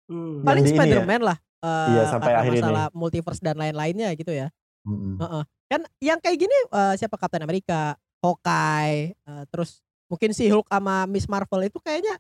Hmm. 0.10 0.42
Paling 0.42 0.66
ya? 0.66 0.72
Spider-Man 0.74 1.22
lah. 1.22 1.38
eh, 1.62 1.90
Iya, 1.94 2.04
sampai 2.10 2.34
akhir 2.34 2.52
ini. 2.56 2.62
masalah 2.66 2.86
multiverse 2.98 3.42
dan 3.44 3.56
lain-lainnya 3.56 4.10
gitu 4.18 4.34
ya. 4.34 4.50
Mm-mm. 4.88 5.22
Heeh. 5.22 5.44
Kan 5.70 5.82
yang 6.02 6.18
kayak 6.18 6.38
gini 6.42 6.58
eh, 6.74 6.94
siapa 6.98 7.16
Captain 7.16 7.46
America, 7.46 7.94
Hawkeye, 8.26 9.14
eh, 9.14 9.44
terus 9.54 9.86
mungkin 10.10 10.34
si 10.34 10.50
Hulk 10.50 10.66
sama 10.66 11.06
Miss 11.06 11.30
Marvel 11.30 11.70
itu 11.70 11.78
kayaknya 11.78 12.18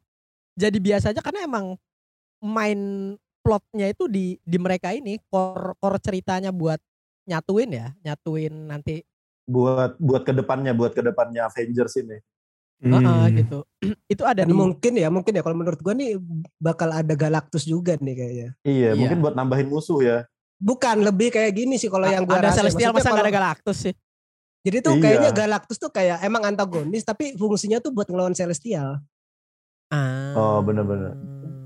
jadi 0.54 0.78
biasa 0.78 1.10
aja 1.10 1.26
karena 1.26 1.50
emang 1.50 1.74
main 2.40 2.80
plotnya 3.42 3.90
itu 3.90 4.06
di 4.06 4.38
di 4.46 4.58
mereka 4.62 4.94
ini 4.94 5.18
core 5.32 5.74
core 5.82 5.98
ceritanya 5.98 6.54
buat 6.54 6.78
nyatuin 7.26 7.72
ya, 7.74 7.88
nyatuin 8.06 8.54
nanti 8.70 9.02
Buat 9.50 9.98
buat 9.98 10.22
ke 10.22 10.34
depannya, 10.36 10.78
buat 10.78 10.94
ke 10.94 11.02
depannya 11.02 11.50
Avengers 11.50 11.98
ini. 11.98 12.22
Heeh, 12.80 13.04
Hmm. 13.04 13.36
gitu. 13.36 13.60
itu 14.14 14.24
ada 14.24 14.42
di 14.42 14.56
mungkin 14.56 14.94
ya, 14.96 15.12
mungkin 15.12 15.36
ya 15.36 15.44
kalau 15.44 15.56
menurut 15.56 15.80
gua 15.80 15.92
nih 15.92 16.16
bakal 16.56 16.90
ada 16.90 17.12
Galactus 17.12 17.64
juga 17.64 18.00
nih 18.00 18.16
kayaknya. 18.16 18.50
Iya, 18.64 18.90
Iya. 18.92 18.92
mungkin 18.96 19.18
buat 19.20 19.36
nambahin 19.36 19.68
musuh 19.68 20.00
ya. 20.00 20.18
Bukan 20.56 21.04
lebih 21.04 21.30
kayak 21.30 21.52
gini 21.54 21.76
sih 21.76 21.88
kalau 21.88 22.04
yang 22.04 22.24
gua 22.24 22.40
ada 22.40 22.52
rasa. 22.52 22.64
Celestial 22.64 22.92
Maksudnya 22.92 23.04
masa 23.04 23.10
nggak 23.10 23.20
ada 23.20 23.28
kalau- 23.30 23.38
Galactus 23.52 23.78
sih. 23.82 23.94
Jadi 24.60 24.78
tuh 24.80 24.94
Iya. 24.96 25.02
kayaknya 25.02 25.32
Galactus 25.32 25.78
tuh 25.78 25.88
kayak 25.90 26.18
emang 26.22 26.44
antagonis 26.46 27.04
tapi 27.04 27.36
fungsinya 27.36 27.80
tuh 27.80 27.92
buat 27.92 28.08
ngelawan 28.08 28.32
Celestial. 28.32 29.00
Ah. 29.90 30.36
Oh, 30.36 30.60
bener-bener. 30.62 31.16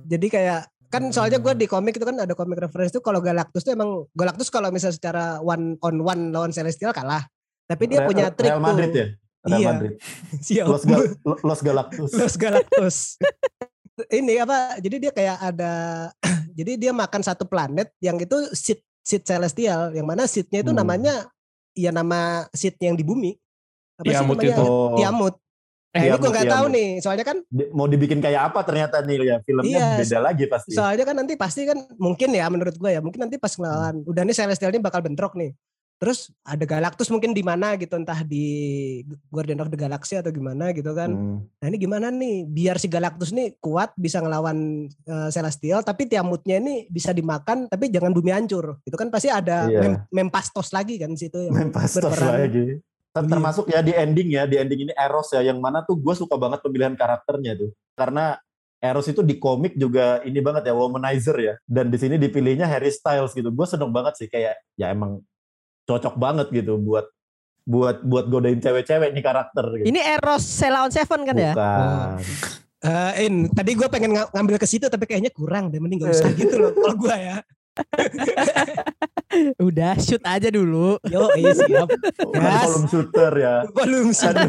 Jadi 0.05 0.27
kayak 0.29 0.61
kan 0.87 1.09
soalnya 1.09 1.37
gue 1.37 1.53
di 1.55 1.65
komik 1.65 1.97
itu 1.97 2.05
kan 2.05 2.13
ada 2.15 2.31
komik 2.31 2.57
reference 2.59 2.89
tuh 2.89 3.01
kalau 3.01 3.17
Galactus 3.17 3.61
tuh 3.61 3.73
emang 3.73 4.05
Galactus 4.13 4.47
kalau 4.47 4.69
misalnya 4.69 4.93
secara 4.93 5.23
one 5.39 5.73
on 5.79 5.95
one 5.99 6.29
lawan 6.29 6.49
Celestial 6.49 6.89
kalah. 6.89 7.25
Tapi 7.65 7.83
dia 7.87 8.01
Real- 8.01 8.07
punya 8.07 8.25
trik 8.29 8.49
Real 8.49 8.61
Madrid 8.61 8.89
tuh. 8.89 8.99
ya? 8.99 9.07
Real 9.43 9.59
Iya. 9.59 9.67
Madrid. 9.69 9.93
Siap. 10.37 10.65
Los, 10.71 10.83
Gal- 10.83 11.13
Los 11.47 11.61
Galactus. 11.61 12.11
Los 12.11 12.35
Galactus. 12.35 12.97
Ini 14.09 14.41
apa? 14.41 14.79
Jadi 14.79 14.95
dia 14.99 15.11
kayak 15.11 15.37
ada 15.43 15.73
jadi 16.57 16.71
dia 16.77 16.91
makan 16.91 17.21
satu 17.21 17.43
planet 17.43 17.93
yang 17.99 18.17
itu 18.17 18.33
seed 18.51 18.81
seed 18.99 19.21
celestial 19.21 19.91
yang 19.91 20.03
mana 20.03 20.25
seednya 20.25 20.59
itu 20.59 20.71
Hmm. 20.71 20.79
namanya 20.79 21.27
ya 21.71 21.89
nama 21.89 22.47
seed 22.49 22.79
yang 22.79 22.95
di 22.95 23.03
bumi. 23.03 23.35
Apa 23.93 24.03
sih 24.03 24.15
Tiamut 24.15 24.35
namanya? 24.35 24.49
itu. 24.49 24.63
Oh, 24.63 24.95
Tiamut. 24.95 25.35
Nah, 25.93 26.01
ini 26.01 26.17
gue 26.17 26.25
nggak 26.27 26.49
tahu 26.49 26.65
nih. 26.73 26.89
Soalnya 26.97 27.21
kan 27.21 27.37
mau 27.69 27.85
dibikin 27.85 28.17
kayak 28.17 28.49
apa 28.49 28.65
ternyata 28.65 28.97
nih 28.99 29.17
ya 29.21 29.35
filmnya 29.39 29.69
Iya, 29.69 29.87
beda 30.01 30.19
lagi 30.23 30.43
pasti. 30.47 30.73
soalnya 30.73 31.05
kan 31.05 31.13
nanti 31.13 31.37
pasti 31.37 31.61
kan 31.63 31.77
mungkin 31.95 32.33
ya 32.33 32.49
menurut 32.49 32.73
gue 32.73 32.89
ya 32.89 32.97
mungkin 32.97 33.21
nanti 33.21 33.37
pas 33.37 33.53
ngelawan 33.53 34.01
udah 34.01 34.23
nih 34.23 34.33
celestial 34.33 34.73
ini 34.73 34.81
bakal 34.81 35.05
bentrok 35.05 35.37
nih. 35.37 35.53
Terus 36.03 36.35
ada 36.43 36.67
Galactus 36.67 37.07
mungkin 37.07 37.31
di 37.31 37.39
mana 37.47 37.79
gitu 37.79 37.95
entah 37.95 38.27
di 38.27 38.43
Guardian 39.31 39.63
of 39.63 39.71
the 39.71 39.79
Galaxy 39.79 40.19
atau 40.19 40.35
gimana 40.35 40.75
gitu 40.75 40.91
kan. 40.91 41.07
Hmm. 41.07 41.47
Nah 41.63 41.67
ini 41.71 41.79
gimana 41.79 42.11
nih 42.11 42.43
biar 42.43 42.75
si 42.75 42.91
Galactus 42.91 43.31
nih 43.31 43.55
kuat 43.63 43.95
bisa 43.95 44.19
ngelawan 44.19 44.91
eh, 44.91 45.29
Celestial 45.31 45.79
tapi 45.87 46.11
Tiamutnya 46.11 46.59
ini 46.59 46.91
bisa 46.91 47.15
dimakan 47.15 47.71
tapi 47.71 47.87
jangan 47.87 48.11
bumi 48.11 48.35
hancur. 48.35 48.83
Itu 48.83 48.99
kan 48.99 49.07
pasti 49.07 49.31
ada 49.31 49.71
Iya. 49.71 49.79
mem 49.79 50.03
Mempastos 50.11 50.75
lagi 50.75 50.99
kan 50.99 51.15
situ 51.15 51.39
yang 51.39 51.55
Main 51.55 51.71
pastos 51.71 52.03
berperan. 52.03 52.35
lagi. 52.35 52.65
Ter-. 53.13 53.29
Termasuk 53.29 53.71
ya 53.71 53.79
di 53.79 53.95
ending 53.95 54.33
ya, 54.33 54.43
di 54.43 54.59
ending 54.59 54.89
ini 54.89 54.93
Eros 54.97 55.31
ya, 55.31 55.39
yang 55.45 55.61
mana 55.63 55.85
tuh 55.87 55.95
gue 55.95 56.15
suka 56.17 56.35
banget 56.35 56.59
pemilihan 56.65 56.97
karakternya 56.99 57.55
tuh. 57.55 57.71
Karena 57.95 58.35
Eros 58.83 59.07
itu 59.07 59.23
di 59.23 59.39
komik 59.39 59.79
juga 59.79 60.19
ini 60.27 60.43
banget 60.43 60.67
ya 60.67 60.75
womanizer 60.75 61.37
ya. 61.39 61.53
Dan 61.63 61.87
di 61.87 61.95
sini 61.95 62.19
dipilihnya 62.19 62.67
Harry 62.67 62.91
Styles 62.91 63.31
gitu. 63.31 63.47
Gue 63.53 63.63
seneng 63.63 63.93
banget 63.95 64.19
sih 64.19 64.27
kayak 64.27 64.59
ya 64.75 64.91
emang 64.91 65.23
cocok 65.83 66.15
banget 66.15 66.47
gitu 66.51 66.75
buat 66.77 67.05
buat 67.63 68.03
buat 68.03 68.25
godain 68.27 68.59
cewek-cewek 68.59 69.11
nih 69.11 69.23
karakter 69.23 69.65
gitu. 69.77 69.87
Ini 69.87 69.99
Eros 70.13 70.43
Sela 70.43 70.83
on 70.83 70.91
Seven 70.91 71.23
kan 71.23 71.35
ya? 71.35 71.53
Bukan. 71.53 72.19
Eh, 72.83 73.23
In, 73.23 73.47
tadi 73.47 73.71
gue 73.73 73.87
pengen 73.87 74.11
ng- 74.13 74.27
ngambil 74.29 74.57
ke 74.57 74.67
situ 74.67 74.85
tapi 74.85 75.05
kayaknya 75.05 75.31
kurang 75.31 75.71
deh 75.71 75.79
mending 75.79 76.03
gak 76.03 76.11
usah 76.13 76.31
gitu 76.35 76.55
loh 76.57 76.71
kalau 76.73 76.95
gue 76.97 77.15
ya. 77.15 77.37
Udah 79.59 79.97
shoot 79.97 80.21
aja 80.21 80.45
dulu. 80.47 80.99
Yo, 81.03 81.25
iya 81.33 81.55
siap. 81.55 81.87
Bukan 82.19 82.37
Gas. 82.37 82.63
kolom 82.63 82.85
shooter 82.85 83.33
ya. 83.33 83.55
Belum 83.65 84.07
sadar. 84.11 84.45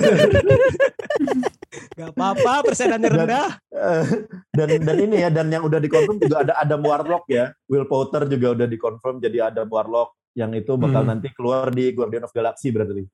Gak 1.94 2.08
apa-apa 2.10 2.52
persenannya 2.66 3.06
Dan- 3.06 3.18
rendah. 3.22 3.48
Eh, 3.70 4.04
dan 4.52 4.68
dan 4.76 4.96
ini 4.98 5.16
ya 5.16 5.30
dan 5.30 5.48
yang 5.48 5.62
udah 5.62 5.78
dikonfirm 5.78 6.18
juga 6.18 6.36
ada 6.42 6.52
Adam 6.58 6.82
Warlock 6.82 7.24
ya. 7.28 7.54
Will 7.64 7.86
Potter 7.86 8.26
juga 8.26 8.52
udah 8.52 8.66
dikonfirm 8.66 9.18
jadi 9.18 9.48
Adam 9.48 9.68
Warlock 9.68 10.12
yang 10.34 10.50
itu 10.50 10.74
bakal 10.74 11.02
Hmm. 11.02 11.10
nanti 11.10 11.30
keluar 11.30 11.70
di 11.70 11.90
Guardian 11.90 12.22
of 12.22 12.32
Galaxy 12.32 12.68
berarti. 12.68 13.06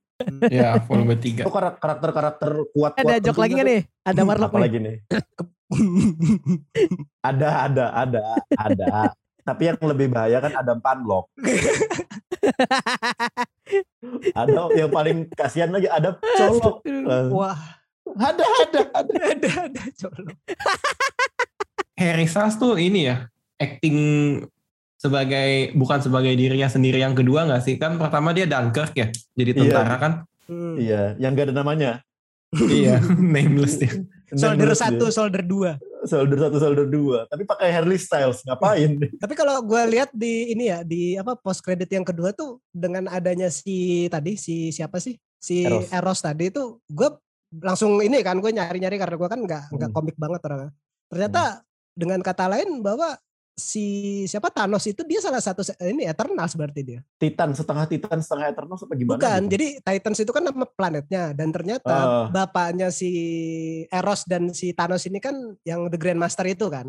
Ya, 0.46 0.76
volume 0.82 1.16
3. 1.16 1.40
Itu 1.40 1.48
karak- 1.48 1.76
karakter-karakter 1.76 2.50
kuat 2.70 2.92
Ada 2.94 3.20
jok 3.22 3.38
lagi 3.38 3.52
nggak 3.54 3.66
nih? 3.66 3.80
Ada 4.02 4.20
Warlock 4.22 4.50
Apa 4.50 4.56
nih. 4.56 4.64
lagi 4.64 4.78
nih? 4.78 4.96
Ada, 7.20 7.48
ada, 7.62 7.84
ada, 7.94 8.22
ada. 8.50 8.88
Tapi 9.40 9.62
yang 9.64 9.80
lebih 9.80 10.08
bahaya 10.08 10.36
kan 10.38 10.52
Adam 10.54 10.78
Panlock. 10.78 11.32
ada 14.34 14.60
yang 14.72 14.90
paling 14.90 15.18
kasihan 15.30 15.70
lagi 15.70 15.86
ada 15.86 16.16
Colok. 16.18 16.82
Wah, 17.30 17.56
Ada, 18.10 18.42
ada, 18.42 18.80
ada. 18.92 19.14
ada 19.30 19.48
ada 19.64 19.82
colok. 19.94 20.34
Harry 21.94 22.26
Styles 22.26 22.56
tuh 22.56 22.74
ini 22.74 23.06
ya, 23.06 23.28
acting 23.54 23.96
sebagai 25.00 25.72
bukan 25.72 25.98
sebagai 25.98 26.36
dirinya 26.36 26.68
sendiri 26.68 27.00
yang 27.00 27.16
kedua 27.16 27.48
nggak 27.48 27.62
sih? 27.64 27.80
Kan 27.80 27.96
pertama 27.96 28.30
dia 28.30 28.44
Dunkirk 28.44 28.92
ya, 28.92 29.08
jadi 29.32 29.50
Iya. 29.50 29.60
tentara 29.64 29.96
kan? 29.96 30.12
Hmm. 30.44 30.76
Iya, 30.76 31.16
yang 31.16 31.32
gak 31.32 31.48
ada 31.48 31.56
namanya. 31.56 31.90
iya, 32.68 32.98
nameless 33.34 33.78
dia. 33.78 34.02
Soldier 34.30 34.74
satu, 34.74 35.08
soldier 35.08 35.42
dua. 35.42 35.72
soldier 36.00 36.38
satu, 36.38 36.56
soldier 36.58 36.86
dua. 36.86 37.24
Tapi 37.26 37.44
pakai 37.44 37.70
Harley 37.70 37.96
Styles, 37.96 38.40
ngapain? 38.42 38.98
Tapi 39.22 39.34
kalau 39.34 39.60
gue 39.60 39.82
lihat 39.90 40.10
di 40.10 40.50
ini 40.50 40.66
ya 40.66 40.80
di 40.80 41.12
apa 41.14 41.36
post 41.36 41.60
credit 41.60 41.86
yang 41.86 42.02
kedua 42.02 42.32
tuh 42.32 42.56
dengan 42.72 43.04
adanya 43.06 43.46
si 43.46 44.08
tadi 44.08 44.34
si 44.34 44.70
siapa 44.70 44.96
sih 44.96 45.14
si 45.36 45.62
Eros. 45.62 45.92
Eros, 45.92 46.20
tadi 46.20 46.48
itu 46.48 46.80
gue 46.88 47.08
langsung 47.60 48.00
ini 48.00 48.22
kan 48.22 48.38
gue 48.38 48.48
nyari-nyari 48.48 48.96
karena 48.96 49.14
gue 49.14 49.28
kan 49.28 49.40
nggak 49.40 49.64
nggak 49.70 49.90
Hmm. 49.90 49.96
komik 49.96 50.16
banget 50.16 50.40
orangnya. 50.42 50.70
Ternyata 51.06 51.42
dengan 51.92 52.20
kata 52.22 52.44
lain 52.48 52.80
bahwa 52.80 53.14
si 53.60 53.84
siapa 54.24 54.48
Thanos 54.48 54.82
itu 54.82 55.04
dia 55.04 55.20
salah 55.20 55.38
satu 55.38 55.60
ini 55.78 56.02
Eternals 56.02 56.56
berarti 56.56 56.80
dia. 56.80 57.00
Titan, 57.14 57.52
setengah 57.52 57.84
Titan, 57.84 58.18
setengah 58.18 58.46
Eternals 58.48 58.80
apa 58.80 58.92
gimana? 58.94 59.12
Bukan, 59.14 59.40
gitu? 59.42 59.52
jadi 59.52 59.66
Titans 59.78 60.18
itu 60.18 60.32
kan 60.32 60.42
nama 60.42 60.64
planetnya 60.64 61.22
dan 61.30 61.48
ternyata 61.50 61.92
Ah. 61.92 62.26
bapaknya 62.26 62.88
si 62.88 63.10
Eros 63.86 64.24
dan 64.24 64.50
si 64.50 64.72
Thanos 64.72 65.04
ini 65.04 65.20
kan 65.20 65.36
yang 65.62 65.86
The 65.86 65.96
Grandmaster 65.96 66.48
itu 66.48 66.66
kan. 66.66 66.88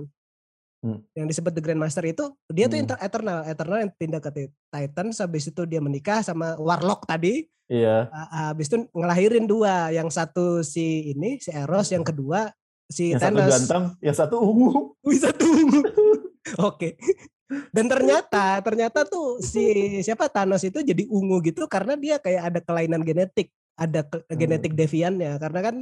Hmm. 0.80 1.04
Yang 1.14 1.38
disebut 1.38 1.52
The 1.52 1.62
Grandmaster 1.62 2.02
itu 2.04 2.24
dia 2.48 2.66
tuh 2.66 2.74
Hmm. 2.74 2.84
inter- 2.88 2.98
Eternal, 3.00 3.40
Eternal 3.46 3.78
yang 3.80 3.92
pindah 3.94 4.18
ke 4.18 4.30
Ti- 4.32 4.54
Titans 4.68 5.20
habis 5.20 5.46
itu 5.46 5.62
dia 5.64 5.78
menikah 5.78 6.24
sama 6.24 6.56
Warlock 6.56 7.06
tadi. 7.06 7.46
Iya. 7.68 8.10
Ah, 8.10 8.28
Habis 8.50 8.68
itu 8.68 8.90
ngelahirin 8.90 9.46
dua, 9.46 9.92
yang 9.92 10.08
satu 10.08 10.60
si 10.62 11.12
ini 11.12 11.38
si 11.38 11.50
Eros, 11.50 11.88
yang 11.88 12.02
kedua 12.02 12.50
si 12.84 13.16
Yang 13.16 13.22
satu 13.22 13.32
Thanos. 13.32 13.52
ganteng, 13.54 13.84
yang 14.02 14.18
satu 14.18 14.36
ungu. 14.38 14.72
Bisa 15.08 15.30
tunggu. 15.32 15.80
Oke. 16.58 16.98
Dan 17.76 17.92
ternyata 17.92 18.64
ternyata 18.64 19.04
tuh 19.04 19.44
si 19.44 20.00
siapa 20.00 20.32
Thanos 20.32 20.64
itu 20.64 20.80
jadi 20.80 21.04
ungu 21.12 21.44
gitu 21.44 21.68
karena 21.68 22.00
dia 22.00 22.16
kayak 22.16 22.42
ada 22.48 22.60
kelainan 22.64 23.04
genetik, 23.04 23.52
ada 23.76 24.08
ke- 24.08 24.24
genetik 24.32 24.72
deviannya 24.72 25.36
karena 25.36 25.60
kan 25.60 25.76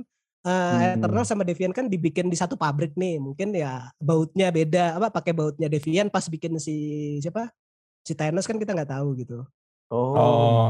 uh, 0.49 0.49
Hmm. 0.49 0.97
Eternal 0.97 1.25
sama 1.27 1.43
Deviant 1.45 1.75
kan 1.75 1.85
dibikin 1.85 2.25
di 2.31 2.37
satu 2.37 2.57
pabrik 2.57 2.97
nih. 2.97 3.21
Mungkin 3.21 3.53
ya 3.53 3.85
bautnya 4.01 4.49
beda 4.49 4.97
apa 4.97 5.13
pakai 5.13 5.33
bautnya 5.35 5.69
Deviant 5.69 6.09
pas 6.09 6.25
bikin 6.25 6.57
si 6.57 6.75
siapa? 7.21 7.53
Si 8.01 8.17
Thanos 8.17 8.49
kan 8.49 8.57
kita 8.57 8.73
nggak 8.73 8.89
tahu 8.95 9.13
gitu. 9.19 9.45
Oh. 9.89 10.13
Oh, 10.15 10.69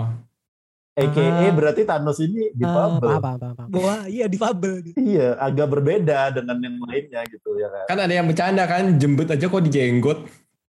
AKA 1.01 1.23
Ah. 1.41 1.51
berarti 1.51 1.81
Thanos 1.81 2.19
ini 2.19 2.51
difabel. 2.51 2.99
paham, 2.99 3.21
paham, 3.21 3.37
paham, 3.39 3.53
paham. 3.55 3.69
Wah, 3.75 4.03
iya 4.05 4.25
difabel. 4.25 4.83
Iya, 4.91 5.37
agak 5.37 5.67
berbeda 5.69 6.19
dengan 6.31 6.57
yang 6.57 6.75
lainnya 6.81 7.21
gitu 7.25 7.55
ya 7.55 7.67
kan. 7.67 7.85
kan 7.87 7.97
ada 7.99 8.13
yang 8.13 8.25
bercanda 8.25 8.63
kan, 8.63 8.83
jembut 8.95 9.27
aja 9.27 9.45
kok 9.45 9.61
dijenggot. 9.61 10.19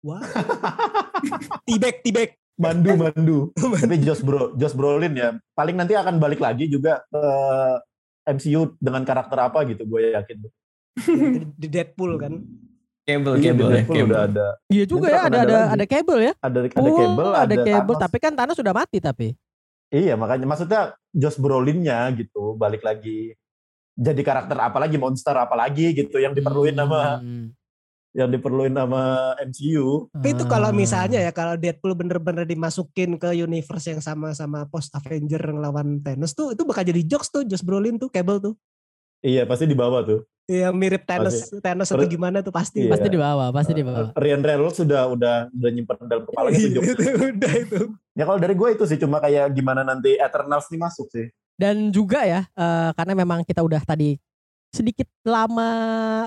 Wah. 0.01 0.21
Tibek, 1.65 2.01
tibek. 2.01 2.29
Mandu, 2.55 2.91
mandu. 3.01 3.37
Tapi 3.53 3.97
Josh 3.97 4.19
Bro, 4.19 4.53
Josh 4.53 4.71
Brolin 4.71 5.13
ya, 5.13 5.29
paling 5.53 5.73
nanti 5.73 5.93
akan 5.93 6.17
balik 6.17 6.37
lagi 6.37 6.67
juga 6.67 6.99
ke 7.05 7.23
MCU 8.29 8.75
dengan 8.77 9.01
karakter 9.01 9.39
apa 9.41 9.63
gitu, 9.65 9.83
gue 9.85 10.13
yakin. 10.13 10.37
di 11.55 11.67
Deadpool 11.67 12.15
kan. 12.17 12.33
Cable, 13.01 13.35
Iya, 13.35 13.43
cable 13.49 13.63
ya, 13.63 13.73
Deadpool 13.73 13.95
cable. 13.95 14.11
udah 14.11 14.21
ada, 14.23 14.47
Iya 14.67 14.83
juga 14.85 15.07
ya, 15.07 15.17
akan 15.17 15.25
ada 15.25 15.39
ada 15.39 15.55
ada 15.55 15.59
ada 15.73 15.85
kabel 15.87 16.17
ya. 16.19 16.33
ada, 16.37 16.57
ada 16.59 16.67
Oh, 16.83 16.93
kabel, 16.93 17.27
ada 17.33 17.55
kabel, 17.57 17.73
Thanos. 17.89 18.01
tapi 18.03 18.17
kan 18.19 18.33
Thanos 18.35 18.55
sudah 18.55 18.73
mati 18.75 18.97
tapi. 18.99 19.27
Iya, 19.89 20.13
makanya 20.13 20.45
maksudnya 20.45 20.81
Josh 21.09 21.37
Brolinnya 21.37 22.13
gitu, 22.13 22.53
balik 22.53 22.81
lagi. 22.81 23.33
Jadi 23.93 24.21
karakter 24.21 24.55
apalagi 24.55 24.95
monster 24.95 25.33
apalagi 25.33 25.91
gitu 25.91 26.17
yang 26.17 26.31
diperluin 26.31 26.71
sama 26.73 27.19
Hmm. 27.19 27.51
yang 28.09 28.25
diperluin 28.27 28.71
sama 28.71 29.01
MCU. 29.39 30.07
Tapi 30.09 30.29
itu 30.31 30.43
kalau 30.45 30.69
Ah. 30.69 30.75
misalnya 30.75 31.19
ya 31.19 31.29
kalau 31.29 31.53
Deadpool 31.53 31.93
bener-bener 31.93 32.41
dimasukin 32.43 33.17
ke 33.17 33.33
universe 33.35 33.85
yang 33.87 33.99
sama-sama 33.99 34.65
post 34.65 34.89
Avenger 34.91 35.41
ngelawan 35.43 35.99
Thanos 35.99 36.31
tuh 36.31 36.53
itu 36.53 36.63
bakal 36.63 36.85
jadi 36.85 37.01
jokes 37.03 37.29
tuh 37.29 37.43
Josh 37.43 37.61
Brolin 37.61 37.97
tuh 37.97 38.07
Cable 38.07 38.39
tuh. 38.39 38.53
Iya, 39.19 39.43
pasti 39.43 39.65
dibawa 39.65 40.01
tuh. 40.01 40.23
Iya 40.45 40.73
mirip 40.73 41.05
Thanos 41.05 41.53
Thanos 41.55 41.91
atau 41.91 42.07
gimana 42.07 42.41
tuh 42.41 42.49
pasti. 42.49 42.81
Iya. 42.81 42.89
pasti 42.89 43.07
dibawa, 43.07 43.45
pasti 43.51 43.71
dibawa. 43.71 44.09
Ryan 44.15 44.41
Reynolds 44.41 44.77
sudah 44.79 45.05
udah 45.05 45.35
udah 45.51 45.69
nyimpen 45.69 45.97
dalam 46.05 46.23
kepala 46.25 46.49
itu 46.49 46.65
Iya, 46.71 46.81
udah 47.35 47.51
itu. 47.53 47.79
Ya 48.19 48.27
kalau 48.27 48.35
dari 48.35 48.51
gue 48.51 48.75
itu 48.75 48.83
sih 48.83 48.99
cuma 48.99 49.23
kayak 49.23 49.55
gimana 49.55 49.87
nanti 49.87 50.19
Eternals 50.19 50.67
nih 50.67 50.81
masuk 50.83 51.07
sih. 51.07 51.31
Dan 51.55 51.87
juga 51.95 52.27
ya, 52.27 52.43
eh, 52.43 52.91
karena 52.91 53.15
memang 53.15 53.47
kita 53.47 53.63
udah 53.63 53.79
tadi 53.87 54.19
sedikit 54.75 55.07
lama 55.23 55.71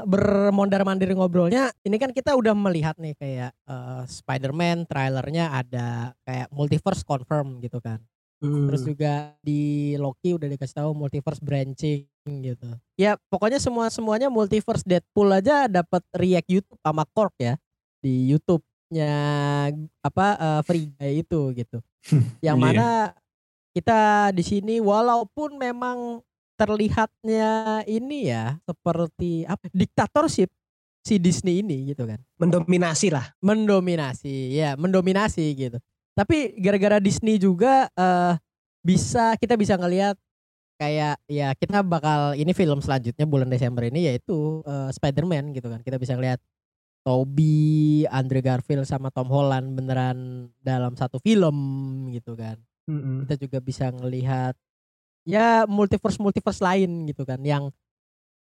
bermondar 0.08 0.82
mandir 0.88 1.12
ngobrolnya, 1.12 1.68
ini 1.84 2.00
kan 2.00 2.10
kita 2.16 2.32
udah 2.32 2.56
melihat 2.56 2.96
nih 2.96 3.12
kayak 3.20 3.52
eh, 3.52 4.02
Spider-Man 4.08 4.88
trailernya 4.88 5.52
ada 5.52 6.16
kayak 6.24 6.48
multiverse 6.48 7.04
confirm 7.04 7.60
gitu 7.60 7.76
kan. 7.84 8.00
Terus 8.42 8.82
juga 8.82 9.38
di 9.38 9.94
Loki 9.94 10.34
udah 10.34 10.50
dikasih 10.50 10.82
tahu 10.82 10.90
multiverse 10.98 11.38
branching 11.38 12.08
gitu. 12.26 12.68
Ya 12.98 13.14
pokoknya 13.30 13.62
semua 13.62 13.86
semuanya 13.86 14.26
multiverse 14.26 14.82
Deadpool 14.82 15.30
aja 15.30 15.70
dapat 15.70 16.02
react 16.18 16.50
YouTube 16.50 16.80
sama 16.82 17.06
Korg 17.06 17.30
ya 17.38 17.54
di 18.02 18.34
YouTube-nya 18.92 19.14
apa 20.04 20.26
eh, 20.36 20.60
Free 20.68 20.86
Guy 20.92 21.12
itu 21.24 21.40
gitu. 21.56 21.78
Yang 22.44 22.56
Iya. 22.58 22.62
mana 22.62 22.88
kita 23.72 24.00
di 24.36 24.44
sini 24.44 24.74
walaupun 24.84 25.56
memang 25.56 26.20
terlihatnya 26.60 27.80
ini 27.88 28.28
ya 28.28 28.60
seperti 28.68 29.48
apa 29.48 29.64
diktatorship 29.72 30.52
si 31.02 31.16
Disney 31.18 31.64
ini 31.64 31.90
gitu 31.90 32.04
kan 32.06 32.20
mendominasi 32.38 33.08
lah. 33.10 33.32
mendominasi 33.40 34.52
ya 34.54 34.76
mendominasi 34.76 35.42
gitu 35.56 35.80
tapi 36.12 36.52
gara-gara 36.60 37.00
Disney 37.00 37.40
juga 37.40 37.88
eh 37.96 38.36
bisa 38.84 39.34
kita 39.40 39.56
bisa 39.56 39.74
ngelihat 39.80 40.14
kayak 40.76 41.16
ya 41.26 41.56
kita 41.56 41.80
bakal 41.82 42.36
ini 42.36 42.52
film 42.52 42.78
selanjutnya 42.84 43.24
bulan 43.24 43.48
Desember 43.48 43.88
ini 43.88 44.12
yaitu 44.12 44.60
eh, 44.68 44.92
Spider-Man 44.92 45.56
gitu 45.56 45.72
kan 45.72 45.80
kita 45.80 45.96
bisa 45.96 46.14
ngelihat 46.14 46.38
Tobey, 47.02 48.06
Andrew 48.06 48.38
Garfield 48.38 48.86
sama 48.86 49.10
Tom 49.10 49.26
Holland 49.26 49.74
beneran 49.74 50.50
dalam 50.62 50.94
satu 50.94 51.18
film 51.18 51.56
gitu 52.14 52.38
kan. 52.38 52.58
Kita 53.26 53.34
juga 53.38 53.58
bisa 53.58 53.90
ngelihat 53.90 54.54
ya 55.22 55.66
multiverse 55.70 56.18
multiverse 56.18 56.62
lain 56.62 57.06
gitu 57.06 57.22
kan 57.22 57.38
yang 57.42 57.70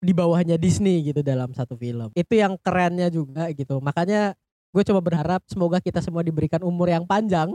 di 0.03 0.13
bawahnya 0.13 0.59
Disney 0.59 1.01
gitu 1.07 1.25
dalam 1.25 1.55
satu 1.57 1.79
film. 1.79 2.11
Itu 2.13 2.35
yang 2.37 2.59
kerennya 2.61 3.09
juga 3.09 3.49
gitu. 3.55 3.79
Makanya 3.79 4.37
gue 4.73 4.83
coba 4.85 5.01
berharap 5.01 5.41
semoga 5.47 5.79
kita 5.79 6.01
semua 6.05 6.25
diberikan 6.27 6.61
umur 6.65 6.91
yang 6.91 7.05
panjang 7.07 7.55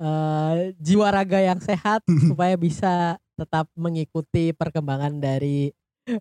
eh, 0.00 0.72
jiwa 0.78 1.12
raga 1.12 1.38
yang 1.42 1.60
sehat 1.60 2.02
supaya 2.30 2.54
bisa 2.56 3.20
tetap 3.38 3.70
mengikuti 3.78 4.50
perkembangan 4.50 5.22
dari 5.22 5.70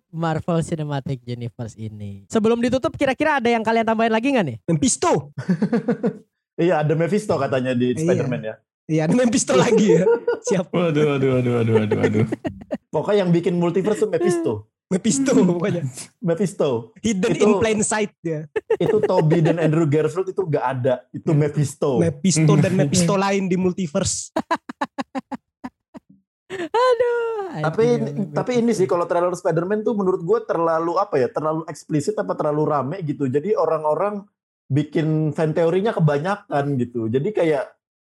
Marvel 0.10 0.60
Cinematic 0.62 1.24
Universe 1.24 1.76
ini 1.76 2.26
sebelum 2.28 2.60
ditutup 2.60 2.94
kira-kira 2.94 3.40
ada 3.40 3.48
yang 3.48 3.62
kalian 3.62 3.84
tambahin 3.84 4.12
lagi 4.12 4.34
nggak 4.34 4.46
nih 4.46 4.58
Mephisto. 4.68 5.12
Iya 6.58 6.82
ada 6.82 6.98
Mephisto 6.98 7.38
katanya 7.38 7.78
di 7.78 7.94
Iya. 7.94 8.02
Spider-Man 8.02 8.42
ya. 8.42 8.56
Iya 8.90 9.02
ada 9.06 9.14
Mephisto 9.14 9.54
lagi 9.54 9.94
ya. 9.94 10.10
Siap. 10.50 10.74
Waduh, 10.74 11.06
waduh, 11.14 11.30
waduh, 11.38 11.54
waduh, 11.62 11.74
waduh, 11.78 11.98
waduh. 12.02 12.26
Pokoknya 12.98 13.22
yang 13.22 13.30
bikin 13.30 13.62
multiverse 13.62 14.02
tuh 14.02 14.10
Mephisto. 14.10 14.54
Mephisto 14.90 15.36
pokoknya. 15.36 15.84
Mephisto. 16.18 16.96
Hidden 17.04 17.36
Itu- 17.36 17.44
in 17.44 17.52
plain 17.62 17.80
sight 17.84 18.10
dia. 18.24 18.50
Itu 18.80 19.04
Toby 19.04 19.46
dan 19.46 19.62
Andrew 19.62 19.86
Garfield 19.86 20.34
itu 20.34 20.42
gak 20.48 20.66
ada. 20.80 21.06
Itu 21.14 21.38
Mephisto. 21.38 22.02
Mephisto 22.02 22.58
dan 22.58 22.74
Mephisto 22.74 23.14
lain 23.14 23.46
di 23.46 23.60
multiverse. 23.60 24.34
Aduh. 26.48 27.60
tapi 27.60 27.84
anjing, 28.00 28.32
tapi 28.32 28.52
ini 28.64 28.72
sih 28.72 28.88
kalau 28.88 29.04
trailer 29.04 29.36
Spider-Man 29.36 29.84
tuh 29.84 30.00
menurut 30.00 30.24
gue 30.24 30.40
terlalu 30.48 30.96
apa 30.96 31.20
ya 31.20 31.28
terlalu 31.28 31.68
eksplisit 31.68 32.16
apa 32.16 32.38
terlalu 32.40 32.64
rame 32.64 32.98
gitu. 33.04 33.28
Jadi 33.28 33.52
orang-orang 33.52 34.24
bikin 34.72 35.32
fan 35.36 35.52
teorinya 35.52 35.92
kebanyakan 35.92 36.80
gitu. 36.80 37.12
Jadi 37.12 37.30
kayak 37.36 37.66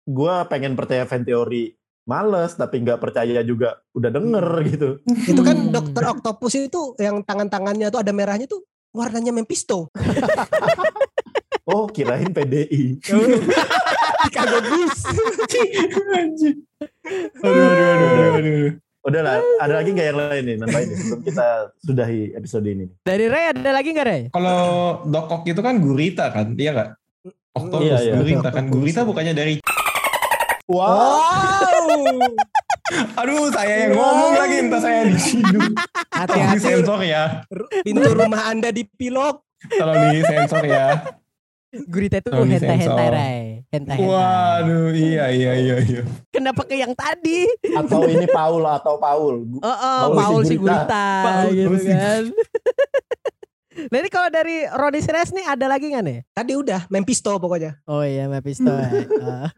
gue 0.07 0.35
pengen 0.47 0.78
percaya 0.78 1.07
fan 1.07 1.26
teori 1.26 1.74
males 2.07 2.59
tapi 2.59 2.83
nggak 2.83 2.99
percaya 2.99 3.43
juga 3.43 3.83
udah 3.95 4.11
denger 4.11 4.47
gitu. 4.66 4.89
Itu 5.31 5.43
kan 5.43 5.70
Dokter 5.70 6.05
Octopus 6.11 6.55
itu 6.59 6.95
yang 6.99 7.22
tangan-tangannya 7.22 7.91
tuh 7.91 8.01
ada 8.03 8.11
merahnya 8.11 8.51
tuh 8.51 8.66
warnanya 8.91 9.31
Mephisto. 9.31 9.91
oh 11.70 11.87
kirain 11.87 12.35
PDI 12.35 12.99
Kagak 14.29 14.62
bus. 14.68 14.99
Anjing. 16.12 16.59
Aduh, 17.41 17.64
aduh, 17.64 17.87
aduh, 17.89 18.09
aduh, 18.09 18.29
aduh. 18.37 18.73
udahlah 19.01 19.41
ada 19.64 19.81
lagi 19.81 19.97
nggak 19.97 20.07
yang 20.12 20.18
lain 20.21 20.43
nih 20.45 20.57
nambahin 20.61 20.87
nih, 20.93 20.97
sebelum 21.01 21.21
kita 21.25 21.47
sudahi 21.81 22.37
episode 22.37 22.68
ini 22.68 22.85
Dari 23.01 23.33
Ray 23.33 23.57
ada 23.57 23.71
lagi 23.73 23.89
nggak 23.97 24.07
Ray? 24.07 24.23
Kalau 24.29 24.61
Dokok 25.09 25.49
itu 25.49 25.61
kan 25.64 25.81
gurita 25.81 26.29
kan, 26.29 26.53
iya 26.61 26.71
nggak? 26.77 26.91
Octopus 27.57 27.89
Iya, 27.89 27.97
iya. 28.05 28.14
gurita 28.21 28.49
kan. 28.53 28.64
Gurita 28.68 29.01
bukannya 29.09 29.33
dari 29.33 29.55
wow 30.68 31.16
Wow. 31.57 32.21
Aduh, 33.23 33.49
saya 33.55 33.87
yang 33.87 33.95
ngomong 33.95 34.35
lagi 34.35 34.57
entah 34.66 34.83
saya 34.83 35.07
di 35.07 35.14
sini. 35.14 35.59
Hati-hati 36.11 36.59
disensor 36.59 37.01
ya. 37.07 37.47
pintu 37.87 38.11
rumah 38.11 38.51
Anda 38.51 38.75
dipilok. 38.75 39.47
Tolong 39.79 40.11
disensor 40.11 40.64
ya. 40.66 40.99
Gurita 41.71 42.18
itu 42.18 42.27
Tolong 42.27 42.51
hentai 42.51 42.77
hentai. 42.77 43.09
Ray. 43.09 43.45
Hentai 43.71 43.95
hentai. 43.95 44.11
Waduh, 44.11 44.91
iya 44.91 45.31
iya 45.31 45.53
iya 45.55 45.77
iya. 45.79 46.03
Kenapa 46.29 46.66
ke 46.66 46.75
yang 46.75 46.91
tadi? 46.93 47.47
atau 47.71 48.03
ini 48.05 48.27
Paul 48.27 48.66
atau 48.66 48.99
Paul 48.99 49.47
Oh, 49.55 49.66
oh 49.66 50.03
Paul 50.11 50.14
Paul 50.16 50.41
si 50.43 50.49
si 50.49 50.55
Gurita. 50.57 50.83
Gurita 50.83 51.07
Paul 51.23 51.49
gitu 51.55 51.77
si- 51.79 51.89
kan. 51.89 52.23
Nah 53.81 53.97
ini 53.97 54.11
kalau 54.11 54.29
dari 54.29 54.66
Roni 54.66 54.99
Sires 54.99 55.31
nih 55.31 55.47
ada 55.47 55.64
lagi 55.64 55.89
nggak 55.89 56.03
nih? 56.03 56.18
Tadi 56.29 56.53
udah 56.53 56.91
Mephisto 56.91 57.39
pokoknya. 57.39 57.79
Oh 57.87 58.03
iya 58.03 58.27
Mephisto. 58.27 58.66
ya. 58.66 58.91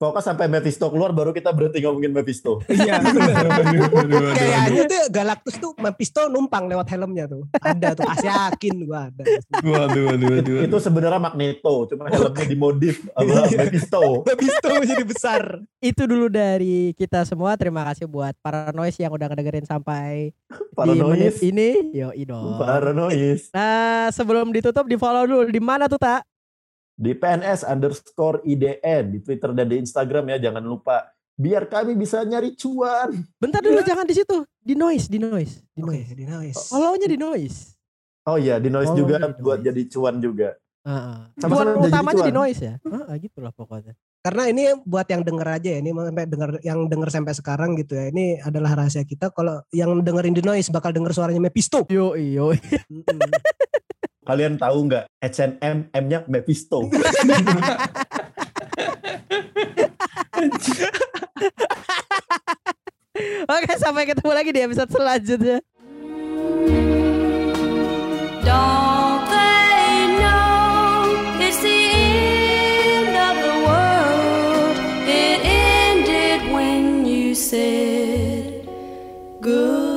Pokoknya 0.00 0.32
sampai 0.32 0.48
Mephisto 0.48 0.88
keluar 0.88 1.12
baru 1.12 1.36
kita 1.36 1.52
berhenti 1.52 1.84
ngomongin 1.84 2.16
Mephisto 2.16 2.64
Iya. 2.72 3.04
Kayaknya 4.40 4.82
tuh 4.88 5.04
Galactus 5.12 5.60
tuh 5.60 5.76
Mephisto 5.76 6.24
numpang 6.32 6.72
lewat 6.72 6.88
helmnya 6.88 7.28
tuh. 7.28 7.44
Ada 7.60 7.92
tuh, 7.92 8.08
as 8.08 8.24
yakin 8.24 8.88
gua 8.88 9.12
ada. 9.12 9.28
Waduh, 9.60 10.02
waduh, 10.08 10.28
waduh. 10.40 10.58
itu 10.64 10.76
sebenarnya 10.80 11.20
Magneto 11.20 11.84
cuma 11.92 12.08
helmnya 12.08 12.44
dimodif 12.48 13.04
sama 13.12 13.44
Iya. 13.52 13.68
Mephisto 13.68 14.24
Mephisto 14.24 14.68
jadi 14.88 15.04
besar. 15.04 15.42
Itu 15.84 16.08
dulu 16.08 16.32
dari 16.32 16.96
kita 16.96 17.28
semua. 17.28 17.60
Terima 17.60 17.84
kasih 17.92 18.08
buat 18.08 18.32
para 18.40 18.72
noise 18.72 18.96
yang 18.96 19.12
udah 19.12 19.28
ngedengerin 19.28 19.68
sampai 19.68 20.32
di 20.32 20.96
menit 20.96 21.36
paranoid 21.36 21.36
ini. 21.44 21.70
Yo 21.92 22.08
dong. 22.24 22.56
paranoid 22.56 23.52
Nah 23.52 24.08
sebelum 24.16 24.48
ditutup 24.48 24.88
di 24.88 24.96
follow 24.96 25.28
dulu 25.28 25.44
di 25.52 25.60
mana 25.60 25.92
tuh 25.92 26.00
tak? 26.00 26.24
Di 27.00 27.16
PNS 27.16 27.64
underscore 27.64 28.44
IDN 28.44 29.16
di 29.16 29.18
Twitter 29.24 29.56
dan 29.56 29.64
di 29.64 29.80
Instagram 29.80 30.36
ya 30.36 30.52
jangan 30.52 30.60
lupa 30.60 31.08
biar 31.32 31.64
kami 31.64 31.96
bisa 31.96 32.20
nyari 32.20 32.52
cuan 32.52 33.24
Bentar 33.40 33.64
dulu 33.64 33.80
jangan 33.80 34.04
di 34.04 34.12
situ. 34.12 34.44
Di 34.60 34.76
noise, 34.76 35.08
di 35.08 35.16
noise, 35.16 35.64
di 35.72 35.80
noise. 35.80 36.12
di 36.12 36.28
noise. 36.28 36.60
Follow-nya 36.68 37.08
di 37.08 37.16
noise. 37.16 37.72
oh 38.28 38.36
iya 38.36 38.60
di 38.60 38.68
noise 38.68 38.92
Oh, 38.92 39.00
juga 39.00 39.16
di 39.16 39.32
Noise. 39.32 39.40
buat 39.40 39.58
jadi 39.64 39.82
cuan 39.88 40.20
juga 40.20 40.60
Cuan 40.80 41.48
udah 41.48 41.76
jadi 41.80 41.88
utamanya 41.88 42.20
di 42.20 42.32
cuan. 42.32 42.40
noise 42.44 42.60
ya. 42.60 42.74
Heeh, 42.80 43.14
gitulah 43.24 43.52
pokoknya. 43.56 43.92
Karena 44.20 44.42
ini 44.52 44.62
buat 44.84 45.08
yang 45.08 45.24
denger 45.24 45.48
aja 45.48 45.68
ya, 45.76 45.78
ini 45.80 45.96
sampai 45.96 46.24
denger 46.28 46.50
yang 46.60 46.78
denger 46.92 47.08
sampai 47.08 47.32
sekarang 47.32 47.70
gitu 47.80 47.96
ya. 47.96 48.12
Ini 48.12 48.44
adalah 48.44 48.76
rahasia 48.76 49.04
kita 49.08 49.32
kalau 49.32 49.64
yang 49.72 50.04
dengerin 50.04 50.36
di 50.36 50.44
noise 50.44 50.68
bakal 50.68 50.92
denger 50.92 51.16
suaranya 51.16 51.40
Mephisto. 51.40 51.88
Yo 51.88 52.12
yo. 52.16 52.52
kalian 54.30 54.54
tahu 54.54 54.86
nggak 54.86 55.10
H&M 55.18 55.90
M-nya 55.90 56.22
Mephisto? 56.30 56.86
Oke 63.50 63.74
sampai 63.82 64.06
ketemu 64.06 64.30
lagi 64.30 64.54
di 64.54 64.62
episode 64.62 64.94
selanjutnya. 64.94 65.58
Don't 68.46 69.22
they 69.26 70.14
know 70.22 71.10
it's 71.42 71.58
the 71.58 71.82
end 71.90 73.10
of 73.18 73.34
the 73.42 73.56
world? 73.66 74.78
It 75.10 75.42
ended 75.42 76.46
when 76.54 77.02
you 77.02 77.34
said 77.34 78.62
good. 79.42 79.89